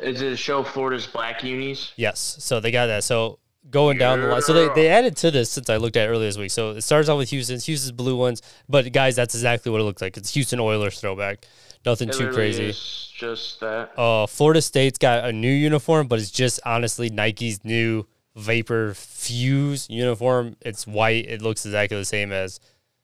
is 0.00 0.22
it 0.22 0.32
a 0.32 0.36
show 0.36 0.62
Florida's 0.62 1.06
black 1.08 1.42
unis? 1.42 1.92
Yes. 1.96 2.36
So 2.38 2.60
they 2.60 2.70
got 2.70 2.86
that. 2.86 3.02
So 3.04 3.40
going 3.70 3.98
down 3.98 4.20
the 4.20 4.26
line. 4.26 4.42
So 4.42 4.52
they, 4.52 4.68
they 4.74 4.88
added 4.88 5.16
to 5.18 5.30
this 5.30 5.50
since 5.50 5.70
I 5.70 5.76
looked 5.76 5.96
at 5.96 6.08
it 6.08 6.10
earlier 6.10 6.28
this 6.28 6.38
week. 6.38 6.50
So 6.50 6.70
it 6.70 6.82
starts 6.82 7.08
off 7.08 7.18
with 7.18 7.30
Houston's 7.30 7.64
Houston's 7.66 7.92
blue 7.92 8.16
ones. 8.16 8.42
But 8.68 8.92
guys, 8.92 9.16
that's 9.16 9.34
exactly 9.34 9.70
what 9.72 9.80
it 9.80 9.84
looks 9.84 10.02
like. 10.02 10.16
It's 10.16 10.34
Houston 10.34 10.60
Oilers 10.60 11.00
throwback. 11.00 11.46
Nothing 11.84 12.10
It 12.10 12.14
too 12.14 12.30
crazy. 12.32 12.68
just 13.16 13.60
that. 13.60 13.98
Uh 13.98 14.26
Florida 14.26 14.62
State's 14.62 14.98
got 14.98 15.24
a 15.24 15.32
new 15.32 15.52
uniform, 15.52 16.06
but 16.06 16.18
it's 16.18 16.30
just 16.30 16.60
honestly 16.64 17.10
Nike's 17.10 17.64
new 17.64 18.06
Vapor 18.36 18.94
Fuse 18.94 19.88
uniform. 19.90 20.56
It's 20.60 20.86
white. 20.86 21.26
It 21.28 21.42
looks 21.42 21.64
exactly 21.66 21.96
the 21.98 22.04
same 22.04 22.30
as 22.32 22.60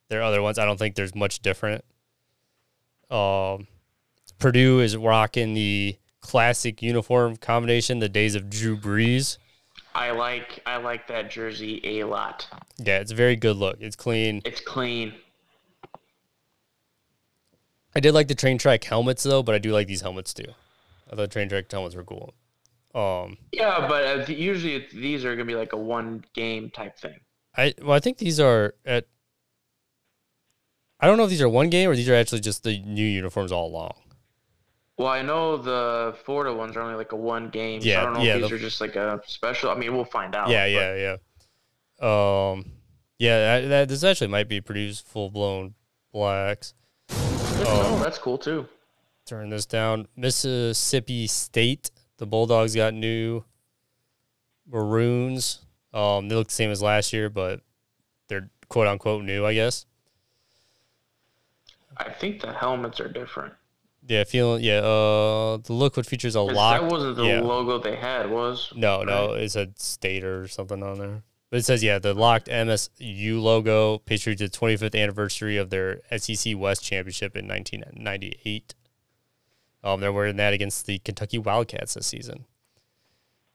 their 0.09 0.23
other 0.23 0.41
ones. 0.43 0.59
I 0.59 0.65
don't 0.65 0.79
think 0.79 0.95
there's 0.95 1.15
much 1.15 1.41
different. 1.41 1.85
Um 3.11 3.67
Purdue 4.39 4.81
is 4.81 4.97
rocking 4.97 5.55
the 5.55 5.97
classic 6.21 6.81
uniform 6.83 7.37
combination, 7.37 7.99
the 7.99 8.09
days 8.09 8.35
of 8.37 8.49
Drew 8.49 8.77
Brees. 8.77 9.39
I 9.95 10.11
like 10.11 10.61
I 10.66 10.76
like 10.76 11.07
that 11.09 11.30
jersey 11.30 12.01
a 12.01 12.05
lot. 12.05 12.47
Yeah, 12.78 12.99
it's 12.99 13.12
a 13.12 13.14
very 13.14 13.36
good 13.36 13.57
look. 13.57 13.78
It's 13.80 13.97
clean. 13.97 14.43
It's 14.45 14.61
clean. 14.61 15.14
I 17.97 18.01
did 18.01 18.12
like 18.12 18.28
the 18.28 18.34
train 18.34 18.59
track 18.59 18.84
helmets 18.84 19.22
though, 19.22 19.43
but 19.43 19.55
I 19.55 19.59
do 19.59 19.72
like 19.72 19.89
these 19.89 20.03
helmets 20.03 20.32
too. 20.32 20.53
I 21.11 21.16
thought 21.16 21.30
train 21.30 21.49
track 21.49 21.70
helmets 21.70 21.97
were 21.97 22.05
cool. 22.05 22.34
Um, 22.95 23.39
Yeah, 23.53 23.86
but 23.89 24.28
uh, 24.28 24.32
usually 24.32 24.86
these 24.93 25.24
are 25.24 25.34
gonna 25.34 25.45
be 25.45 25.55
like 25.55 25.72
a 25.72 25.76
one 25.76 26.24
game 26.34 26.70
type 26.70 26.99
thing. 26.99 27.18
I 27.57 27.74
well, 27.82 27.93
I 27.93 28.01
think 28.01 28.18
these 28.18 28.39
are 28.39 28.74
at. 28.84 29.07
I 31.01 31.07
don't 31.07 31.16
know 31.16 31.24
if 31.24 31.30
these 31.30 31.43
are 31.43 31.49
one 31.49 31.70
game 31.70 31.89
or 31.89 31.97
these 31.97 32.09
are 32.09 32.14
actually 32.14 32.41
just 32.41 32.64
the 32.64 32.80
new 32.80 33.05
uniforms 33.05 33.53
all 33.53 33.68
along. 33.68 33.95
Well, 34.99 35.09
I 35.09 35.23
know 35.23 35.57
the 35.57 36.17
Florida 36.25 36.53
ones 36.53 36.77
are 36.77 36.81
only 36.81 36.97
like 36.97 37.13
a 37.13 37.17
one 37.17 37.51
game. 37.51 37.81
Yeah, 37.83 37.95
so 37.95 38.01
I 38.01 38.05
don't 38.05 38.13
know 38.15 38.23
yeah, 38.23 38.35
if 38.35 38.41
these 38.43 38.51
the- 38.51 38.57
are 38.57 38.59
just 38.59 38.81
like 38.81 38.97
a 38.97 39.23
special. 39.27 39.71
I 39.71 39.77
mean, 39.77 39.95
we'll 39.95 40.05
find 40.05 40.35
out. 40.35 40.51
yeah, 40.51 40.67
yeah, 40.67 40.95
yeah. 40.97 41.17
Um, 42.01 42.65
yeah, 43.19 43.61
that, 43.61 43.69
that 43.69 43.89
this 43.89 44.05
actually 44.05 44.27
might 44.29 44.49
be 44.49 44.61
produced 44.61 45.07
full 45.07 45.31
blown 45.31 45.75
blacks. 46.13 46.75
Oh, 47.11 48.01
that's 48.03 48.19
cool 48.19 48.39
too. 48.39 48.67
Turn 49.25 49.51
this 49.51 49.67
down. 49.67 50.09
Mississippi 50.17 51.27
State, 51.27 51.91
the 52.17 52.27
Bulldogs 52.27 52.75
got 52.75 52.95
new 52.95 53.45
maroons. 54.67 55.61
Um, 55.93 56.29
they 56.29 56.35
look 56.35 56.49
the 56.49 56.55
same 56.55 56.71
as 56.71 56.83
last 56.83 57.13
year, 57.13 57.29
but 57.29 57.61
they're 58.29 58.51
quote 58.69 58.87
unquote 58.89 59.25
new, 59.25 59.45
I 59.45 59.55
guess. 59.55 59.87
I 61.97 62.11
think 62.11 62.41
the 62.41 62.53
helmets 62.53 63.01
are 63.01 63.09
different. 63.09 63.55
Yeah, 64.09 64.25
feeling 64.25 64.65
yeah. 64.65 64.79
Uh, 64.79 65.59
the 65.59 65.75
look 65.75 65.99
what 65.99 66.07
features 66.07 66.35
a 66.35 66.41
lock. 66.41 66.81
That 66.81 66.91
wasn't 66.91 67.17
the 67.17 67.25
yeah. 67.25 67.41
logo 67.41 67.79
they 67.79 67.95
had, 67.95 68.31
was? 68.31 68.73
No, 68.75 69.03
no, 69.03 69.35
it 69.35 69.51
said 69.51 69.79
state 69.79 70.25
or 70.25 70.49
something 70.49 70.83
on 70.83 70.99
there. 70.99 71.23
But 71.51 71.61
it 71.61 71.65
says, 71.65 71.83
yeah, 71.83 71.99
the 71.99 72.15
locked 72.15 72.49
MSU 72.49 73.41
logo 73.41 73.99
pictured 73.99 74.39
the 74.39 74.49
25th 74.49 74.99
anniversary 74.99 75.57
of 75.57 75.71
their 75.71 76.01
SEC 76.17 76.57
West 76.57 76.83
championship 76.83 77.37
in 77.37 77.47
1998. 77.49 78.75
Um, 79.85 80.01
they're 80.01 80.13
wearing 80.13 80.37
that 80.37 80.53
against 80.53 80.87
the 80.87 80.99
Kentucky 80.99 81.39
Wildcats 81.39 81.95
this 81.95 82.07
season. 82.07 82.47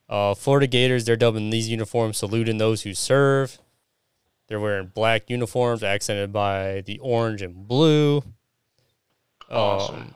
Uh, 0.10 0.34
Florida 0.34 0.68
Gators, 0.68 1.06
they're 1.06 1.16
dubbing 1.16 1.49
these 1.49 1.70
uniforms 1.70 2.18
saluting 2.18 2.58
those 2.58 2.84
who 2.84 2.93
serve. 2.93 3.60
They're 4.47 4.60
wearing 4.60 4.88
black 4.88 5.30
uniforms 5.30 5.84
accented 5.84 6.32
by 6.32 6.82
the 6.82 6.99
orange 6.99 7.41
and 7.41 7.68
blue. 7.68 8.24
Awesome. 9.49 9.95
Um, 9.95 10.16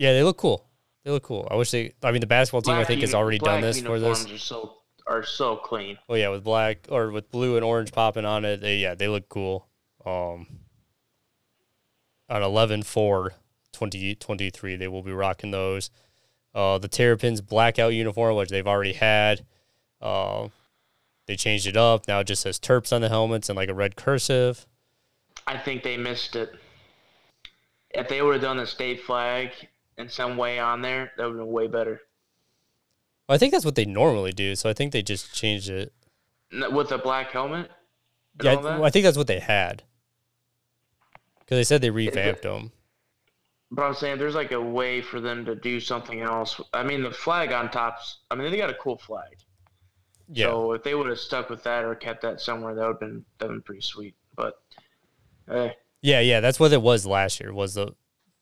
yeah, 0.00 0.14
they 0.14 0.22
look 0.22 0.38
cool. 0.38 0.64
They 1.04 1.10
look 1.10 1.24
cool. 1.24 1.46
I 1.50 1.56
wish 1.56 1.70
they. 1.70 1.92
I 2.02 2.10
mean, 2.10 2.22
the 2.22 2.26
basketball 2.26 2.62
team 2.62 2.74
I 2.74 2.84
think 2.84 3.02
has 3.02 3.14
already 3.14 3.38
done 3.38 3.60
this 3.60 3.82
for 3.82 4.00
this. 4.00 4.24
Are 4.24 4.38
so 4.38 4.76
are 5.06 5.22
so 5.22 5.56
clean. 5.56 5.98
Oh 6.08 6.14
yeah, 6.14 6.30
with 6.30 6.42
black 6.42 6.86
or 6.88 7.10
with 7.10 7.30
blue 7.30 7.56
and 7.56 7.64
orange 7.64 7.92
popping 7.92 8.24
on 8.24 8.46
it. 8.46 8.62
They, 8.62 8.78
yeah, 8.78 8.94
they 8.94 9.08
look 9.08 9.28
cool. 9.28 9.68
Um, 10.06 10.46
on 12.30 12.42
11 12.42 12.84
4 12.84 13.34
2023, 13.72 14.76
they 14.76 14.88
will 14.88 15.02
be 15.02 15.12
rocking 15.12 15.50
those. 15.50 15.90
Uh, 16.54 16.78
the 16.78 16.88
Terrapins 16.88 17.42
blackout 17.42 17.92
uniform, 17.92 18.36
which 18.36 18.48
they've 18.48 18.66
already 18.66 18.94
had. 18.94 19.44
Uh, 20.00 20.48
they 21.26 21.36
changed 21.36 21.66
it 21.66 21.76
up. 21.76 22.08
Now 22.08 22.20
it 22.20 22.26
just 22.26 22.40
says 22.40 22.58
Terps 22.58 22.90
on 22.90 23.02
the 23.02 23.10
helmets 23.10 23.50
and 23.50 23.56
like 23.56 23.68
a 23.68 23.74
red 23.74 23.96
cursive. 23.96 24.66
I 25.46 25.58
think 25.58 25.82
they 25.82 25.98
missed 25.98 26.36
it. 26.36 26.54
if 27.90 28.08
they 28.08 28.22
would 28.22 28.32
have 28.32 28.42
done 28.42 28.56
the 28.56 28.66
state 28.66 29.02
flag 29.02 29.50
in 30.00 30.08
some 30.08 30.36
way 30.36 30.58
on 30.58 30.82
there, 30.82 31.12
that 31.16 31.24
would 31.24 31.36
have 31.36 31.44
been 31.44 31.52
way 31.52 31.66
better. 31.66 32.00
Well, 33.28 33.36
I 33.36 33.38
think 33.38 33.52
that's 33.52 33.64
what 33.64 33.76
they 33.76 33.84
normally 33.84 34.32
do, 34.32 34.56
so 34.56 34.68
I 34.68 34.72
think 34.72 34.92
they 34.92 35.02
just 35.02 35.34
changed 35.34 35.68
it. 35.68 35.92
With 36.72 36.90
a 36.90 36.98
black 36.98 37.30
helmet. 37.30 37.70
Yeah? 38.42 38.54
I, 38.54 38.82
I 38.84 38.90
think 38.90 39.04
that's 39.04 39.16
what 39.16 39.28
they 39.28 39.38
had. 39.38 39.84
Because 41.38 41.58
they 41.58 41.64
said 41.64 41.80
they 41.80 41.90
revamped 41.90 42.42
them. 42.42 42.72
But 43.70 43.82
I'm 43.84 43.94
saying 43.94 44.18
there's 44.18 44.34
like 44.34 44.50
a 44.50 44.60
way 44.60 45.00
for 45.00 45.20
them 45.20 45.44
to 45.44 45.54
do 45.54 45.78
something 45.78 46.22
else. 46.22 46.60
I 46.74 46.82
mean, 46.82 47.02
the 47.02 47.12
flag 47.12 47.52
on 47.52 47.70
top's. 47.70 48.18
I 48.30 48.34
mean, 48.34 48.50
they 48.50 48.56
got 48.56 48.70
a 48.70 48.74
cool 48.74 48.98
flag. 48.98 49.36
Yeah. 50.32 50.46
So 50.46 50.72
if 50.72 50.82
they 50.82 50.94
would 50.94 51.08
have 51.08 51.18
stuck 51.18 51.50
with 51.50 51.62
that 51.64 51.84
or 51.84 51.94
kept 51.94 52.22
that 52.22 52.40
somewhere, 52.40 52.74
that 52.74 52.82
would 52.82 52.94
have 52.94 53.00
been 53.00 53.24
that 53.38 53.48
would 53.48 53.54
been 53.54 53.62
pretty 53.62 53.82
sweet. 53.82 54.14
But 54.36 54.60
hey, 55.48 55.76
Yeah, 56.02 56.20
yeah, 56.20 56.40
that's 56.40 56.58
what 56.58 56.72
it 56.72 56.82
was 56.82 57.06
last 57.06 57.40
year. 57.40 57.52
Was 57.52 57.74
the 57.74 57.94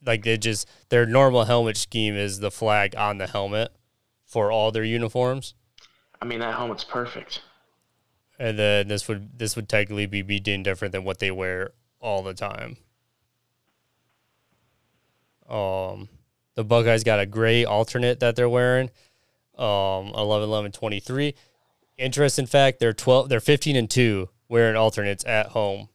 like 0.04 0.22
they 0.24 0.36
just 0.38 0.68
their 0.88 1.06
normal 1.06 1.44
helmet 1.44 1.76
scheme 1.76 2.14
is 2.14 2.40
the 2.40 2.50
flag 2.50 2.94
on 2.96 3.18
the 3.18 3.26
helmet 3.26 3.72
for 4.24 4.50
all 4.52 4.70
their 4.70 4.84
uniforms, 4.84 5.54
I 6.20 6.24
mean 6.24 6.40
that 6.40 6.54
helmet's 6.54 6.84
perfect. 6.84 7.42
and 8.38 8.58
then 8.58 8.88
this 8.88 9.08
would 9.08 9.38
this 9.38 9.56
would 9.56 9.68
technically 9.68 10.06
be 10.06 10.22
be 10.22 10.38
deemed 10.40 10.64
different 10.64 10.92
than 10.92 11.04
what 11.04 11.18
they 11.18 11.30
wear 11.30 11.72
all 12.00 12.22
the 12.22 12.34
time. 12.34 12.76
Um, 15.48 16.08
the 16.54 16.64
Buckeyes 16.64 17.04
got 17.04 17.20
a 17.20 17.26
gray 17.26 17.64
alternate 17.64 18.20
that 18.20 18.36
they're 18.36 18.48
wearing. 18.48 18.90
Um, 19.56 20.12
11, 20.14 20.48
11, 20.48 20.72
23. 20.72 21.34
Interesting 21.96 22.46
fact: 22.46 22.78
they're 22.78 22.92
twelve, 22.92 23.28
they're 23.28 23.40
fifteen 23.40 23.74
and 23.74 23.90
two 23.90 24.28
wearing 24.48 24.76
alternates 24.76 25.24
at 25.24 25.48
home, 25.48 25.88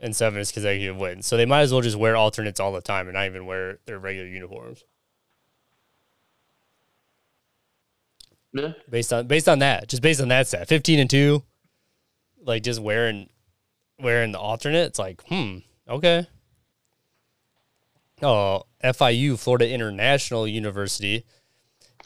and 0.00 0.14
seven 0.14 0.40
is 0.40 0.52
consecutive 0.52 0.96
wins. 0.96 1.26
So 1.26 1.36
they 1.36 1.46
might 1.46 1.62
as 1.62 1.72
well 1.72 1.82
just 1.82 1.96
wear 1.96 2.16
alternates 2.16 2.60
all 2.60 2.72
the 2.72 2.80
time 2.80 3.06
and 3.06 3.14
not 3.14 3.26
even 3.26 3.46
wear 3.46 3.78
their 3.86 3.98
regular 3.98 4.28
uniforms. 4.28 4.84
Yeah. 8.52 8.72
Based 8.88 9.12
on 9.12 9.26
based 9.26 9.48
on 9.48 9.58
that, 9.58 9.88
just 9.88 10.02
based 10.02 10.20
on 10.20 10.28
that 10.28 10.48
stat, 10.48 10.68
fifteen 10.68 10.98
and 10.98 11.10
two, 11.10 11.44
like 12.42 12.62
just 12.62 12.80
wearing 12.80 13.28
wearing 14.00 14.32
the 14.32 14.38
alternate, 14.38 14.86
it's 14.86 14.98
like, 14.98 15.22
hmm, 15.28 15.58
okay. 15.88 16.26
Oh, 18.22 18.64
FIU, 18.82 19.38
Florida 19.38 19.70
International 19.70 20.46
University, 20.46 21.24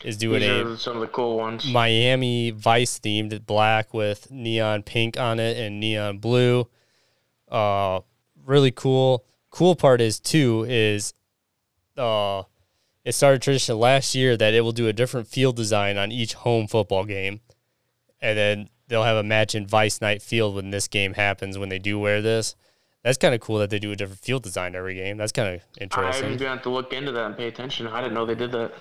is 0.05 0.17
doing 0.17 0.43
a 0.43 0.77
some 0.77 0.97
of 0.97 1.01
the 1.01 1.07
cool 1.07 1.37
ones. 1.37 1.67
Miami 1.67 2.51
Vice 2.51 2.99
themed 2.99 3.47
black 3.47 3.95
with 3.95 4.31
neon 4.31 4.83
pink 4.83 5.19
on 5.19 5.39
it 5.39 5.57
and 5.57 5.81
neon 5.81 6.19
blue. 6.19 6.69
Uh, 7.53 8.01
really 8.45 8.71
cool. 8.71 9.25
Cool 9.51 9.77
part 9.77 10.01
is 10.01 10.19
too 10.19 10.65
is, 10.69 11.13
uh, 11.99 12.43
it 13.05 13.13
started 13.13 13.43
tradition 13.43 13.79
last 13.79 14.15
year 14.15 14.37
that 14.37 14.55
it 14.55 14.63
will 14.63 14.73
do 14.73 14.89
a 14.89 14.93
different 14.93 15.29
field 15.29 15.57
design 15.57 15.99
on 15.99 16.11
each 16.11 16.35
home 16.35 16.67
football 16.67 17.05
game, 17.05 17.41
and 18.21 18.39
then 18.39 18.69
they'll 18.89 19.03
have 19.05 19.19
a 19.19 19.23
match 19.23 19.55
in 19.55 19.67
Vice 19.67 20.01
Night 20.01 20.23
Field 20.23 20.55
when 20.55 20.71
this 20.71 20.89
game 20.89 21.15
happens 21.15 21.59
when 21.59 21.69
they 21.69 21.79
do 21.79 21.99
wear 21.99 22.23
this. 22.23 22.57
That's 23.03 23.19
kind 23.19 23.35
of 23.35 23.41
cool 23.41 23.59
that 23.59 23.69
they 23.71 23.79
do 23.79 23.91
a 23.91 23.97
different 23.97 24.21
field 24.21 24.45
design 24.45 24.75
every 24.75 24.95
game. 24.95 25.17
That's 25.17 25.33
kind 25.33 25.57
of 25.57 25.63
interesting. 25.81 26.33
I'm 26.33 26.39
to 26.39 26.49
have 26.49 26.63
to 26.63 26.71
look 26.71 26.93
into 26.93 27.13
that 27.13 27.27
and 27.27 27.37
pay 27.37 27.49
attention. 27.49 27.89
I 27.89 28.01
didn't 28.01 28.15
know 28.15 28.25
they 28.25 28.37
did 28.37 28.53
that. 28.53 28.73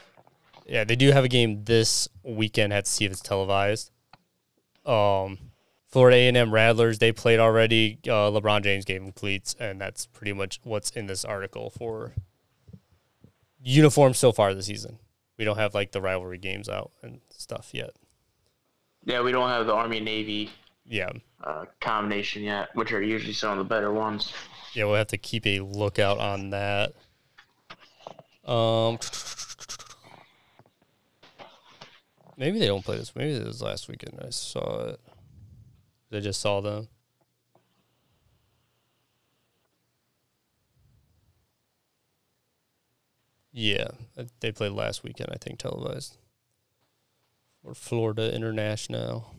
Yeah, 0.66 0.84
they 0.84 0.96
do 0.96 1.12
have 1.12 1.24
a 1.26 1.28
game 1.28 1.66
this 1.66 2.08
weekend. 2.24 2.72
Have 2.72 2.84
to 2.86 2.90
see 2.90 3.04
if 3.04 3.12
it's 3.12 3.22
televised. 3.22 3.92
Um, 4.86 5.40
Florida 5.92 6.18
A 6.18 6.28
and 6.30 6.38
M 6.38 6.54
Rattlers 6.54 7.00
they 7.00 7.12
played 7.12 7.40
already. 7.40 8.00
Uh, 8.06 8.32
LeBron 8.32 8.64
James 8.64 8.86
gave 8.86 9.02
them 9.02 9.12
cleats, 9.12 9.56
and 9.60 9.80
that's 9.82 10.06
pretty 10.06 10.34
much 10.34 10.60
what's 10.64 10.90
in 10.92 11.06
this 11.08 11.26
article 11.26 11.70
for 11.70 12.14
uniforms 13.62 14.18
so 14.18 14.32
far 14.32 14.54
this 14.54 14.68
season. 14.68 15.00
We 15.38 15.46
don't 15.46 15.58
have 15.58 15.74
like 15.74 15.92
the 15.92 16.02
rivalry 16.02 16.38
games 16.38 16.70
out 16.70 16.92
and 17.02 17.20
stuff 17.30 17.70
yet. 17.74 17.92
Yeah, 19.04 19.22
we 19.22 19.32
don't 19.32 19.50
have 19.50 19.66
the 19.66 19.74
Army 19.74 20.00
Navy 20.00 20.52
Yeah, 20.88 21.10
uh, 21.44 21.66
combination 21.82 22.44
yet, 22.44 22.70
which 22.76 22.92
are 22.92 23.02
usually 23.02 23.34
some 23.34 23.52
of 23.54 23.58
the 23.58 23.64
better 23.64 23.92
ones. 23.92 24.32
yeah, 24.74 24.86
we'll 24.86 24.96
have 24.96 25.08
to 25.08 25.18
keep 25.18 25.46
a 25.48 25.60
lookout 25.60 26.20
on 26.20 26.52
that. 26.52 26.94
Um, 28.46 28.98
maybe 32.38 32.60
they 32.60 32.68
don't 32.68 32.84
play 32.86 32.98
this. 32.98 33.16
Maybe 33.16 33.34
it 33.34 33.46
was 33.46 33.62
last 33.62 33.88
weekend. 33.88 34.20
I 34.26 34.30
saw 34.30 34.90
it. 34.90 35.00
I 36.12 36.20
just 36.20 36.42
saw 36.42 36.62
them. 36.62 36.88
Yeah, 43.54 43.88
they 44.40 44.52
played 44.52 44.72
last 44.72 45.04
weekend. 45.04 45.30
I 45.32 45.38
think 45.38 45.60
televised. 45.60 46.18
Or 47.64 47.74
Florida 47.74 48.34
International. 48.34 49.34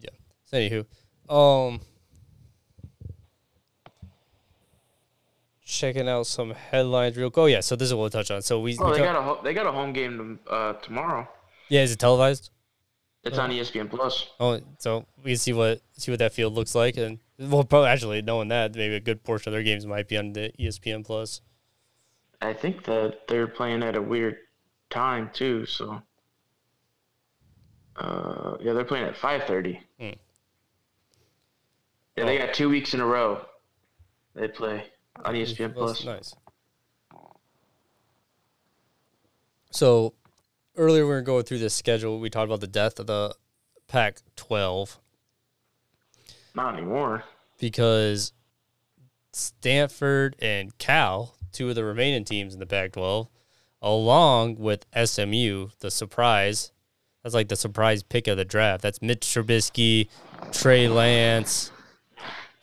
Yeah. 0.00 0.10
So 0.44 0.56
anywho, 0.58 1.32
um, 1.32 1.80
checking 5.78 6.08
out 6.08 6.26
some 6.26 6.50
headlines 6.52 7.16
real. 7.16 7.30
Quick. 7.30 7.42
Oh 7.42 7.46
yeah, 7.46 7.60
so 7.60 7.76
this 7.76 7.86
is 7.88 7.94
what 7.94 8.00
we'll 8.02 8.10
touch 8.10 8.30
on. 8.30 8.42
So 8.42 8.60
we, 8.60 8.76
Oh, 8.78 8.86
we 8.86 8.92
they 8.92 8.98
talk- 8.98 9.06
got 9.14 9.16
a 9.16 9.22
ho- 9.22 9.40
they 9.42 9.54
got 9.54 9.66
a 9.66 9.72
home 9.72 9.92
game 9.92 10.38
uh, 10.48 10.74
tomorrow. 10.74 11.28
yeah, 11.68 11.82
is 11.82 11.92
it 11.92 11.98
televised? 11.98 12.50
It's 13.24 13.38
on 13.38 13.50
ESPN 13.50 13.90
Plus. 13.90 14.28
Oh, 14.38 14.60
so 14.78 15.04
we 15.24 15.32
can 15.32 15.38
see 15.38 15.52
what 15.52 15.80
see 15.96 16.12
what 16.12 16.20
that 16.20 16.32
field 16.32 16.54
looks 16.54 16.74
like, 16.76 16.96
and 16.96 17.18
well, 17.38 17.64
probably 17.64 17.88
actually 17.88 18.22
knowing 18.22 18.48
that 18.48 18.74
maybe 18.76 18.94
a 18.94 19.00
good 19.00 19.24
portion 19.24 19.50
of 19.50 19.52
their 19.52 19.64
games 19.64 19.84
might 19.84 20.06
be 20.08 20.16
on 20.16 20.32
the 20.32 20.52
ESPN 20.60 21.04
Plus. 21.04 21.40
I 22.40 22.52
think 22.52 22.84
that 22.84 23.26
they're 23.26 23.48
playing 23.48 23.82
at 23.82 23.96
a 23.96 24.02
weird 24.02 24.36
time 24.90 25.30
too. 25.32 25.66
So, 25.66 26.02
uh, 27.96 28.56
yeah, 28.60 28.72
they're 28.74 28.84
playing 28.84 29.06
at 29.06 29.16
five 29.16 29.44
thirty. 29.44 29.80
Hmm. 29.98 30.10
Yeah, 32.16 32.24
they 32.26 32.38
got 32.38 32.54
two 32.54 32.68
weeks 32.68 32.94
in 32.94 33.00
a 33.00 33.06
row. 33.06 33.44
They 34.34 34.48
play 34.48 34.84
on 35.24 35.34
ESPN 35.34 35.74
Plus. 35.74 36.04
nice. 36.04 36.34
So 39.70 40.14
earlier 40.76 41.04
we 41.04 41.10
were 41.10 41.22
going 41.22 41.44
through 41.44 41.58
this 41.58 41.74
schedule. 41.74 42.18
We 42.20 42.30
talked 42.30 42.46
about 42.46 42.60
the 42.60 42.66
death 42.66 42.98
of 42.98 43.06
the 43.06 43.34
Pac-12 43.88 44.96
Not 46.54 46.74
anymore. 46.74 47.24
because 47.58 48.32
Stanford 49.32 50.36
and 50.40 50.76
Cal, 50.78 51.34
two 51.52 51.68
of 51.68 51.74
the 51.74 51.84
remaining 51.84 52.24
teams 52.24 52.54
in 52.54 52.60
the 52.60 52.66
Pac 52.66 52.92
12, 52.92 53.28
along 53.82 54.56
with 54.56 54.86
SMU, 55.04 55.68
the 55.80 55.90
surprise. 55.90 56.72
That's 57.22 57.34
like 57.34 57.48
the 57.48 57.56
surprise 57.56 58.02
pick 58.02 58.28
of 58.28 58.36
the 58.36 58.44
draft. 58.44 58.82
That's 58.82 59.02
Mitch 59.02 59.20
Trubisky, 59.20 60.08
Trey 60.52 60.88
Lance, 60.88 61.70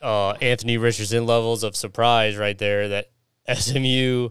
uh, 0.04 0.32
Anthony 0.42 0.78
Richardson 0.78 1.26
levels 1.26 1.64
of 1.64 1.76
surprise 1.76 2.36
right 2.36 2.58
there. 2.58 2.90
That 2.90 3.10
SMU 3.52 4.30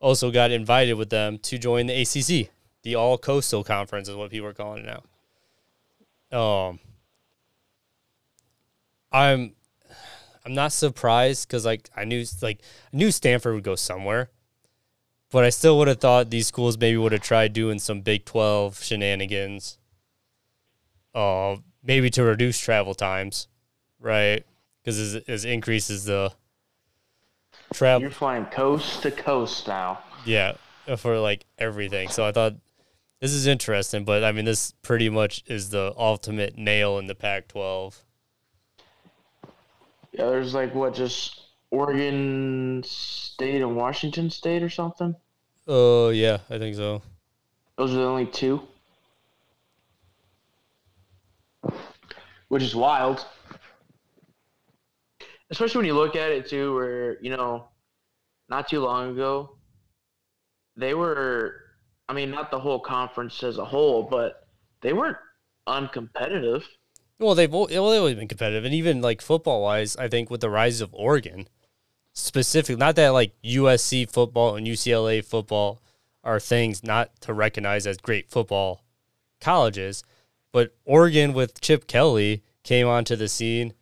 also 0.00 0.30
got 0.30 0.50
invited 0.50 0.94
with 0.94 1.10
them 1.10 1.38
to 1.38 1.58
join 1.58 1.86
the 1.86 2.02
ACC, 2.02 2.50
the 2.82 2.94
All 2.94 3.18
Coastal 3.18 3.64
Conference 3.64 4.08
is 4.08 4.14
what 4.14 4.30
people 4.30 4.46
are 4.46 4.52
calling 4.52 4.84
it 4.84 5.02
now. 6.30 6.38
Um, 6.38 6.80
I'm 9.10 9.54
I'm 10.44 10.54
not 10.54 10.72
surprised 10.72 11.48
because 11.48 11.64
like 11.64 11.88
I 11.96 12.04
knew 12.04 12.24
like 12.42 12.60
I 12.92 12.96
knew 12.96 13.10
Stanford 13.10 13.54
would 13.54 13.64
go 13.64 13.74
somewhere, 13.74 14.30
but 15.30 15.44
I 15.44 15.50
still 15.50 15.78
would 15.78 15.88
have 15.88 16.00
thought 16.00 16.30
these 16.30 16.46
schools 16.46 16.76
maybe 16.76 16.98
would 16.98 17.12
have 17.12 17.22
tried 17.22 17.52
doing 17.52 17.78
some 17.78 18.02
Big 18.02 18.24
Twelve 18.24 18.82
shenanigans. 18.82 19.78
Uh, 21.14 21.56
maybe 21.82 22.10
to 22.10 22.22
reduce 22.22 22.60
travel 22.60 22.94
times, 22.94 23.48
right? 23.98 24.44
Because 24.86 25.16
it, 25.16 25.24
it 25.26 25.44
increases 25.44 26.04
the 26.04 26.32
travel. 27.74 28.02
You're 28.02 28.10
flying 28.12 28.44
coast 28.44 29.02
to 29.02 29.10
coast 29.10 29.66
now. 29.66 29.98
Yeah, 30.24 30.52
for 30.96 31.18
like 31.18 31.44
everything. 31.58 32.08
So 32.08 32.24
I 32.24 32.30
thought 32.30 32.54
this 33.20 33.32
is 33.32 33.48
interesting, 33.48 34.04
but 34.04 34.22
I 34.22 34.30
mean, 34.30 34.44
this 34.44 34.74
pretty 34.82 35.08
much 35.08 35.42
is 35.48 35.70
the 35.70 35.92
ultimate 35.96 36.56
nail 36.56 37.00
in 37.00 37.08
the 37.08 37.16
Pac-12. 37.16 38.00
Yeah, 40.12 40.26
there's 40.26 40.54
like 40.54 40.72
what, 40.72 40.94
just 40.94 41.40
Oregon 41.72 42.84
State 42.86 43.62
and 43.62 43.74
Washington 43.74 44.30
State 44.30 44.62
or 44.62 44.70
something. 44.70 45.16
Oh 45.66 46.10
yeah, 46.10 46.38
I 46.48 46.58
think 46.58 46.76
so. 46.76 47.02
Those 47.76 47.90
are 47.90 47.96
the 47.96 48.06
only 48.06 48.26
two. 48.26 48.62
Which 52.46 52.62
is 52.62 52.76
wild. 52.76 53.26
Especially 55.50 55.78
when 55.78 55.86
you 55.86 55.94
look 55.94 56.16
at 56.16 56.30
it 56.30 56.48
too, 56.48 56.74
where, 56.74 57.22
you 57.22 57.30
know, 57.30 57.68
not 58.48 58.68
too 58.68 58.80
long 58.80 59.12
ago, 59.12 59.56
they 60.76 60.94
were 60.94 61.66
I 62.08 62.12
mean, 62.12 62.30
not 62.30 62.50
the 62.50 62.60
whole 62.60 62.78
conference 62.78 63.42
as 63.42 63.58
a 63.58 63.64
whole, 63.64 64.04
but 64.04 64.46
they 64.80 64.92
weren't 64.92 65.16
uncompetitive. 65.66 66.62
Well, 67.18 67.34
they've 67.34 67.50
well, 67.50 67.66
they've 67.66 67.80
always 67.80 68.14
been 68.14 68.28
competitive, 68.28 68.64
and 68.64 68.74
even 68.74 69.00
like 69.00 69.20
football 69.22 69.62
wise, 69.62 69.96
I 69.96 70.08
think 70.08 70.30
with 70.30 70.40
the 70.40 70.50
rise 70.50 70.80
of 70.80 70.94
Oregon, 70.94 71.48
specifically, 72.12 72.78
not 72.78 72.96
that 72.96 73.08
like 73.08 73.32
USC 73.42 74.10
football 74.10 74.54
and 74.54 74.66
UCLA 74.66 75.24
football 75.24 75.80
are 76.22 76.38
things 76.38 76.84
not 76.84 77.20
to 77.22 77.32
recognize 77.32 77.86
as 77.86 77.96
great 77.96 78.28
football 78.28 78.84
colleges, 79.40 80.04
but 80.52 80.74
Oregon 80.84 81.32
with 81.32 81.60
Chip 81.60 81.86
Kelly 81.86 82.42
came 82.62 82.86
onto 82.86 83.16
the 83.16 83.28
scene 83.28 83.72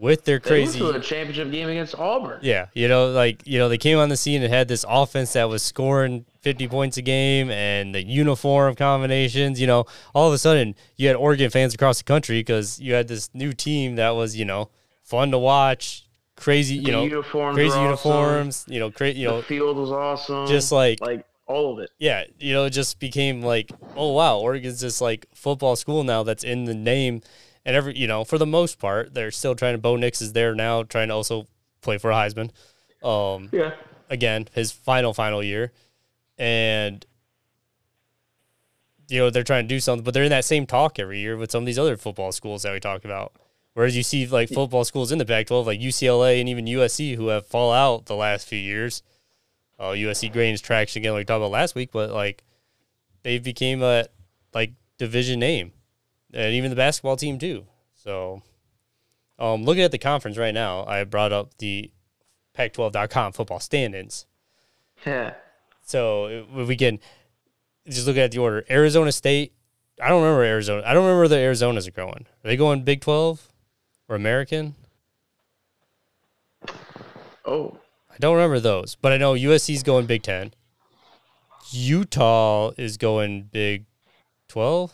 with 0.00 0.24
their 0.24 0.38
They 0.38 0.62
went 0.62 0.70
crazy 0.72 0.78
to 0.80 0.90
a 0.90 1.00
championship 1.00 1.50
game 1.50 1.68
against 1.68 1.94
Auburn. 1.94 2.40
yeah, 2.42 2.66
you 2.72 2.88
know, 2.88 3.10
like 3.10 3.46
you 3.46 3.58
know, 3.58 3.68
they 3.68 3.78
came 3.78 3.98
on 3.98 4.08
the 4.08 4.16
scene 4.16 4.42
and 4.42 4.52
had 4.52 4.66
this 4.68 4.84
offense 4.88 5.34
that 5.34 5.48
was 5.48 5.62
scoring 5.62 6.24
fifty 6.40 6.66
points 6.66 6.96
a 6.96 7.02
game, 7.02 7.50
and 7.50 7.94
the 7.94 8.02
uniform 8.02 8.74
combinations. 8.74 9.60
You 9.60 9.66
know, 9.66 9.84
all 10.14 10.26
of 10.28 10.34
a 10.34 10.38
sudden 10.38 10.74
you 10.96 11.06
had 11.06 11.16
Oregon 11.16 11.50
fans 11.50 11.74
across 11.74 11.98
the 11.98 12.04
country 12.04 12.40
because 12.40 12.80
you 12.80 12.94
had 12.94 13.08
this 13.08 13.28
new 13.34 13.52
team 13.52 13.96
that 13.96 14.10
was 14.10 14.34
you 14.36 14.44
know 14.44 14.70
fun 15.02 15.30
to 15.32 15.38
watch, 15.38 16.06
crazy, 16.36 16.76
you 16.76 16.82
The 16.86 16.92
know, 16.92 17.02
uniforms 17.04 17.54
crazy 17.56 17.68
were 17.70 17.74
awesome. 17.74 17.84
uniforms. 18.10 18.64
You 18.68 18.80
know, 18.80 18.90
crazy, 18.90 19.20
you 19.20 19.28
the 19.28 19.34
know, 19.34 19.42
field 19.42 19.76
was 19.76 19.90
awesome. 19.92 20.46
just 20.46 20.72
like 20.72 21.00
like 21.00 21.26
all 21.46 21.72
of 21.74 21.80
it. 21.80 21.90
yeah, 21.98 22.22
you 22.38 22.52
know, 22.54 22.64
it 22.64 22.70
just 22.70 23.00
became 23.00 23.42
like, 23.42 23.70
oh 23.96 24.12
wow, 24.12 24.38
Oregon's 24.38 24.80
just 24.80 25.00
like 25.00 25.26
football 25.34 25.74
school 25.76 26.04
now 26.04 26.22
that's 26.22 26.44
in 26.44 26.64
the 26.64 26.74
name, 26.74 27.22
and 27.64 27.76
every 27.76 27.96
you 27.96 28.06
know, 28.06 28.24
for 28.24 28.38
the 28.38 28.46
most 28.46 28.78
part, 28.78 29.14
they're 29.14 29.30
still 29.30 29.54
trying 29.54 29.74
to. 29.74 29.78
Bo 29.78 29.96
Nix 29.96 30.20
is 30.22 30.32
there 30.32 30.54
now, 30.54 30.82
trying 30.82 31.08
to 31.08 31.14
also 31.14 31.46
play 31.80 31.98
for 31.98 32.10
a 32.10 32.14
Heisman. 32.14 32.50
Um, 33.02 33.48
Yeah. 33.52 33.72
again, 34.08 34.48
his 34.54 34.72
final 34.72 35.14
final 35.14 35.42
year, 35.42 35.72
and 36.38 37.04
you 39.08 39.18
know 39.18 39.30
they're 39.30 39.42
trying 39.42 39.64
to 39.64 39.68
do 39.74 39.80
something, 39.80 40.04
but 40.04 40.14
they're 40.14 40.24
in 40.24 40.30
that 40.30 40.44
same 40.44 40.66
talk 40.66 40.98
every 40.98 41.18
year 41.20 41.36
with 41.36 41.50
some 41.50 41.62
of 41.62 41.66
these 41.66 41.78
other 41.78 41.96
football 41.96 42.32
schools 42.32 42.62
that 42.62 42.72
we 42.72 42.80
talk 42.80 43.04
about. 43.04 43.32
Whereas 43.74 43.96
you 43.96 44.02
see 44.02 44.26
like 44.26 44.48
football 44.48 44.84
schools 44.84 45.12
in 45.12 45.18
the 45.18 45.24
Pac-12, 45.24 45.64
like 45.64 45.80
UCLA 45.80 46.40
and 46.40 46.48
even 46.48 46.66
USC, 46.66 47.16
who 47.16 47.28
have 47.28 47.46
fall 47.46 47.72
out 47.72 48.06
the 48.06 48.16
last 48.16 48.46
few 48.48 48.58
years. 48.58 49.02
Uh, 49.78 49.92
USC 49.92 50.30
gains 50.32 50.60
traction 50.60 51.00
again, 51.00 51.12
like 51.12 51.20
we 51.20 51.24
talked 51.24 51.38
about 51.38 51.50
last 51.52 51.74
week, 51.74 51.90
but 51.92 52.10
like 52.10 52.44
they 53.22 53.38
became 53.38 53.82
a 53.82 54.06
like 54.52 54.72
division 54.98 55.38
name, 55.40 55.72
and 56.32 56.54
even 56.54 56.70
the 56.70 56.76
basketball 56.76 57.16
team 57.16 57.38
too. 57.38 57.66
So, 57.94 58.42
um, 59.38 59.64
looking 59.64 59.82
at 59.82 59.90
the 59.90 59.98
conference 59.98 60.38
right 60.38 60.54
now, 60.54 60.84
I 60.86 61.04
brought 61.04 61.32
up 61.32 61.56
the 61.58 61.90
Pac12.com 62.56 63.32
football 63.32 63.60
stand-ins. 63.60 64.26
Yeah. 65.06 65.34
So 65.82 66.44
if 66.54 66.68
we 66.68 66.76
can 66.76 67.00
just 67.88 68.06
look 68.06 68.16
at 68.16 68.30
the 68.30 68.38
order, 68.38 68.64
Arizona 68.70 69.12
State. 69.12 69.52
I 70.02 70.08
don't 70.08 70.22
remember 70.22 70.44
Arizona. 70.44 70.82
I 70.86 70.94
don't 70.94 71.04
remember 71.04 71.20
where 71.20 71.28
the 71.28 71.36
Arizonas 71.36 71.86
are 71.86 71.92
going. 71.92 72.26
Are 72.44 72.48
they 72.48 72.56
going 72.56 72.84
Big 72.84 73.00
Twelve 73.00 73.48
or 74.08 74.16
American? 74.16 74.74
Oh. 77.44 77.76
I 78.10 78.16
don't 78.18 78.34
remember 78.34 78.60
those, 78.60 78.94
but 78.94 79.12
I 79.12 79.16
know 79.16 79.34
USC's 79.34 79.82
going 79.82 80.06
Big 80.06 80.22
Ten. 80.22 80.52
Utah 81.70 82.70
is 82.76 82.96
going 82.96 83.42
Big 83.44 83.86
Twelve. 84.48 84.92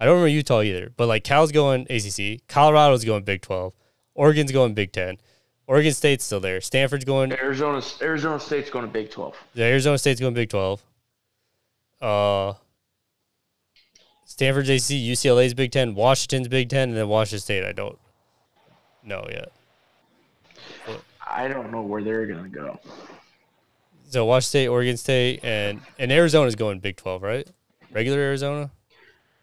I 0.00 0.06
don't 0.06 0.14
remember 0.14 0.28
Utah 0.28 0.62
either, 0.62 0.90
but 0.96 1.08
like 1.08 1.24
Cal's 1.24 1.52
going 1.52 1.86
ACC, 1.90 2.46
Colorado's 2.48 3.04
going 3.04 3.22
Big 3.22 3.42
Twelve, 3.42 3.74
Oregon's 4.14 4.50
going 4.50 4.72
Big 4.72 4.92
Ten, 4.92 5.18
Oregon 5.66 5.92
State's 5.92 6.24
still 6.24 6.40
there, 6.40 6.62
Stanford's 6.62 7.04
going 7.04 7.32
Arizona 7.32 7.82
Arizona 8.00 8.40
State's 8.40 8.70
going 8.70 8.86
to 8.86 8.90
Big 8.90 9.10
12. 9.10 9.36
Yeah, 9.54 9.66
Arizona 9.66 9.98
State's 9.98 10.20
going 10.20 10.32
Big 10.32 10.48
Twelve. 10.48 10.82
Uh, 12.00 12.54
Stanford's 14.24 14.70
AC, 14.70 15.12
UCLA's 15.12 15.52
Big 15.52 15.70
Ten, 15.70 15.94
Washington's 15.94 16.48
Big 16.48 16.70
Ten, 16.70 16.88
and 16.88 16.96
then 16.96 17.08
Washington 17.08 17.40
State. 17.40 17.64
I 17.64 17.72
don't 17.72 17.98
know 19.04 19.26
yet. 19.30 19.52
I 21.30 21.46
don't 21.46 21.70
know 21.70 21.82
where 21.82 22.02
they're 22.02 22.26
going 22.26 22.44
to 22.44 22.48
go. 22.48 22.80
So 24.08 24.24
Washington 24.24 24.48
State, 24.48 24.68
Oregon 24.68 24.96
State, 24.96 25.40
and 25.44 25.82
and 25.98 26.10
Arizona's 26.10 26.54
going 26.56 26.80
Big 26.80 26.96
Twelve, 26.96 27.22
right? 27.22 27.46
Regular 27.92 28.18
Arizona. 28.18 28.70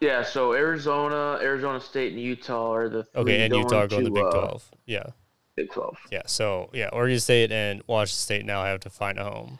Yeah, 0.00 0.22
so 0.22 0.52
Arizona, 0.52 1.38
Arizona 1.42 1.80
State, 1.80 2.12
and 2.12 2.22
Utah 2.22 2.72
are 2.72 2.88
the 2.88 3.02
three 3.04 3.22
Okay, 3.22 3.44
and 3.44 3.54
Utah 3.54 3.80
are 3.80 3.88
going 3.88 4.04
to 4.04 4.10
Big 4.10 4.24
uh, 4.24 4.30
Twelve. 4.30 4.70
Yeah, 4.86 5.06
Big 5.56 5.70
12. 5.72 5.96
yeah. 6.12 6.22
So 6.26 6.70
yeah, 6.72 6.88
Oregon 6.92 7.18
State 7.18 7.50
and 7.50 7.82
Washington 7.86 8.18
State 8.18 8.44
now 8.46 8.64
have 8.64 8.80
to 8.80 8.90
find 8.90 9.18
a 9.18 9.24
home. 9.24 9.58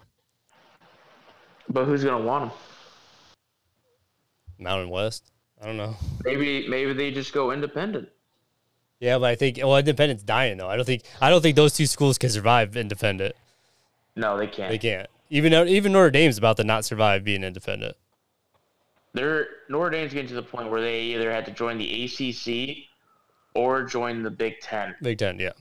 But 1.68 1.84
who's 1.86 2.04
going 2.04 2.22
to 2.22 2.26
want 2.26 2.50
them? 2.50 2.58
Mountain 4.58 4.90
West. 4.90 5.30
I 5.60 5.66
don't 5.66 5.76
know. 5.76 5.96
Maybe 6.24 6.68
maybe 6.68 6.92
they 6.92 7.10
just 7.10 7.32
go 7.32 7.50
independent. 7.50 8.08
Yeah, 9.00 9.18
but 9.18 9.30
I 9.30 9.34
think 9.34 9.58
well, 9.58 9.76
Independent's 9.76 10.22
dying 10.22 10.58
though. 10.58 10.68
I 10.68 10.76
don't 10.76 10.84
think 10.84 11.02
I 11.20 11.30
don't 11.30 11.40
think 11.40 11.56
those 11.56 11.72
two 11.72 11.86
schools 11.86 12.18
can 12.18 12.30
survive 12.30 12.76
independent. 12.76 13.34
No, 14.16 14.36
they 14.36 14.46
can't. 14.46 14.70
They 14.70 14.78
can't. 14.78 15.08
Even 15.30 15.52
even 15.68 15.92
Notre 15.92 16.10
Dame's 16.10 16.38
about 16.38 16.56
to 16.56 16.64
not 16.64 16.84
survive 16.84 17.24
being 17.24 17.44
independent. 17.44 17.96
They're 19.14 19.46
Notre 19.68 19.90
Dame's 19.90 20.12
getting 20.12 20.28
to 20.28 20.34
the 20.34 20.42
point 20.42 20.70
where 20.70 20.80
they 20.80 21.02
either 21.02 21.30
had 21.30 21.44
to 21.46 21.50
join 21.50 21.78
the 21.78 22.04
ACC 22.04 22.88
or 23.54 23.82
join 23.84 24.22
the 24.22 24.30
Big 24.30 24.60
Ten 24.60 24.94
Big 25.02 25.18
Ten, 25.18 25.38
yeah. 25.38 25.52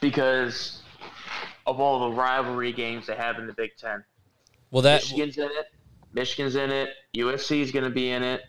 because 0.00 0.82
of 1.66 1.78
all 1.78 2.10
the 2.10 2.16
rivalry 2.16 2.72
games 2.72 3.06
they 3.06 3.14
have 3.14 3.38
in 3.38 3.46
the 3.46 3.52
Big 3.52 3.76
Ten. 3.76 4.04
Well, 4.70 4.82
that 4.82 5.02
Michigan's 5.02 5.38
in 5.38 5.44
it. 5.44 5.66
Michigan's 6.12 6.56
in 6.56 6.70
it. 6.70 6.90
USC 7.16 7.60
is 7.60 7.70
going 7.70 7.84
to 7.84 7.90
be 7.90 8.10
in 8.10 8.22
it. 8.22 8.42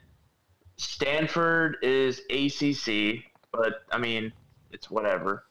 Stanford 0.78 1.78
is 1.84 2.22
ACC, 2.30 3.24
but 3.52 3.84
I 3.92 3.98
mean, 3.98 4.34
it's 4.72 4.90
whatever. 4.90 5.44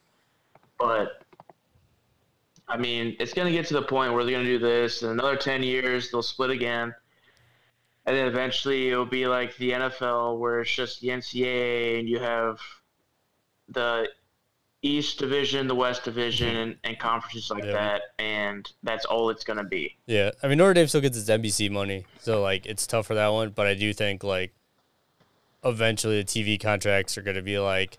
But 0.79 1.23
I 2.69 2.77
mean, 2.77 3.17
it's 3.19 3.33
going 3.33 3.47
to 3.47 3.53
get 3.53 3.67
to 3.67 3.75
the 3.75 3.83
point 3.83 4.13
where 4.13 4.25
they're 4.25 4.35
going 4.35 4.47
to 4.47 4.59
do 4.59 4.65
this. 4.65 5.03
In 5.03 5.11
another 5.11 5.37
10 5.37 5.63
years, 5.63 6.11
they'll 6.11 6.23
split 6.23 6.51
again. 6.51 6.95
And 8.11 8.19
then 8.19 8.27
eventually 8.27 8.89
it'll 8.91 9.07
be 9.07 9.29
like 9.29 9.57
the 9.57 9.71
NFL 9.71 10.41
where 10.41 10.63
it's 10.63 10.71
just 10.75 11.01
the 11.01 11.09
NCAA 11.11 12.01
and 12.01 12.09
you 12.09 12.19
have 12.19 12.59
the 13.69 14.09
East 14.83 15.21
Division, 15.21 15.69
the 15.69 15.77
West 15.77 16.03
Division, 16.03 16.57
and, 16.57 16.77
and 16.83 16.99
conferences 16.99 17.53
like 17.53 17.63
Yeah. 17.63 17.71
that. 17.73 18.03
And 18.19 18.69
that's 18.83 19.05
all 19.05 19.31
it's 19.31 19.45
going 19.45 19.59
to 19.59 19.63
be. 19.63 19.97
yeah. 20.07 20.33
I 20.43 20.49
mean, 20.49 20.59
Notre 20.59 20.75
Dame 20.75 20.89
still 20.89 21.01
gets 21.01 21.17
its 21.17 21.31
NBC 21.31 21.71
money, 21.71 22.05
so 22.19 22.43
like 22.43 22.67
it's 22.67 22.85
tough 22.85 23.07
for 23.07 23.15
that 23.15 23.29
one. 23.29 23.51
But 23.51 23.69
I 23.69 23.75
do 23.75 23.93
think 23.93 24.25
like 24.25 24.53
eventually 25.63 26.21
the 26.21 26.25
TV 26.25 26.61
contracts 26.61 27.17
are 27.17 27.23
going 27.23 27.37
to 27.37 27.43
be 27.43 27.61
like 27.61 27.97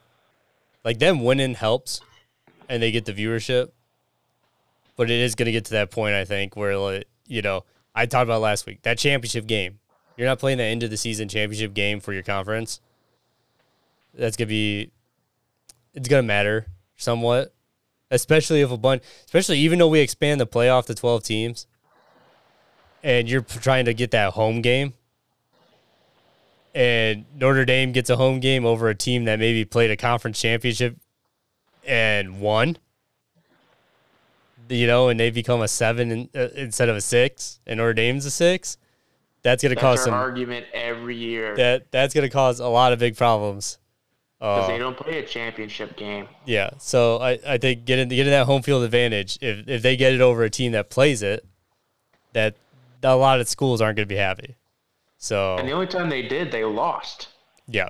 like 0.83 0.99
them 0.99 1.23
winning 1.23 1.53
helps, 1.53 2.01
and 2.67 2.83
they 2.83 2.91
get 2.91 3.05
the 3.05 3.13
viewership. 3.13 3.69
But 4.97 5.09
it 5.09 5.21
is 5.21 5.35
going 5.35 5.45
to 5.45 5.53
get 5.53 5.63
to 5.65 5.71
that 5.71 5.89
point, 5.89 6.15
I 6.15 6.25
think, 6.25 6.57
where 6.57 6.77
like 6.77 7.05
you 7.27 7.41
know 7.41 7.63
I 7.95 8.07
talked 8.07 8.23
about 8.23 8.41
last 8.41 8.65
week 8.65 8.81
that 8.81 8.97
championship 8.97 9.47
game. 9.47 9.77
You're 10.17 10.27
not 10.27 10.39
playing 10.39 10.59
the 10.59 10.63
end 10.63 10.83
of 10.83 10.89
the 10.89 10.97
season 10.97 11.27
championship 11.27 11.73
game 11.73 11.99
for 11.99 12.13
your 12.13 12.23
conference. 12.23 12.79
That's 14.13 14.35
gonna 14.35 14.47
be 14.47 14.91
it's 15.93 16.07
gonna 16.07 16.23
matter 16.23 16.67
somewhat, 16.95 17.53
especially 18.11 18.61
if 18.61 18.71
a 18.71 18.77
bunch, 18.77 19.03
especially 19.25 19.59
even 19.59 19.79
though 19.79 19.87
we 19.87 19.99
expand 19.99 20.39
the 20.39 20.47
playoff 20.47 20.85
to 20.87 20.95
twelve 20.95 21.23
teams, 21.23 21.65
and 23.03 23.29
you're 23.29 23.41
trying 23.41 23.85
to 23.85 23.93
get 23.93 24.11
that 24.11 24.33
home 24.33 24.61
game, 24.61 24.93
and 26.75 27.25
Notre 27.35 27.65
Dame 27.65 27.91
gets 27.93 28.09
a 28.09 28.17
home 28.17 28.39
game 28.39 28.65
over 28.65 28.89
a 28.89 28.95
team 28.95 29.25
that 29.25 29.39
maybe 29.39 29.65
played 29.65 29.91
a 29.91 29.97
conference 29.97 30.39
championship 30.39 30.97
and 31.87 32.39
won, 32.39 32.77
you 34.69 34.87
know, 34.87 35.09
and 35.09 35.19
they 35.19 35.31
become 35.31 35.61
a 35.61 35.67
seven 35.67 36.11
in, 36.11 36.29
uh, 36.35 36.49
instead 36.55 36.89
of 36.89 36.95
a 36.95 37.01
six, 37.01 37.59
and 37.65 37.77
Notre 37.77 37.93
Dame's 37.93 38.25
a 38.25 38.31
six. 38.31 38.77
That's 39.43 39.63
gonna 39.63 39.75
cause 39.75 39.99
our 39.99 40.05
some. 40.05 40.13
argument 40.13 40.67
every 40.73 41.15
year 41.15 41.55
That 41.55 41.91
that's 41.91 42.13
gonna 42.13 42.29
cause 42.29 42.59
a 42.59 42.67
lot 42.67 42.93
of 42.93 42.99
big 42.99 43.17
problems. 43.17 43.77
because 44.39 44.65
Uh, 44.65 44.67
they 44.67 44.77
don't 44.77 44.97
play 44.97 45.19
a 45.19 45.25
championship 45.25 45.95
game. 45.97 46.27
Yeah, 46.45 46.71
so 46.77 47.17
I, 47.17 47.39
I 47.47 47.57
think 47.57 47.85
getting 47.85 48.07
getting 48.09 48.31
that 48.31 48.45
home 48.45 48.61
field 48.61 48.83
advantage, 48.83 49.37
if 49.41 49.67
if 49.67 49.81
they 49.81 49.95
get 49.97 50.13
it 50.13 50.21
over 50.21 50.43
a 50.43 50.49
team 50.49 50.71
that 50.73 50.89
plays 50.89 51.21
it, 51.23 51.45
that 52.33 52.55
a 53.03 53.15
lot 53.15 53.39
of 53.39 53.47
schools 53.49 53.81
aren't 53.81 53.95
going 53.97 54.07
to 54.07 54.13
be 54.13 54.17
happy. 54.19 54.55
So 55.17 55.55
And 55.57 55.67
the 55.67 55.71
only 55.71 55.87
time 55.87 56.09
they 56.09 56.21
did, 56.23 56.51
they 56.51 56.63
lost. 56.63 57.27
Yeah, 57.67 57.89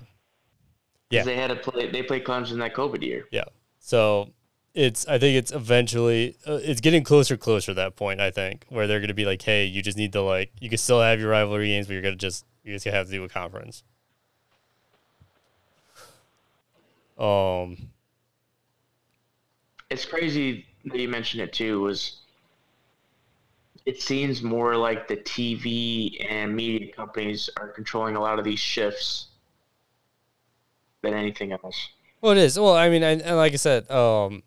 Yeah. 1.10 1.24
They 1.24 1.36
had 1.36 1.48
to 1.50 1.56
play. 1.58 1.90
They 1.90 2.04
played 2.04 2.24
Clemson 2.24 2.54
in 2.54 2.60
that 2.60 2.74
COVID 2.74 3.02
year. 3.04 3.28
yeah. 3.32 3.44
So 3.80 4.30
it's 4.74 5.08
I 5.08 5.18
think 5.18 5.38
it's 5.38 5.52
eventually 5.52 6.38
uh, 6.48 6.60
it's 6.64 6.82
getting 6.82 7.04
closer 7.04 7.38
closer 7.38 7.68
to 7.68 7.74
that 7.76 7.96
point. 7.96 8.22
I 8.22 8.32
think 8.32 8.66
where 8.70 8.88
they're 8.88 9.00
going 9.00 9.10
to 9.10 9.14
be 9.14 9.26
like, 9.26 9.42
hey, 9.42 9.66
you 9.66 9.82
just 9.82 9.98
need 9.98 10.14
to 10.14 10.22
like 10.22 10.52
you 10.60 10.70
can 10.70 10.78
still 10.78 11.02
have 11.02 11.20
your 11.20 11.30
rivalry 11.30 11.68
games, 11.68 11.88
but 11.88 11.94
you're 11.94 12.02
going 12.02 12.14
to 12.14 12.18
just 12.18 12.46
you 12.64 12.74
just 12.74 12.86
gonna 12.86 12.98
have 12.98 13.08
to 13.08 13.12
do 13.12 13.24
a 13.24 13.30
conference. 13.30 13.84
Um. 17.18 17.78
It's 19.90 20.06
crazy 20.06 20.66
that 20.86 20.98
you 20.98 21.10
mentioned 21.10 21.44
it 21.44 21.52
too. 21.52 21.82
Was 21.82 22.22
it 23.86 24.02
seems 24.02 24.42
more 24.42 24.76
like 24.76 25.08
the 25.08 25.18
TV 25.18 26.26
and 26.30 26.56
media 26.56 26.92
companies 26.94 27.50
are 27.58 27.68
controlling 27.68 28.16
a 28.16 28.22
lot 28.22 28.40
of 28.40 28.46
these 28.46 28.60
shifts 28.60 29.28
than 31.02 31.14
anything 31.14 31.52
else. 31.52 31.90
Well, 32.22 32.34
it 32.34 32.38
is. 32.38 32.60
Well, 32.60 32.76
I 32.76 32.90
mean, 32.90 33.02
and, 33.02 33.22
and 33.22 33.36
like 33.36 33.54
I 33.54 33.56
said, 33.56 33.90
um, 33.90 34.44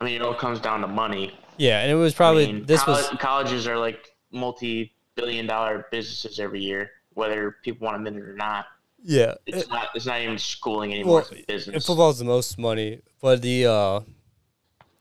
I 0.00 0.04
mean, 0.04 0.14
it 0.14 0.22
all 0.22 0.34
comes 0.34 0.60
down 0.60 0.80
to 0.82 0.86
money. 0.86 1.32
yeah, 1.56 1.80
and 1.80 1.90
it 1.90 1.94
was 1.94 2.14
probably 2.14 2.44
I 2.48 2.52
mean, 2.52 2.66
this 2.66 2.82
colle- 2.82 2.96
was 2.96 3.08
colleges 3.18 3.66
are 3.66 3.78
like 3.78 4.14
multi-billion-dollar 4.30 5.86
businesses 5.90 6.38
every 6.38 6.60
year, 6.60 6.90
whether 7.14 7.56
people 7.62 7.86
want 7.86 7.94
to 7.94 8.06
admit 8.06 8.22
it 8.22 8.28
or 8.28 8.34
not. 8.34 8.66
yeah. 9.02 9.34
It's 9.46 9.68
not. 9.68 9.88
It's 9.94 10.06
not 10.06 10.20
even 10.20 10.38
schooling 10.38 10.92
anymore. 10.92 11.20
Well, 11.20 11.28
it's 11.30 11.42
a 11.42 11.44
business. 11.46 11.74
And 11.74 11.84
football's 11.84 12.18
the 12.18 12.24
most 12.24 12.58
money, 12.58 13.00
but 13.20 13.42
the 13.42 13.66
uh, 13.66 14.00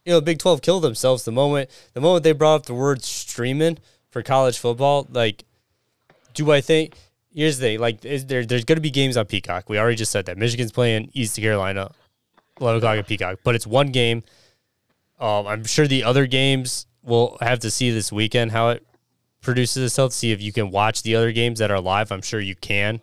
you 0.05 0.13
know, 0.13 0.21
Big 0.21 0.39
Twelve 0.39 0.61
killed 0.61 0.83
themselves 0.83 1.25
the 1.25 1.31
moment 1.31 1.69
the 1.93 2.01
moment 2.01 2.23
they 2.23 2.31
brought 2.31 2.55
up 2.55 2.65
the 2.65 2.73
word 2.73 3.03
streaming 3.03 3.77
for 4.09 4.21
college 4.21 4.57
football. 4.57 5.07
Like, 5.11 5.43
do 6.33 6.51
I 6.51 6.61
think? 6.61 6.95
Here's 7.33 7.57
the 7.57 7.65
thing: 7.67 7.79
like, 7.79 8.05
is 8.05 8.27
there 8.27 8.45
there's 8.45 8.63
going 8.63 8.77
to 8.77 8.81
be 8.81 8.91
games 8.91 9.17
on 9.17 9.25
Peacock. 9.25 9.67
We 9.67 9.77
already 9.77 9.97
just 9.97 10.11
said 10.11 10.25
that 10.27 10.37
Michigan's 10.37 10.71
playing 10.71 11.09
East 11.13 11.35
Carolina, 11.37 11.91
eleven 12.61 12.77
o'clock 12.77 12.97
at 12.97 13.07
Peacock, 13.07 13.39
but 13.43 13.55
it's 13.55 13.67
one 13.67 13.87
game. 13.87 14.23
Um, 15.19 15.47
I'm 15.47 15.63
sure 15.63 15.87
the 15.87 16.03
other 16.03 16.27
games 16.27 16.87
we'll 17.03 17.37
have 17.41 17.59
to 17.59 17.71
see 17.71 17.91
this 17.91 18.11
weekend 18.11 18.51
how 18.51 18.69
it 18.69 18.85
produces 19.41 19.83
itself. 19.83 20.13
See 20.13 20.31
if 20.31 20.41
you 20.41 20.51
can 20.51 20.71
watch 20.71 21.03
the 21.03 21.15
other 21.15 21.31
games 21.31 21.59
that 21.59 21.71
are 21.71 21.79
live. 21.79 22.11
I'm 22.11 22.21
sure 22.21 22.39
you 22.39 22.55
can 22.55 22.99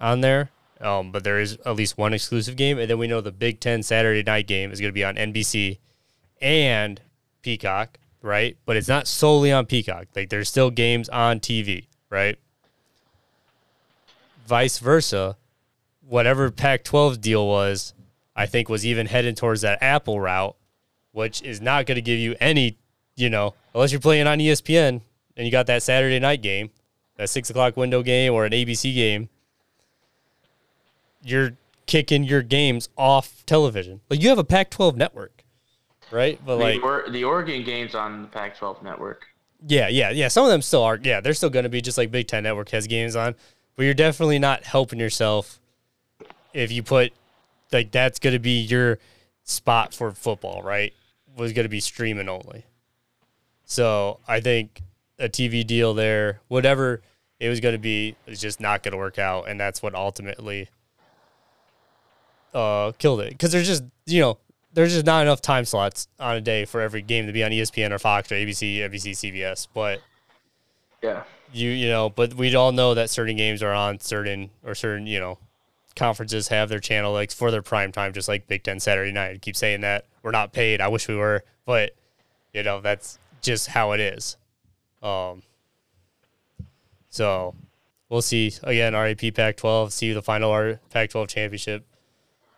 on 0.00 0.20
there. 0.20 0.50
Um, 0.80 1.10
but 1.10 1.24
there 1.24 1.40
is 1.40 1.58
at 1.66 1.74
least 1.76 1.98
one 1.98 2.14
exclusive 2.14 2.56
game, 2.56 2.78
and 2.78 2.88
then 2.88 2.98
we 2.98 3.08
know 3.08 3.20
the 3.20 3.32
Big 3.32 3.58
Ten 3.58 3.82
Saturday 3.82 4.22
night 4.22 4.46
game 4.46 4.70
is 4.70 4.80
going 4.80 4.90
to 4.90 4.94
be 4.94 5.04
on 5.04 5.16
NBC 5.16 5.78
and 6.40 7.00
Peacock, 7.42 7.98
right? 8.22 8.56
But 8.64 8.76
it's 8.76 8.86
not 8.86 9.08
solely 9.08 9.50
on 9.50 9.66
Peacock. 9.66 10.06
Like 10.14 10.28
there's 10.28 10.48
still 10.48 10.70
games 10.70 11.08
on 11.08 11.40
TV, 11.40 11.86
right? 12.10 12.38
Vice 14.46 14.78
versa, 14.78 15.36
whatever 16.06 16.50
Pac-12 16.50 17.20
deal 17.20 17.46
was, 17.46 17.92
I 18.36 18.46
think 18.46 18.68
was 18.68 18.86
even 18.86 19.06
heading 19.06 19.34
towards 19.34 19.62
that 19.62 19.82
Apple 19.82 20.20
route, 20.20 20.54
which 21.12 21.42
is 21.42 21.60
not 21.60 21.86
going 21.86 21.96
to 21.96 22.02
give 22.02 22.18
you 22.18 22.34
any, 22.40 22.76
you 23.16 23.30
know, 23.30 23.54
unless 23.74 23.92
you're 23.92 24.00
playing 24.00 24.26
on 24.26 24.38
ESPN 24.38 25.00
and 25.36 25.46
you 25.46 25.50
got 25.50 25.66
that 25.66 25.82
Saturday 25.82 26.18
night 26.18 26.42
game, 26.42 26.70
that 27.16 27.28
six 27.28 27.50
o'clock 27.50 27.76
window 27.76 28.02
game 28.02 28.32
or 28.32 28.44
an 28.44 28.52
ABC 28.52 28.94
game 28.94 29.28
you're 31.22 31.52
kicking 31.86 32.24
your 32.24 32.42
games 32.42 32.88
off 32.96 33.44
television. 33.46 34.00
Like 34.10 34.22
you 34.22 34.28
have 34.28 34.38
a 34.38 34.44
Pac-12 34.44 34.96
network, 34.96 35.44
right? 36.10 36.38
But 36.44 36.58
like, 36.58 36.82
or, 36.82 37.04
the 37.10 37.24
Oregon 37.24 37.64
games 37.64 37.94
on 37.94 38.22
the 38.22 38.28
Pac-12 38.28 38.82
network. 38.82 39.26
yeah, 39.66 39.88
yeah, 39.88 40.10
yeah. 40.10 40.28
Some 40.28 40.44
of 40.44 40.50
them 40.50 40.62
still 40.62 40.82
are. 40.82 40.98
Yeah, 41.02 41.20
they're 41.20 41.34
still 41.34 41.50
going 41.50 41.64
to 41.64 41.68
be 41.68 41.80
just 41.80 41.98
like 41.98 42.10
Big 42.10 42.28
Ten 42.28 42.42
Network 42.42 42.70
has 42.70 42.86
games 42.86 43.16
on, 43.16 43.34
but 43.76 43.84
you're 43.84 43.94
definitely 43.94 44.38
not 44.38 44.64
helping 44.64 44.98
yourself 44.98 45.60
if 46.52 46.72
you 46.72 46.82
put 46.82 47.12
like 47.72 47.90
that's 47.90 48.18
going 48.18 48.32
to 48.32 48.38
be 48.38 48.60
your 48.60 48.98
spot 49.48 49.94
for 49.94 50.12
football, 50.12 50.62
right? 50.62 50.92
Was 51.36 51.52
going 51.52 51.64
to 51.64 51.70
be 51.70 51.80
streaming 51.80 52.28
only. 52.28 52.64
So 53.64 54.20
I 54.28 54.40
think 54.40 54.82
a 55.18 55.28
TV 55.28 55.66
deal 55.66 55.94
there, 55.94 56.40
whatever 56.48 57.00
it 57.40 57.48
was 57.48 57.60
going 57.60 57.74
to 57.74 57.78
be, 57.78 58.16
is 58.26 58.40
just 58.40 58.60
not 58.60 58.82
going 58.82 58.92
to 58.92 58.98
work 58.98 59.18
out, 59.18 59.48
and 59.48 59.58
that's 59.58 59.82
what 59.82 59.94
ultimately 59.94 60.68
uh, 62.54 62.92
killed 62.98 63.20
it. 63.20 63.30
Because 63.30 63.52
there's 63.52 63.66
just 63.66 63.84
you 64.06 64.20
know 64.20 64.38
there's 64.72 64.92
just 64.94 65.06
not 65.06 65.22
enough 65.22 65.40
time 65.40 65.64
slots 65.64 66.08
on 66.18 66.36
a 66.36 66.40
day 66.40 66.64
for 66.64 66.80
every 66.80 67.02
game 67.02 67.26
to 67.26 67.32
be 67.32 67.42
on 67.44 67.50
ESPN 67.50 67.90
or 67.90 67.98
Fox 67.98 68.30
or 68.32 68.34
ABC, 68.36 68.78
NBC, 68.78 69.12
CBS. 69.12 69.66
But 69.72 70.00
Yeah. 71.02 71.22
you 71.52 71.70
you 71.70 71.88
know, 71.88 72.08
but 72.10 72.34
we 72.34 72.54
all 72.54 72.72
know 72.72 72.94
that 72.94 73.10
certain 73.10 73.36
games 73.36 73.62
are 73.62 73.72
on 73.72 74.00
certain 74.00 74.50
or 74.64 74.74
certain 74.74 75.06
you 75.06 75.20
know 75.20 75.38
conferences 75.98 76.48
have 76.48 76.68
their 76.68 76.80
channel 76.80 77.12
like 77.12 77.30
for 77.30 77.50
their 77.50 77.62
prime 77.62 77.92
time, 77.92 78.12
just 78.12 78.28
like 78.28 78.46
Big 78.46 78.62
Ten 78.62 78.80
Saturday 78.80 79.12
night. 79.12 79.34
I 79.34 79.38
keep 79.38 79.56
saying 79.56 79.82
that 79.82 80.06
we're 80.22 80.30
not 80.30 80.52
paid. 80.52 80.80
I 80.80 80.88
wish 80.88 81.08
we 81.08 81.16
were, 81.16 81.44
but 81.66 81.94
you 82.52 82.62
know 82.62 82.80
that's 82.80 83.18
just 83.42 83.68
how 83.68 83.92
it 83.92 84.00
is. 84.00 84.36
Um. 85.02 85.42
So 87.10 87.54
we'll 88.08 88.22
see 88.22 88.52
again. 88.62 88.94
RAP 88.94 89.34
Pac-12. 89.34 89.92
See 89.92 90.12
the 90.12 90.22
final 90.22 90.50
R- 90.50 90.80
Pac-12 90.90 91.28
championship 91.28 91.84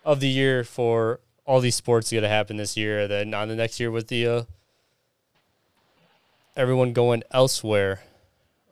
of 0.05 0.21
the 0.21 0.29
year 0.29 0.65
for 0.65 1.21
all 1.47 1.61
these 1.61 1.75
sports 1.75 2.11
going 2.11 2.23
to 2.23 2.29
happen 2.29 2.57
this 2.57 2.77
year. 2.77 3.09
Then 3.09 3.35
on 3.35 3.49
the 3.49 3.57
next 3.57 3.81
year 3.81 3.91
with 3.91 4.09
the 4.09 4.27
uh, 4.27 4.43
everyone 6.57 6.93
going 6.93 7.23
elsewhere. 7.31 8.03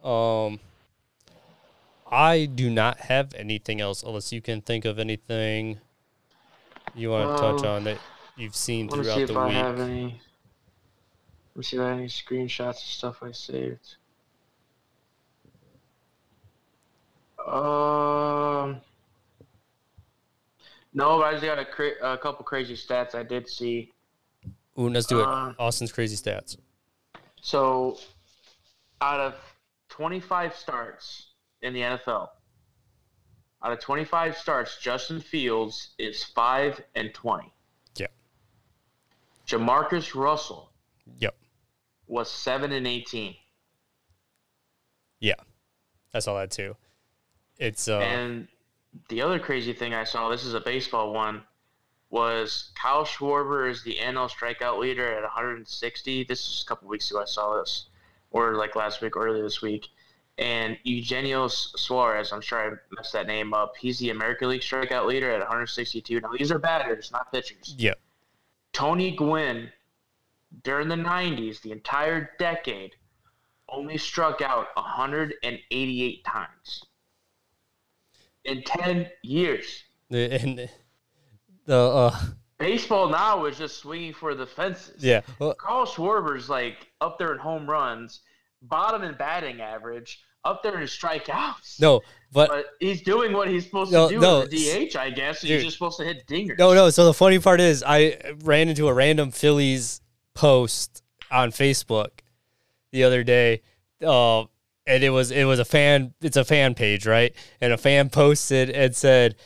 Um, 0.04 0.60
I 2.10 2.46
do 2.46 2.70
not 2.70 2.98
have 3.00 3.34
anything 3.34 3.80
else 3.80 4.02
unless 4.02 4.32
you 4.32 4.40
can 4.40 4.60
think 4.62 4.84
of 4.84 4.98
anything 4.98 5.78
you 6.94 7.10
want 7.10 7.36
to 7.36 7.42
touch 7.42 7.64
Um, 7.64 7.76
on 7.76 7.84
that 7.84 7.98
you've 8.36 8.56
seen 8.56 8.86
me 8.86 8.92
see 8.92 9.02
throughout 9.02 9.18
if 9.20 9.28
the 9.28 9.34
I 9.38 9.44
week. 9.46 9.54
have 9.54 9.80
any. 9.80 10.02
Let 11.54 11.56
me 11.56 11.62
see 11.62 11.76
if 11.76 11.82
I 11.82 11.88
have 11.88 11.98
any 11.98 12.06
screenshots 12.08 12.68
of 12.70 12.76
stuff 12.76 13.22
I 13.22 13.32
saved. 13.32 13.96
Um. 17.46 18.80
No, 20.94 21.18
but 21.18 21.24
I 21.26 21.32
just 21.32 21.44
got 21.44 21.58
a, 21.58 21.64
cra- 21.64 22.12
a 22.14 22.18
couple 22.18 22.44
crazy 22.44 22.74
stats 22.74 23.14
I 23.14 23.22
did 23.22 23.48
see. 23.48 23.92
Ooh, 24.78 24.88
let's 24.88 25.06
do 25.06 25.20
it. 25.20 25.26
Uh, 25.26 25.52
Austin's 25.58 25.92
crazy 25.92 26.16
stats. 26.16 26.56
So, 27.40 27.98
out 29.00 29.20
of 29.20 29.34
25 29.90 30.56
starts 30.56 31.26
in 31.62 31.72
the 31.72 31.80
NFL, 31.80 32.28
out 33.62 33.72
of 33.72 33.80
25 33.80 34.36
starts, 34.36 34.78
Justin 34.80 35.20
Fields 35.20 35.90
is 35.98 36.22
5 36.24 36.80
and 36.94 37.12
20. 37.12 37.52
Yeah. 37.96 38.06
JaMarcus 39.46 40.14
Russell 40.14 40.70
Yep. 41.18 41.34
was 42.06 42.30
7 42.30 42.72
and 42.72 42.86
18. 42.86 43.34
Yeah. 45.20 45.34
I 46.14 46.20
saw 46.20 46.38
that 46.38 46.50
too. 46.50 46.76
It's 47.58 47.88
uh 47.88 47.98
And 47.98 48.46
the 49.08 49.20
other 49.20 49.38
crazy 49.38 49.72
thing 49.72 49.92
I 49.94 50.04
saw, 50.04 50.28
this 50.28 50.44
is 50.44 50.54
a 50.54 50.60
baseball 50.60 51.12
one, 51.12 51.42
was 52.10 52.70
Kyle 52.80 53.04
Schwarber 53.04 53.68
is 53.68 53.82
the 53.82 53.96
NL 53.96 54.30
strikeout 54.30 54.78
leader 54.78 55.12
at 55.12 55.22
160. 55.22 56.24
This 56.24 56.40
is 56.40 56.62
a 56.64 56.68
couple 56.68 56.88
weeks 56.88 57.10
ago 57.10 57.20
I 57.20 57.26
saw 57.26 57.58
this, 57.58 57.86
or 58.30 58.54
like 58.54 58.76
last 58.76 59.02
week, 59.02 59.16
earlier 59.16 59.42
this 59.42 59.60
week. 59.60 59.88
And 60.38 60.78
Eugenio 60.84 61.48
Suarez, 61.48 62.32
I'm 62.32 62.40
sure 62.40 62.58
I 62.72 62.76
messed 62.96 63.12
that 63.12 63.26
name 63.26 63.52
up. 63.52 63.74
He's 63.76 63.98
the 63.98 64.10
American 64.10 64.48
League 64.50 64.60
strikeout 64.60 65.06
leader 65.06 65.30
at 65.30 65.40
162. 65.40 66.20
Now 66.20 66.30
these 66.38 66.52
are 66.52 66.58
batters, 66.60 67.10
not 67.10 67.32
pitchers. 67.32 67.74
yeah. 67.76 67.94
Tony 68.72 69.10
Gwynn, 69.16 69.70
during 70.62 70.88
the 70.88 70.94
90s, 70.94 71.60
the 71.62 71.72
entire 71.72 72.30
decade, 72.38 72.92
only 73.68 73.98
struck 73.98 74.40
out 74.40 74.68
188 74.74 76.24
times 76.24 76.84
in 78.44 78.62
10 78.62 79.08
years. 79.22 79.82
The 80.10 80.40
and 80.40 80.68
the 81.66 81.76
uh 81.76 82.18
Baseball 82.58 83.08
now 83.08 83.44
is 83.44 83.58
just 83.58 83.78
swinging 83.78 84.12
for 84.14 84.34
the 84.34 84.46
fences. 84.46 85.02
yeah. 85.02 85.20
Well, 85.38 85.54
Carl 85.54 85.86
Schwarber's 85.86 86.48
like 86.48 86.88
up 87.00 87.18
there 87.18 87.32
in 87.32 87.38
home 87.38 87.68
runs, 87.68 88.20
bottom 88.62 89.02
in 89.02 89.14
batting 89.14 89.60
average, 89.60 90.20
up 90.44 90.62
there 90.62 90.78
to 90.78 90.86
strike 90.88 91.28
out. 91.28 91.56
no, 91.80 92.00
but 92.32 92.48
But 92.48 92.66
he's 92.80 93.02
doing 93.02 93.32
what 93.32 93.48
he's 93.48 93.64
supposed 93.64 93.92
No, 93.92 94.08
to 94.08 94.14
do 94.14 94.20
no, 94.20 94.46
the 94.46 94.88
DH, 94.90 94.96
I 94.96 95.10
guess. 95.10 95.40
dude. 95.40 95.50
He's 95.50 95.64
just 95.64 95.76
supposed 95.76 95.98
to 95.98 96.04
hit 96.04 96.26
dingers. 96.26 96.58
No, 96.58 96.74
no. 96.74 96.90
So 96.90 97.04
the 97.04 97.14
funny 97.14 97.38
part 97.38 97.60
is, 97.60 97.82
I 97.86 98.18
ran 98.44 98.68
into 98.68 98.88
a 98.88 98.92
random 98.94 99.30
Phillies 99.30 100.00
post 100.34 101.02
on 101.30 101.50
Facebook 101.50 102.20
the 102.92 103.04
other 103.04 103.22
day, 103.24 103.62
uh, 104.04 104.42
and 104.86 105.02
it 105.04 105.10
was 105.10 105.30
it 105.30 105.44
was 105.44 105.58
a 105.58 105.64
fan. 105.64 106.14
It's 106.22 106.36
a 106.36 106.44
fan 106.44 106.74
page, 106.74 107.06
right? 107.06 107.34
And 107.60 107.72
a 107.72 107.78
fan 107.78 108.08
posted 108.10 108.70
and 108.70 108.94
said. 108.96 109.36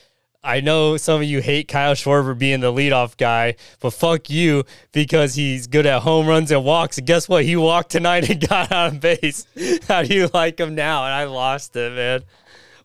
I 0.44 0.60
know 0.60 0.96
some 0.96 1.20
of 1.20 1.26
you 1.26 1.40
hate 1.40 1.68
Kyle 1.68 1.94
Schwarber 1.94 2.36
being 2.36 2.60
the 2.60 2.72
leadoff 2.72 3.16
guy, 3.16 3.54
but 3.78 3.92
fuck 3.92 4.28
you 4.28 4.64
because 4.90 5.34
he's 5.34 5.68
good 5.68 5.86
at 5.86 6.02
home 6.02 6.26
runs 6.26 6.50
and 6.50 6.64
walks. 6.64 6.98
And 6.98 7.06
guess 7.06 7.28
what? 7.28 7.44
He 7.44 7.54
walked 7.54 7.90
tonight 7.90 8.28
and 8.28 8.40
got 8.48 8.72
on 8.72 8.98
base. 8.98 9.46
How 9.86 10.02
do 10.02 10.12
you 10.12 10.28
like 10.34 10.58
him 10.58 10.74
now? 10.74 11.04
And 11.04 11.14
I 11.14 11.24
lost 11.24 11.76
it, 11.76 11.92
man. 11.92 12.24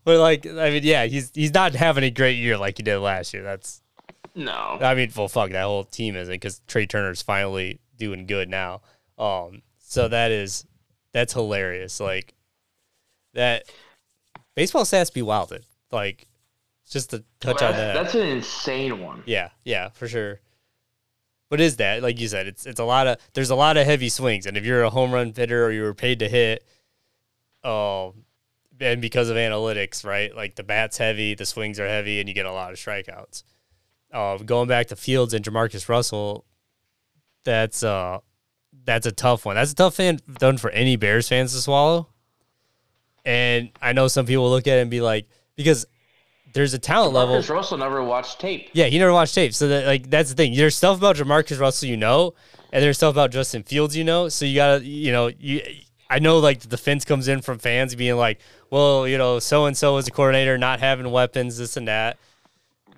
But 0.04 0.20
like, 0.20 0.46
I 0.46 0.70
mean, 0.70 0.84
yeah, 0.84 1.06
he's 1.06 1.32
he's 1.34 1.54
not 1.54 1.74
having 1.74 2.04
a 2.04 2.12
great 2.12 2.38
year 2.38 2.58
like 2.58 2.78
he 2.78 2.84
did 2.84 3.00
last 3.00 3.34
year. 3.34 3.44
That's 3.44 3.82
No. 4.36 4.78
I 4.80 4.94
mean, 4.94 5.12
well, 5.18 5.28
fuck, 5.28 5.50
that 5.52 5.64
whole 5.64 5.84
team 5.84 6.16
isn't 6.16 6.32
because 6.32 6.62
Trea 6.68 6.86
Turner's 6.86 7.24
finally 7.24 7.80
doing 7.98 8.28
good 8.28 8.50
now. 8.50 8.82
Um, 9.18 9.64
so 9.80 10.08
that 10.08 10.30
is 10.32 10.66
that's 11.12 11.34
hilarious. 11.34 12.00
Like 12.00 12.36
that 13.34 13.64
baseball 14.56 14.84
stats 14.84 15.12
be 15.12 15.24
wilded. 15.24 15.66
Like 15.92 16.28
just 16.90 17.10
to 17.12 17.24
touch 17.40 17.62
Well, 17.62 17.72
on 17.72 17.78
that. 17.78 17.94
That's 17.94 18.16
an 18.16 18.22
insane 18.28 19.00
one. 19.02 19.24
yeah, 19.26 19.50
yeah, 19.64 19.90
for 19.90 20.08
sure. 20.08 20.40
What 21.50 21.62
is 21.62 21.78
that? 21.78 22.04
Like 22.04 22.20
you 22.20 22.28
said, 22.28 22.48
it's 22.48 22.66
it's 22.66 22.80
a 22.80 22.84
lot 22.84 23.08
of 23.08 23.18
there's 23.34 23.50
a 23.50 23.56
lot 23.56 23.78
of 23.78 23.86
heavy 23.86 24.10
swings, 24.10 24.46
and 24.46 24.58
if 24.58 24.66
you're 24.66 24.84
a 24.84 24.90
home 24.90 25.12
run 25.12 25.34
hitter 25.36 25.66
or 25.66 25.72
you 25.72 25.82
were 25.84 25.94
paid 25.94 26.20
to 26.20 26.28
hit, 26.28 26.66
um, 27.64 28.26
and 28.80 29.02
because 29.02 29.30
of 29.30 29.38
analytics, 29.38 30.04
right? 30.06 30.36
Like 30.36 30.56
the 30.56 30.64
bat's 30.64 30.98
heavy, 30.98 31.36
the 31.36 31.46
swings 31.46 31.80
are 31.80 31.88
heavy, 31.88 32.20
and 32.20 32.28
you 32.28 32.36
get 32.36 32.46
a 32.46 32.52
lot 32.52 32.72
of 32.74 32.78
strikeouts. 32.78 33.44
Uh, 34.12 34.38
going 34.38 34.68
back 34.68 34.88
to 34.88 34.96
Fields 34.96 35.34
and 35.34 35.44
JaMarcus 35.44 35.88
Russell, 35.90 36.46
that's 37.46 37.82
uh 37.84 38.20
that's 38.84 39.06
a 39.06 39.12
tough 39.12 39.46
one. 39.46 39.56
That's 39.56 39.72
a 39.72 39.76
tough 39.76 39.96
fan 39.96 40.20
done 40.40 40.58
for 40.58 40.70
any 40.72 40.96
Bears 40.98 41.28
fans 41.30 41.54
to 41.54 41.60
swallow. 41.60 42.10
And 43.26 43.72
I 43.82 43.94
know 43.94 44.08
some 44.08 44.26
people 44.26 44.50
look 44.50 44.68
at 44.68 44.78
it 44.78 44.82
and 44.82 44.92
be 44.92 45.02
like, 45.02 45.28
because 45.56 45.86
there's 46.58 46.74
a 46.74 46.80
talent 46.80 47.14
level. 47.14 47.36
Marcus 47.36 47.52
Russell 47.52 47.78
never 47.78 48.04
watched 48.04 48.40
tape. 48.40 48.72
Yeah, 48.74 48.86
he 48.86 48.98
never 48.98 49.14
watched 49.14 49.36
tape. 49.36 49.54
So 49.54 49.68
that 49.68 49.86
like 49.86 50.10
that's 50.10 50.30
the 50.30 50.36
thing. 50.36 50.56
There's 50.56 50.76
stuff 50.76 50.98
about 50.98 51.16
JaMarcus 51.16 51.60
Russell 51.60 51.88
you 51.88 51.98
know, 51.98 52.34
and 52.74 52.84
there's 52.84 52.98
stuff 52.98 53.14
about 53.14 53.30
Justin 53.30 53.62
Fields 53.62 53.96
you 53.96 54.04
know. 54.04 54.28
So 54.28 54.44
you 54.44 54.56
gotta 54.56 54.84
you 54.84 55.12
know 55.12 55.28
you. 55.40 55.62
I 56.10 56.18
know 56.18 56.40
like 56.40 56.62
the 56.62 56.68
defense 56.68 57.06
comes 57.06 57.28
in 57.28 57.42
from 57.42 57.60
fans 57.60 57.94
being 57.94 58.16
like, 58.16 58.40
well, 58.72 59.08
you 59.08 59.20
know, 59.20 59.38
so 59.38 59.66
and 59.66 59.78
so 59.78 59.98
is 59.98 60.08
a 60.08 60.12
coordinator, 60.12 60.58
not 60.58 60.80
having 60.80 61.12
weapons, 61.12 61.58
this 61.60 61.78
and 61.78 61.88
that. 61.88 62.18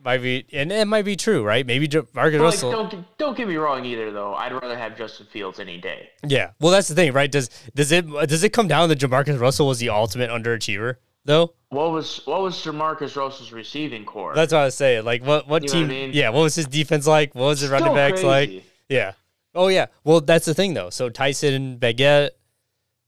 Might 0.06 0.20
be, 0.20 0.46
and 0.54 0.72
it 0.72 0.88
might 0.88 1.04
be 1.04 1.18
true, 1.18 1.44
right? 1.44 1.66
Maybe 1.66 1.90
Marcus 2.14 2.16
like, 2.16 2.42
Russell. 2.42 2.72
don't 2.72 3.18
don't 3.18 3.36
get 3.36 3.50
me 3.50 3.58
wrong 3.58 3.84
either 3.84 4.12
though. 4.12 4.36
I'd 4.36 4.54
rather 4.54 4.78
have 4.78 4.98
Justin 4.98 5.26
Fields 5.26 5.60
any 5.60 5.78
day. 5.78 6.12
Yeah. 6.26 6.52
Well, 6.62 6.72
that's 6.72 6.88
the 6.88 6.96
thing, 6.96 7.12
right? 7.12 7.30
Does 7.30 7.50
does 7.76 7.92
it 7.92 8.08
does 8.08 8.42
it 8.42 8.54
come 8.54 8.70
down 8.70 8.88
that 8.88 9.00
JaMarcus 9.00 9.38
Russell 9.38 9.68
was 9.68 9.80
the 9.80 9.90
ultimate 9.90 10.30
underachiever 10.30 10.96
though? 11.26 11.54
What 11.70 11.92
was 11.92 12.22
what 12.26 12.42
was 12.42 12.56
JaMarcus 12.64 13.16
Russell's 13.16 13.52
receiving 13.52 14.06
corps? 14.06 14.34
That's 14.36 14.52
what 14.52 14.60
I 14.62 14.66
was 14.66 14.76
saying. 14.76 15.06
Like, 15.06 15.24
what 15.26 15.48
what 15.48 15.64
You 15.64 15.70
team? 15.70 15.82
what 15.82 15.92
I 15.92 15.94
mean? 15.94 16.12
Yeah. 16.14 16.30
What 16.30 16.42
was 16.42 16.56
his 16.56 16.66
defense 16.66 17.06
like? 17.06 17.36
What 17.36 17.46
was 17.46 17.60
his 17.60 17.70
running 17.70 17.88
Still 17.88 17.96
backs 17.96 18.24
like? 18.24 18.64
Yeah. 18.88 19.14
Oh 19.54 19.68
yeah. 19.68 19.88
Well, 20.04 20.22
that's 20.22 20.46
the 20.46 20.54
thing 20.54 20.74
though. 20.74 20.90
So 20.90 21.10
Tyson 21.10 21.78
Baguette, 21.80 22.32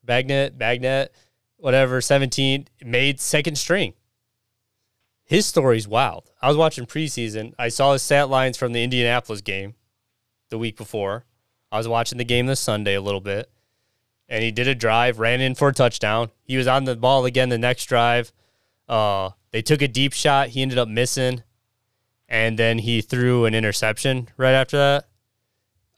Bagent, 0.05 0.57
Bagent, 0.57 1.07
whatever, 1.57 2.01
seventeen 2.01 2.67
made 2.83 3.19
second 3.19 3.57
string. 3.57 3.93
His 5.23 5.45
story's 5.45 5.87
wild. 5.87 6.29
I 6.41 6.49
was 6.49 6.57
watching 6.57 6.85
preseason. 6.85 7.53
I 7.57 7.69
saw 7.69 7.93
his 7.93 8.03
stat 8.03 8.29
lines 8.29 8.57
from 8.57 8.73
the 8.73 8.83
Indianapolis 8.83 9.41
game 9.41 9.75
the 10.49 10.57
week 10.57 10.75
before. 10.75 11.25
I 11.71 11.77
was 11.77 11.87
watching 11.87 12.17
the 12.17 12.25
game 12.25 12.47
this 12.47 12.59
Sunday 12.59 12.95
a 12.95 13.01
little 13.01 13.21
bit. 13.21 13.49
And 14.31 14.43
he 14.45 14.51
did 14.51 14.69
a 14.69 14.73
drive, 14.73 15.19
ran 15.19 15.41
in 15.41 15.55
for 15.55 15.67
a 15.67 15.73
touchdown. 15.73 16.31
He 16.45 16.55
was 16.55 16.65
on 16.65 16.85
the 16.85 16.95
ball 16.95 17.25
again 17.25 17.49
the 17.49 17.57
next 17.57 17.85
drive. 17.85 18.31
Uh, 18.87 19.31
they 19.51 19.61
took 19.61 19.81
a 19.81 19.89
deep 19.89 20.13
shot. 20.13 20.47
He 20.49 20.61
ended 20.61 20.77
up 20.77 20.87
missing. 20.87 21.43
And 22.29 22.57
then 22.57 22.79
he 22.79 23.01
threw 23.01 23.43
an 23.43 23.53
interception 23.53 24.29
right 24.37 24.53
after 24.53 24.77
that 24.77 25.05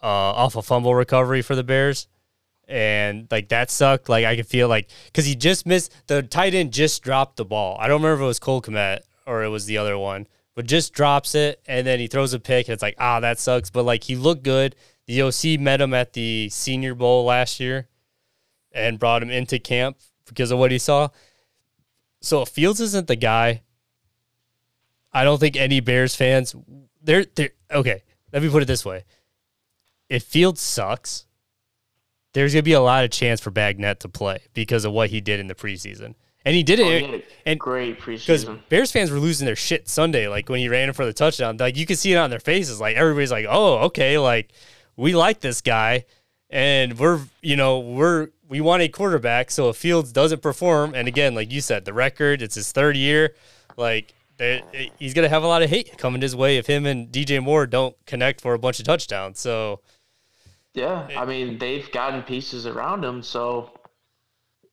uh, 0.02 0.08
off 0.08 0.56
a 0.56 0.64
fumble 0.64 0.96
recovery 0.96 1.44
for 1.44 1.56
the 1.56 1.64
Bears. 1.64 2.08
And 2.68 3.28
like 3.30 3.50
that 3.50 3.70
sucked. 3.70 4.10
Like 4.10 4.26
I 4.26 4.36
could 4.36 4.48
feel 4.48 4.68
like 4.68 4.90
because 5.06 5.26
he 5.26 5.36
just 5.36 5.68
missed 5.68 5.94
the 6.08 6.24
tight 6.24 6.56
end 6.56 6.74
just 6.74 7.04
dropped 7.04 7.38
the 7.38 7.46
ball. 7.46 7.78
I 7.80 7.88
don't 7.88 8.02
remember 8.02 8.24
if 8.24 8.26
it 8.26 8.28
was 8.28 8.40
Cole 8.40 8.64
Kmet 8.64 9.02
or 9.28 9.44
it 9.44 9.50
was 9.50 9.68
the 9.68 9.78
other 9.78 9.96
one, 9.96 10.28
but 10.56 10.66
just 10.66 10.92
drops 10.92 11.36
it 11.36 11.62
and 11.68 11.86
then 11.86 12.00
he 12.00 12.08
throws 12.08 12.34
a 12.34 12.40
pick 12.40 12.68
and 12.68 12.74
it's 12.74 12.82
like 12.82 12.96
ah 12.98 13.20
that 13.20 13.38
sucks. 13.38 13.70
But 13.70 13.84
like 13.84 14.06
he 14.06 14.16
looked 14.16 14.44
good. 14.44 14.76
The 15.06 15.22
OC 15.22 15.60
met 15.60 15.82
him 15.82 15.94
at 15.94 16.14
the 16.14 16.50
Senior 16.50 16.96
Bowl 16.96 17.26
last 17.26 17.60
year 17.60 17.90
and 18.74 19.00
brought 19.00 19.22
him 19.24 19.30
into 19.30 19.60
camp 19.60 19.98
because 20.28 20.52
of 20.52 20.58
what 20.60 20.72
he 20.72 20.78
saw. 20.78 21.10
So 22.22 22.42
if 22.44 22.50
Fields 22.50 22.80
isn't 22.80 23.08
the 23.08 23.16
guy, 23.16 23.62
I 25.12 25.24
don't 25.24 25.40
think 25.40 25.56
any 25.56 25.80
Bears 25.80 26.16
fans 26.16 26.56
they're 27.04 27.26
they're 27.36 27.52
okay. 27.72 28.04
Let 28.32 28.42
me 28.42 28.50
put 28.50 28.64
it 28.64 28.66
this 28.66 28.86
way: 28.86 29.04
if 30.10 30.24
Fields 30.24 30.62
sucks, 30.62 31.26
there's 32.34 32.54
gonna 32.54 32.64
be 32.64 32.74
a 32.74 32.82
lot 32.82 33.04
of 33.04 33.12
chance 33.12 33.40
for 33.42 33.52
Bagent 33.52 34.00
to 34.00 34.10
play 34.10 34.40
because 34.54 34.86
of 34.86 34.92
what 34.94 35.10
he 35.10 35.22
did 35.22 35.40
in 35.40 35.48
the 35.48 35.54
preseason, 35.56 36.16
and 36.46 36.56
he 36.56 36.64
did 36.64 36.80
Oh, 36.80 36.90
it. 36.90 37.10
had 37.10 37.24
and 37.46 37.60
great 37.60 38.00
preseason. 38.00 38.20
because. 38.26 38.46
Bears 38.70 38.92
fans 38.92 39.12
were 39.12 39.20
losing 39.20 39.46
their 39.46 39.56
shit 39.56 39.88
Sunday, 39.88 40.28
like 40.28 40.50
when 40.50 40.60
he 40.60 40.70
ran 40.70 40.88
in 40.88 40.94
for 40.94 41.06
the 41.06 41.14
touchdown. 41.14 41.58
Like 41.58 41.78
you 41.78 41.86
could 41.86 42.00
see 42.00 42.14
it 42.14 42.18
on 42.18 42.30
their 42.30 42.40
faces. 42.40 42.80
Like 42.80 42.96
everybody's 42.96 43.32
like, 43.32 43.46
"Oh, 43.48 43.80
okay, 43.86 44.18
like 44.18 44.52
we 44.96 45.14
like 45.14 45.42
this 45.42 45.62
guy, 45.62 46.06
and 46.50 46.98
we're 46.98 47.20
you 47.42 47.56
know 47.58 47.80
we're 47.80 48.30
we 48.54 48.62
want 48.62 48.84
a 48.84 48.88
quarterback." 48.88 49.50
So 49.50 49.70
if 49.70 49.78
Fields 49.78 50.12
doesn't 50.12 50.42
perform, 50.44 50.94
and 50.94 51.08
again, 51.08 51.34
like 51.34 51.52
you 51.52 51.60
said, 51.60 51.86
the 51.86 51.94
record, 51.94 52.42
it's 52.42 52.54
his 52.56 52.72
third 52.72 52.96
year, 52.96 53.36
like 53.78 54.14
they- 54.38 54.92
he's 55.00 55.14
gonna 55.16 55.30
have 55.30 55.44
a 55.44 55.48
lot 55.48 55.64
of 55.64 55.70
hate 55.72 55.98
coming 55.98 56.22
his 56.22 56.36
way 56.36 56.58
if 56.58 56.68
him 56.68 56.86
and 56.86 57.12
DJ 57.12 57.40
Moore 57.40 57.66
don't 57.66 57.96
connect 58.06 58.42
for 58.42 58.54
a 58.54 58.60
bunch 58.60 58.80
of 58.80 58.86
touchdowns. 58.86 59.40
So 59.40 59.82
Yeah, 60.76 61.08
I 61.16 61.26
mean 61.26 61.58
they've 61.58 61.90
gotten 61.92 62.22
pieces 62.24 62.66
around 62.68 63.04
him, 63.04 63.22
so 63.24 63.72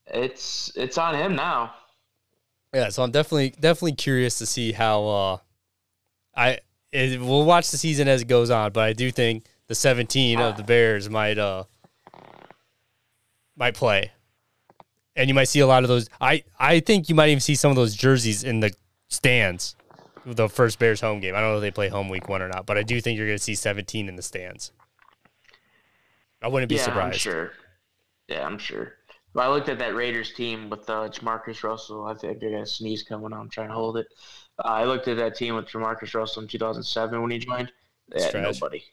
it's 0.07 0.73
it's 0.77 0.99
on 0.99 1.15
him 1.15 1.35
now. 1.37 1.75
Yeah, 2.75 2.89
so 2.91 3.03
I'm 3.03 3.11
definitely 3.11 3.51
definitely 3.51 3.95
curious 3.97 4.39
to 4.39 4.47
see 4.47 4.73
how 4.73 5.07
uh 5.07 5.37
I 6.35 6.59
it, 6.93 7.21
we'll 7.21 7.45
watch 7.45 7.71
the 7.71 7.79
season 7.79 8.09
as 8.09 8.23
it 8.23 8.29
goes 8.29 8.51
on, 8.51 8.73
but 8.73 8.83
I 8.85 8.93
do 8.93 9.11
think 9.11 9.45
the 9.69 9.75
17 9.75 10.41
of 10.41 10.57
the 10.57 10.65
Bears 10.65 11.09
might 11.09 11.39
uh 11.39 11.65
might 13.61 13.75
play. 13.75 14.11
And 15.15 15.29
you 15.29 15.35
might 15.35 15.45
see 15.45 15.61
a 15.61 15.67
lot 15.67 15.85
of 15.85 15.89
those 15.89 16.09
I 16.21 16.43
I 16.59 16.81
think 16.81 17.09
you 17.09 17.15
might 17.15 17.29
even 17.29 17.41
see 17.41 17.55
some 17.55 17.71
of 17.71 17.77
those 17.77 17.95
jerseys 17.95 18.43
in 18.43 18.61
the 18.61 18.73
stands. 19.09 19.77
The 20.27 20.49
first 20.49 20.79
Bears 20.79 21.01
home 21.01 21.21
game. 21.21 21.35
I 21.35 21.41
don't 21.41 21.51
know 21.51 21.57
if 21.57 21.63
they 21.63 21.71
play 21.71 21.89
home 21.89 22.09
week 22.09 22.29
1 22.29 22.43
or 22.43 22.49
not, 22.49 22.67
but 22.67 22.77
I 22.77 22.83
do 22.83 23.01
think 23.01 23.17
you're 23.17 23.27
going 23.27 23.39
to 23.39 23.43
see 23.43 23.55
17 23.55 24.07
in 24.07 24.17
the 24.17 24.23
stands. 24.23 24.71
I 26.43 26.49
wouldn't 26.49 26.69
be 26.69 26.75
yeah, 26.77 26.85
surprised. 26.85 27.15
I'm 27.15 27.19
sure. 27.19 27.53
Yeah, 28.29 28.47
I'm 28.47 28.59
sure. 28.59 28.97
But 29.33 29.47
I 29.47 29.49
looked 29.49 29.69
at 29.71 29.79
that 29.79 29.95
Raiders 29.95 30.35
team 30.35 30.69
with 30.69 30.89
uh, 30.91 31.09
JaMarcus 31.09 31.63
Russell. 31.63 32.05
I 32.05 32.15
think 32.15 32.43
I 32.43 32.51
got 32.51 32.63
a 32.63 32.67
sneeze 32.67 33.03
coming 33.03 33.33
on. 33.33 33.41
I'm 33.41 33.49
trying 33.49 33.69
to 33.69 33.75
hold 33.75 33.97
it. 33.97 34.09
Uh, 34.59 34.69
I 34.69 34.85
looked 34.85 35.09
at 35.09 35.17
that 35.17 35.37
team 35.37 35.55
with 35.55 35.67
JaMarcus 35.67 36.15
Russell 36.15 36.43
in 36.43 36.49
2007 36.49 37.21
when 37.21 37.31
he 37.31 37.39
joined. 37.39 37.73
They 38.11 38.17
It's 38.17 38.25
had 38.25 38.33
trash. 38.33 38.61
nobody. 38.61 38.85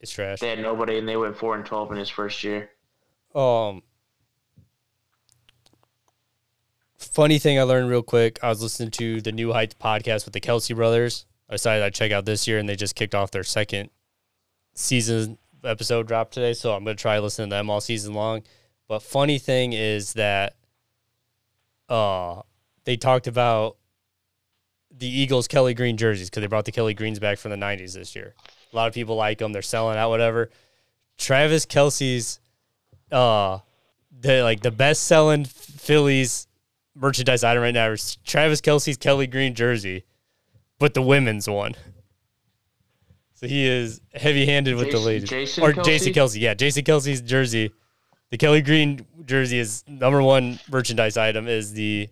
It's 0.00 0.12
trash. 0.12 0.40
They 0.40 0.50
had 0.50 0.60
nobody, 0.60 0.98
and 0.98 1.08
they 1.08 1.16
went 1.16 1.36
four 1.36 1.54
and 1.54 1.64
12 1.64 1.92
in 1.92 1.98
his 1.98 2.08
first 2.08 2.42
year. 2.42 2.70
Um, 3.34 3.82
funny 6.98 7.38
thing 7.38 7.58
I 7.58 7.62
learned 7.62 7.88
real 7.88 8.02
quick. 8.02 8.38
I 8.42 8.48
was 8.48 8.62
listening 8.62 8.90
to 8.92 9.20
the 9.20 9.32
New 9.32 9.52
Heights 9.52 9.74
podcast 9.74 10.24
with 10.24 10.34
the 10.34 10.40
Kelce 10.40 10.74
brothers. 10.74 11.26
I 11.48 11.54
decided 11.54 11.84
I'd 11.84 11.94
check 11.94 12.12
out 12.12 12.26
this 12.26 12.46
year, 12.46 12.58
and 12.58 12.68
they 12.68 12.76
just 12.76 12.94
kicked 12.94 13.14
off 13.14 13.30
their 13.30 13.44
second 13.44 13.90
season 14.74 15.38
episode 15.64 16.06
drop 16.06 16.30
today. 16.30 16.52
So 16.52 16.74
I'm 16.74 16.84
gonna 16.84 16.96
try 16.96 17.18
listening 17.18 17.50
to 17.50 17.56
them 17.56 17.70
all 17.70 17.80
season 17.80 18.14
long. 18.14 18.42
But 18.88 19.02
funny 19.02 19.38
thing 19.38 19.72
is 19.72 20.14
that, 20.14 20.56
uh, 21.88 22.42
they 22.84 22.96
talked 22.96 23.26
about 23.26 23.76
the 24.90 25.08
Eagles 25.08 25.46
Kelly 25.46 25.74
Green 25.74 25.96
jerseys 25.96 26.28
because 26.28 26.40
they 26.40 26.46
brought 26.46 26.64
the 26.64 26.72
Kelly 26.72 26.94
Greens 26.94 27.18
back 27.18 27.38
from 27.38 27.50
the 27.50 27.56
'90s 27.56 27.94
this 27.94 28.16
year. 28.16 28.34
A 28.72 28.76
lot 28.76 28.88
of 28.88 28.94
people 28.94 29.16
like 29.16 29.38
them. 29.38 29.52
They're 29.52 29.62
selling 29.62 29.96
out, 29.96 30.10
whatever. 30.10 30.50
Travis 31.16 31.64
Kelce's 31.66 32.40
uh 33.10 33.58
the 34.20 34.42
like 34.42 34.60
the 34.60 34.70
best 34.70 35.04
selling 35.04 35.44
Phillies 35.44 36.47
merchandise 36.98 37.44
item 37.44 37.62
right 37.62 37.74
now 37.74 37.90
is 37.90 38.16
Travis 38.24 38.60
Kelce's 38.60 38.96
Kelly 38.96 39.26
Green 39.26 39.54
jersey, 39.54 40.04
but 40.78 40.94
the 40.94 41.02
women's 41.02 41.48
one. 41.48 41.74
So 43.34 43.46
he 43.46 43.66
is 43.66 44.00
heavy 44.14 44.46
handed 44.46 44.74
with 44.76 44.90
the 44.90 44.98
ladies. 44.98 45.28
Jason 45.28 45.62
or 45.62 45.72
Kelce? 45.72 45.84
Jason 45.84 46.12
Kelce, 46.12 46.40
yeah, 46.40 46.54
Jason 46.54 46.82
Kelce's 46.84 47.20
jersey. 47.20 47.70
The 48.30 48.36
Kelly 48.36 48.62
Green 48.62 49.06
jersey 49.24 49.58
is 49.58 49.84
number 49.86 50.20
one 50.22 50.58
merchandise 50.70 51.16
item 51.16 51.46
is 51.46 51.72
the 51.72 52.08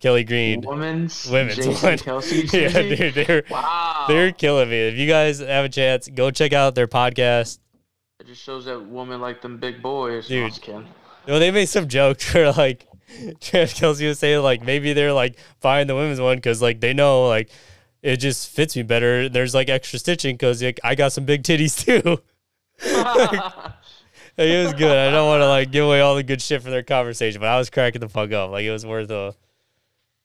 Kelly 0.00 0.24
Green 0.24 0.62
Women's, 0.62 1.28
women's 1.30 1.56
Jason 1.56 1.72
one. 1.72 1.98
Kelce 1.98 2.52
yeah, 2.52 2.96
dude, 2.96 3.14
they're 3.14 3.44
Wow. 3.50 4.06
they're 4.08 4.32
killing 4.32 4.70
me. 4.70 4.88
If 4.88 4.94
you 4.96 5.06
guys 5.06 5.40
have 5.40 5.66
a 5.66 5.68
chance, 5.68 6.08
go 6.08 6.30
check 6.30 6.52
out 6.54 6.74
their 6.74 6.88
podcast. 6.88 7.58
It 8.20 8.26
just 8.26 8.42
shows 8.42 8.64
that 8.64 8.80
women 8.80 9.20
like 9.20 9.42
them 9.42 9.58
big 9.58 9.82
boys. 9.82 10.28
Dude. 10.28 10.38
No, 10.38 10.44
I'm 10.44 10.50
just 10.50 10.62
kidding. 10.62 10.86
Well, 11.26 11.38
they 11.40 11.50
made 11.50 11.66
some 11.66 11.88
jokes 11.88 12.32
where 12.34 12.50
like 12.52 12.87
Travis 13.40 13.74
Kelce 13.74 14.06
was 14.06 14.18
saying 14.18 14.42
like 14.42 14.62
maybe 14.62 14.92
they're 14.92 15.12
like 15.12 15.36
buying 15.60 15.86
the 15.86 15.94
women's 15.94 16.20
one 16.20 16.36
because 16.36 16.60
like 16.62 16.80
they 16.80 16.92
know 16.92 17.26
like 17.28 17.50
it 18.02 18.18
just 18.18 18.48
fits 18.50 18.76
me 18.76 18.82
better. 18.82 19.28
There's 19.28 19.54
like 19.54 19.68
extra 19.68 19.98
stitching 19.98 20.34
because 20.36 20.62
like, 20.62 20.78
I 20.84 20.94
got 20.94 21.12
some 21.12 21.24
big 21.24 21.42
titties 21.42 21.84
too. 21.84 22.20
Like, 24.36 24.46
it 24.46 24.64
was 24.64 24.74
good. 24.74 24.96
I 24.96 25.10
don't 25.10 25.26
want 25.26 25.40
to 25.40 25.48
like 25.48 25.72
give 25.72 25.84
away 25.84 26.00
all 26.00 26.14
the 26.14 26.22
good 26.22 26.40
shit 26.40 26.62
from 26.62 26.70
their 26.70 26.84
conversation, 26.84 27.40
but 27.40 27.48
I 27.48 27.58
was 27.58 27.70
cracking 27.70 28.00
the 28.00 28.08
fuck 28.08 28.30
up. 28.30 28.52
Like 28.52 28.62
it 28.64 28.70
was 28.70 28.86
worth 28.86 29.10
a. 29.10 29.34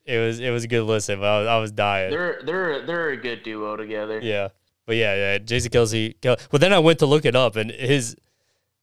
It 0.05 0.19
was 0.19 0.39
it 0.39 0.51
was 0.51 0.65
a 0.65 0.67
good 0.67 0.83
listen, 0.83 1.19
but 1.19 1.25
I 1.25 1.39
was, 1.39 1.47
I 1.47 1.57
was 1.57 1.71
dying. 1.71 2.11
they're 2.11 2.39
they're 2.45 2.85
they're 2.85 3.09
a 3.09 3.17
good 3.17 3.41
duo 3.41 3.75
together. 3.75 4.19
Yeah, 4.21 4.49
but 4.85 4.97
yeah, 4.97 5.15
yeah, 5.15 5.37
Jason 5.39 5.71
Kelce. 5.71 6.13
Kel- 6.21 6.37
Well, 6.51 6.59
then 6.59 6.73
I 6.73 6.77
went 6.77 6.99
to 6.99 7.07
look 7.07 7.25
it 7.25 7.35
up, 7.35 7.55
and 7.55 7.71
his 7.71 8.15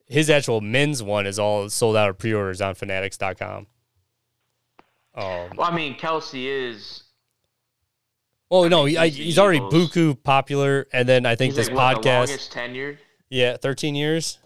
his 0.07 0.30
actual 0.30 0.61
men's 0.61 1.01
one 1.01 1.26
is 1.28 1.38
all 1.38 1.68
sold 1.68 1.94
out 1.94 2.09
of 2.11 2.18
pre-orders 2.18 2.61
on 2.61 2.74
Fanatics.com. 2.74 3.68
Um. 5.14 5.50
Well, 5.56 5.70
I 5.70 5.74
mean, 5.74 5.96
Kelce 5.96 6.46
is. 6.46 7.04
Oh 8.50 8.66
no, 8.66 8.84
he, 8.84 8.96
I, 8.98 9.08
he's 9.08 9.38
already 9.38 9.58
Eagles. 9.58 9.90
buku 9.90 10.22
popular, 10.22 10.86
and 10.92 11.08
then 11.08 11.24
I 11.24 11.36
think 11.36 11.54
He's 11.54 11.68
this 11.68 11.74
like, 11.74 11.98
podcast, 11.98 12.16
longest 12.28 12.52
tenured. 12.52 12.98
yeah, 13.28 13.56
thirteen 13.56 13.94
years, 13.94 14.38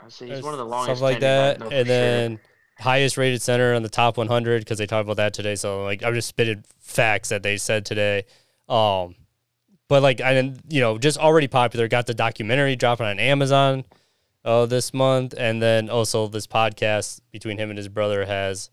I 0.00 0.08
say 0.08 0.28
he's 0.28 0.42
one 0.42 0.54
of 0.54 0.58
the 0.58 0.64
longest. 0.64 1.00
something 1.00 1.14
like 1.14 1.20
that, 1.20 1.60
and 1.60 1.70
sure. 1.70 1.84
then 1.84 2.40
highest 2.78 3.16
rated 3.16 3.40
center 3.42 3.74
on 3.74 3.82
the 3.82 3.88
top 3.88 4.16
100 4.18 4.60
because 4.60 4.78
they 4.78 4.86
talked 4.86 5.06
about 5.06 5.16
that 5.16 5.32
today. 5.32 5.54
So 5.54 5.84
like 5.84 6.02
I'm 6.02 6.14
just 6.14 6.28
spitting 6.28 6.64
facts 6.78 7.30
that 7.30 7.42
they 7.42 7.56
said 7.56 7.84
today. 7.84 8.24
Um, 8.68 9.14
but 9.88 10.02
like 10.02 10.20
I 10.20 10.34
didn't, 10.34 10.60
you 10.68 10.80
know, 10.80 10.98
just 10.98 11.18
already 11.18 11.48
popular. 11.48 11.88
Got 11.88 12.06
the 12.06 12.14
documentary 12.14 12.76
dropping 12.76 13.06
on 13.06 13.18
Amazon 13.18 13.84
uh, 14.44 14.66
this 14.66 14.92
month, 14.92 15.34
and 15.36 15.62
then 15.62 15.88
also 15.88 16.26
this 16.28 16.46
podcast 16.46 17.20
between 17.32 17.58
him 17.58 17.70
and 17.70 17.76
his 17.78 17.88
brother 17.88 18.24
has 18.26 18.70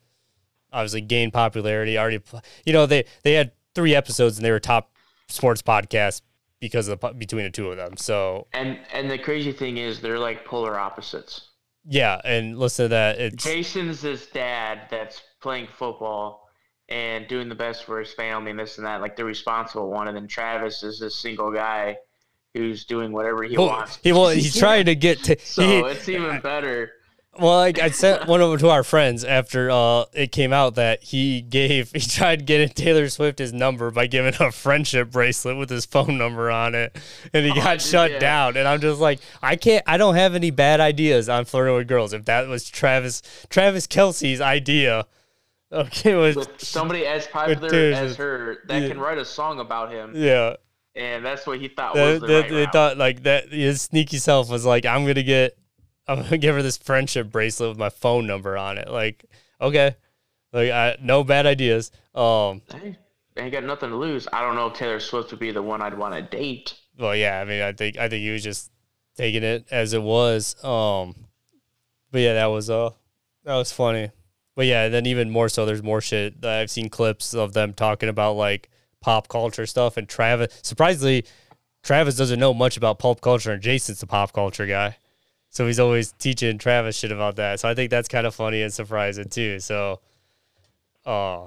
obviously 0.74 1.02
gained 1.02 1.34
popularity. 1.34 1.98
Already, 1.98 2.22
you 2.66 2.74
know, 2.74 2.86
they 2.86 3.06
they 3.24 3.34
had 3.34 3.52
three 3.76 3.96
episodes 3.96 4.38
and 4.38 4.46
they 4.46 4.52
were 4.52 4.60
top 4.60 4.92
sports 5.28 5.62
podcasts 5.62 6.22
because 6.60 6.88
of 6.88 7.00
the 7.00 7.14
between 7.14 7.44
the 7.44 7.50
two 7.50 7.70
of 7.70 7.78
them. 7.78 7.98
So 7.98 8.48
and 8.54 8.80
and 8.94 9.10
the 9.10 9.18
crazy 9.18 9.52
thing 9.52 9.78
is 9.78 10.02
they're 10.02 10.20
like 10.20 10.46
polar 10.46 10.80
opposites. 10.80 11.50
Yeah, 11.86 12.22
and 12.24 12.58
listen 12.58 12.86
to 12.86 12.90
that. 12.90 13.20
It's 13.20 13.44
Jason's 13.44 14.02
his 14.02 14.28
dad 14.28 14.84
that's 14.90 15.22
playing 15.42 15.68
football 15.78 16.48
and 16.90 17.28
doing 17.28 17.50
the 17.50 17.56
best 17.56 17.84
for 17.84 18.00
his 18.00 18.14
family 18.14 18.52
and 18.52 18.60
this 18.60 18.78
and 18.78 18.88
that, 18.88 19.02
like 19.02 19.16
the 19.16 19.26
responsible 19.26 19.90
one. 19.90 20.08
And 20.08 20.16
then 20.16 20.28
Travis 20.28 20.84
is 20.84 21.00
this 21.00 21.16
single 21.16 21.52
guy 21.52 21.98
who's 22.54 22.86
doing 22.86 23.12
whatever 23.12 23.44
he 23.44 23.58
well, 23.58 23.68
wants. 23.68 24.00
He 24.02 24.12
will. 24.12 24.30
He's 24.30 24.58
trying 24.58 24.86
to 24.86 24.96
get 24.96 25.24
to. 25.24 25.38
so 25.44 25.62
he, 25.62 25.80
it's 25.80 26.08
even 26.08 26.40
better. 26.42 26.92
Well, 27.40 27.60
I, 27.60 27.74
I 27.82 27.90
sent 27.90 28.28
one 28.28 28.42
over 28.42 28.58
to 28.58 28.70
our 28.70 28.84
friends 28.84 29.24
after 29.24 29.72
uh, 29.72 30.06
it 30.14 30.32
came 30.32 30.54
out 30.54 30.76
that 30.76 31.04
he 31.04 31.42
gave 31.42 31.92
he 31.94 32.00
tried 32.00 32.46
getting 32.46 32.70
Taylor 32.70 33.10
Swift 33.10 33.40
his 33.40 33.52
number 33.52 33.90
by 33.90 34.06
giving 34.06 34.36
a 34.40 34.52
friendship 34.52 35.12
bracelet 35.12 35.58
with 35.58 35.70
his 35.70 35.86
phone 35.86 36.18
number 36.18 36.52
on 36.52 36.76
it, 36.76 36.96
and 37.34 37.46
he 37.46 37.52
oh, 37.52 37.56
got 37.56 37.82
shut 37.82 38.12
yeah. 38.12 38.20
down. 38.20 38.58
And 38.58 38.68
I'm 38.68 38.80
just 38.82 39.02
like, 39.02 39.20
I 39.42 39.56
can't. 39.56 39.84
I 39.88 39.98
don't 39.98 40.16
have 40.16 40.36
any 40.36 40.52
bad 40.52 40.80
ideas 40.80 41.28
on 41.28 41.46
flirting 41.46 41.76
with 41.76 41.88
girls. 41.88 42.14
If 42.14 42.26
that 42.26 42.48
was 42.48 42.70
Travis 42.70 43.24
Travis 43.50 43.88
Kelce's 43.88 44.40
idea, 44.40 45.08
okay, 45.72 46.14
was 46.14 46.48
somebody 46.58 47.08
as 47.08 47.26
popular 47.26 47.94
as 47.94 48.16
her 48.18 48.60
that 48.68 48.84
yeah. 48.84 48.88
can 48.90 49.00
write 49.00 49.18
a 49.18 49.26
song 49.26 49.60
about 49.60 49.92
him. 49.92 50.14
Yeah. 50.16 50.58
And 50.96 51.26
that's 51.26 51.48
what 51.48 51.60
he 51.60 51.70
thought 51.70 51.96
that, 51.96 52.06
was 52.06 52.22
the 52.22 52.28
that, 52.28 52.42
right 52.42 52.52
They 52.52 52.66
thought 52.68 52.98
like 52.98 53.24
that. 53.24 53.50
His 53.52 53.82
sneaky 53.82 54.18
self 54.18 54.52
was 54.52 54.64
like, 54.64 54.86
"I'm 54.86 55.08
gonna 55.08 55.24
get 55.24 55.58
I'm 56.08 56.24
gonna 56.24 56.38
give 56.40 56.56
her 56.56 56.62
this 56.62 56.78
friendship 56.78 57.32
bracelet 57.32 57.70
with 57.70 57.78
my 57.78 57.90
phone 57.90 58.28
number 58.28 58.58
on 58.58 58.78
it. 58.78 58.90
Like, 58.90 59.26
okay, 59.62 59.96
like 60.52 60.72
I 60.72 60.98
no 61.02 61.24
bad 61.24 61.46
ideas. 61.46 61.92
Um, 62.14 62.62
hey, 62.72 62.98
ain't 63.38 63.52
got 63.52 63.64
nothing 63.64 63.90
to 63.90 63.96
lose. 63.96 64.28
I 64.32 64.42
don't 64.42 64.56
know 64.56 64.68
if 64.68 64.74
Taylor 64.74 65.00
Swift 65.00 65.32
would 65.32 65.40
be 65.40 65.52
the 65.52 65.62
one 65.62 65.82
I'd 65.82 65.98
want 65.98 66.16
to 66.16 66.22
date. 66.22 66.76
Well, 66.98 67.16
yeah, 67.16 67.40
I 67.40 67.46
mean, 67.46 67.62
I 67.62 67.72
think 67.72 67.98
I 67.98 68.10
think 68.10 68.22
he 68.22 68.32
was 68.32 68.44
just 68.44 68.72
taking 69.16 69.44
it 69.44 69.68
as 69.72 69.94
it 69.94 70.02
was. 70.02 70.62
Um, 70.64 71.16
but 72.12 72.22
yeah, 72.22 72.34
that 72.34 72.48
was 72.48 72.70
uh 72.70 72.92
that 73.44 73.56
was 73.56 73.72
funny. 73.72 74.12
But 74.56 74.68
yeah, 74.68 74.90
then 74.90 75.06
even 75.08 75.32
more 75.32 75.50
so, 75.50 75.66
there's 75.66 75.82
more 75.82 76.02
shit 76.02 76.42
that 76.42 76.60
I've 76.60 76.70
seen 76.70 76.90
clips 76.90 77.34
of 77.34 77.54
them 77.54 77.74
talking 77.74 78.10
about 78.10 78.34
like 78.34 78.70
pop 79.02 79.28
culture 79.28 79.66
stuff. 79.66 79.98
And 79.98 80.08
Travis, 80.08 80.60
surprisingly, 80.62 81.26
Travis 81.82 82.16
doesn't 82.16 82.40
know 82.40 82.54
much 82.54 82.78
about 82.78 83.00
pop 83.00 83.22
culture, 83.22 83.52
and 83.52 83.62
Jason's 83.62 84.00
the 84.00 84.08
pop 84.08 84.32
culture 84.32 84.68
guy. 84.68 84.98
So 85.54 85.68
he's 85.68 85.80
always 85.80 86.14
teaching 86.14 86.58
Travis 86.58 86.98
shit 86.98 87.12
about 87.12 87.36
that. 87.36 87.60
So 87.60 87.70
I 87.70 87.76
think 87.76 87.92
that's 87.92 88.08
kind 88.08 88.26
of 88.26 88.34
funny 88.34 88.64
and 88.64 88.74
surprising 88.74 89.30
too. 89.30 89.60
So, 89.60 90.00
uh, 91.06 91.46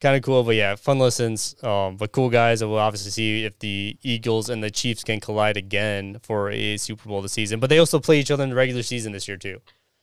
kind 0.00 0.16
of 0.16 0.22
cool. 0.22 0.42
But 0.42 0.56
yeah, 0.56 0.74
fun 0.74 0.98
listens. 0.98 1.54
Um, 1.62 1.96
but 1.96 2.10
cool 2.10 2.28
guys. 2.28 2.60
And 2.60 2.72
we'll 2.72 2.80
obviously 2.80 3.12
see 3.12 3.44
if 3.44 3.56
the 3.60 3.96
Eagles 4.02 4.50
and 4.50 4.64
the 4.64 4.70
Chiefs 4.70 5.04
can 5.04 5.20
collide 5.20 5.56
again 5.56 6.18
for 6.24 6.50
a 6.50 6.76
Super 6.76 7.08
Bowl 7.08 7.22
this 7.22 7.30
season. 7.30 7.60
But 7.60 7.70
they 7.70 7.78
also 7.78 8.00
play 8.00 8.18
each 8.18 8.32
other 8.32 8.42
in 8.42 8.50
the 8.50 8.56
regular 8.56 8.82
season 8.82 9.12
this 9.12 9.28
year 9.28 9.36
too. 9.36 9.60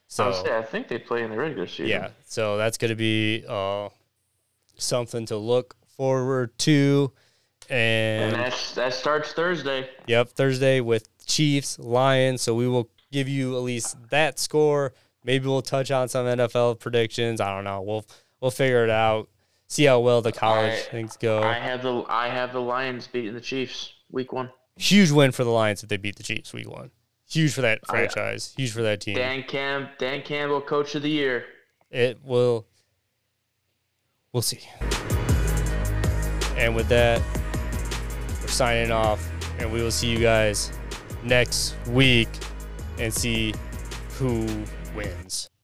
So 0.07 0.29
I, 0.29 0.43
say, 0.43 0.57
I 0.57 0.63
think 0.63 0.87
they 0.87 0.97
play 0.97 1.23
in 1.23 1.29
the 1.29 1.35
regular 1.35 1.67
season. 1.67 1.87
Yeah. 1.87 2.09
So 2.25 2.55
that's 2.55 2.77
going 2.77 2.91
to 2.91 2.95
be 2.95 3.43
uh, 3.45 3.89
something 4.77 5.25
to 5.25 5.35
look 5.35 5.75
forward 5.97 6.57
to. 6.59 7.11
And, 7.69 8.35
and 8.35 8.41
that's, 8.41 8.73
that 8.75 8.93
starts 8.93 9.33
Thursday. 9.33 9.89
Yep, 10.07 10.29
Thursday 10.29 10.79
with 10.79 11.09
Chiefs, 11.25 11.77
Lions. 11.77 12.41
So 12.41 12.55
we 12.55 12.69
will 12.69 12.89
give 13.11 13.27
you 13.27 13.55
at 13.55 13.63
least 13.63 13.97
that 14.09 14.39
score. 14.39 14.93
Maybe 15.23 15.47
we'll 15.47 15.61
touch 15.61 15.91
on 15.91 16.07
some 16.07 16.25
NFL 16.25 16.79
predictions. 16.79 17.41
I 17.41 17.53
don't 17.53 17.63
know. 17.63 17.81
We'll 17.81 18.05
we'll 18.41 18.51
figure 18.51 18.83
it 18.83 18.89
out. 18.89 19.29
See 19.67 19.83
how 19.83 19.99
well 19.99 20.21
the 20.21 20.31
college 20.31 20.73
I, 20.73 20.91
things 20.91 21.17
go. 21.17 21.41
I 21.43 21.55
have 21.55 21.83
the 21.83 22.03
I 22.07 22.29
have 22.29 22.53
the 22.53 22.61
Lions 22.61 23.07
beating 23.07 23.33
the 23.33 23.41
Chiefs 23.41 23.93
week 24.11 24.31
one. 24.31 24.49
Huge 24.77 25.11
win 25.11 25.31
for 25.31 25.43
the 25.43 25.49
Lions 25.49 25.83
if 25.83 25.89
they 25.89 25.97
beat 25.97 26.15
the 26.15 26.23
Chiefs 26.23 26.53
week 26.53 26.69
one. 26.69 26.91
Huge 27.29 27.53
for 27.53 27.61
that 27.61 27.85
franchise. 27.85 28.53
I, 28.55 28.61
Huge 28.61 28.71
for 28.71 28.83
that 28.83 29.01
team. 29.01 29.15
Dan 29.15 29.43
Cam 29.43 29.89
Dan 29.97 30.21
Campbell, 30.21 30.61
coach 30.61 30.95
of 30.95 31.01
the 31.01 31.09
year. 31.09 31.45
It 31.91 32.19
will. 32.23 32.65
We'll 34.31 34.41
see. 34.41 34.59
And 36.55 36.75
with 36.75 36.87
that, 36.89 37.21
we're 38.41 38.47
signing 38.47 38.91
off, 38.91 39.29
and 39.59 39.71
we 39.71 39.81
will 39.81 39.91
see 39.91 40.07
you 40.07 40.19
guys 40.19 40.71
next 41.23 41.75
week 41.87 42.29
and 42.99 43.13
see 43.13 43.53
who 44.17 44.45
wins. 44.95 45.49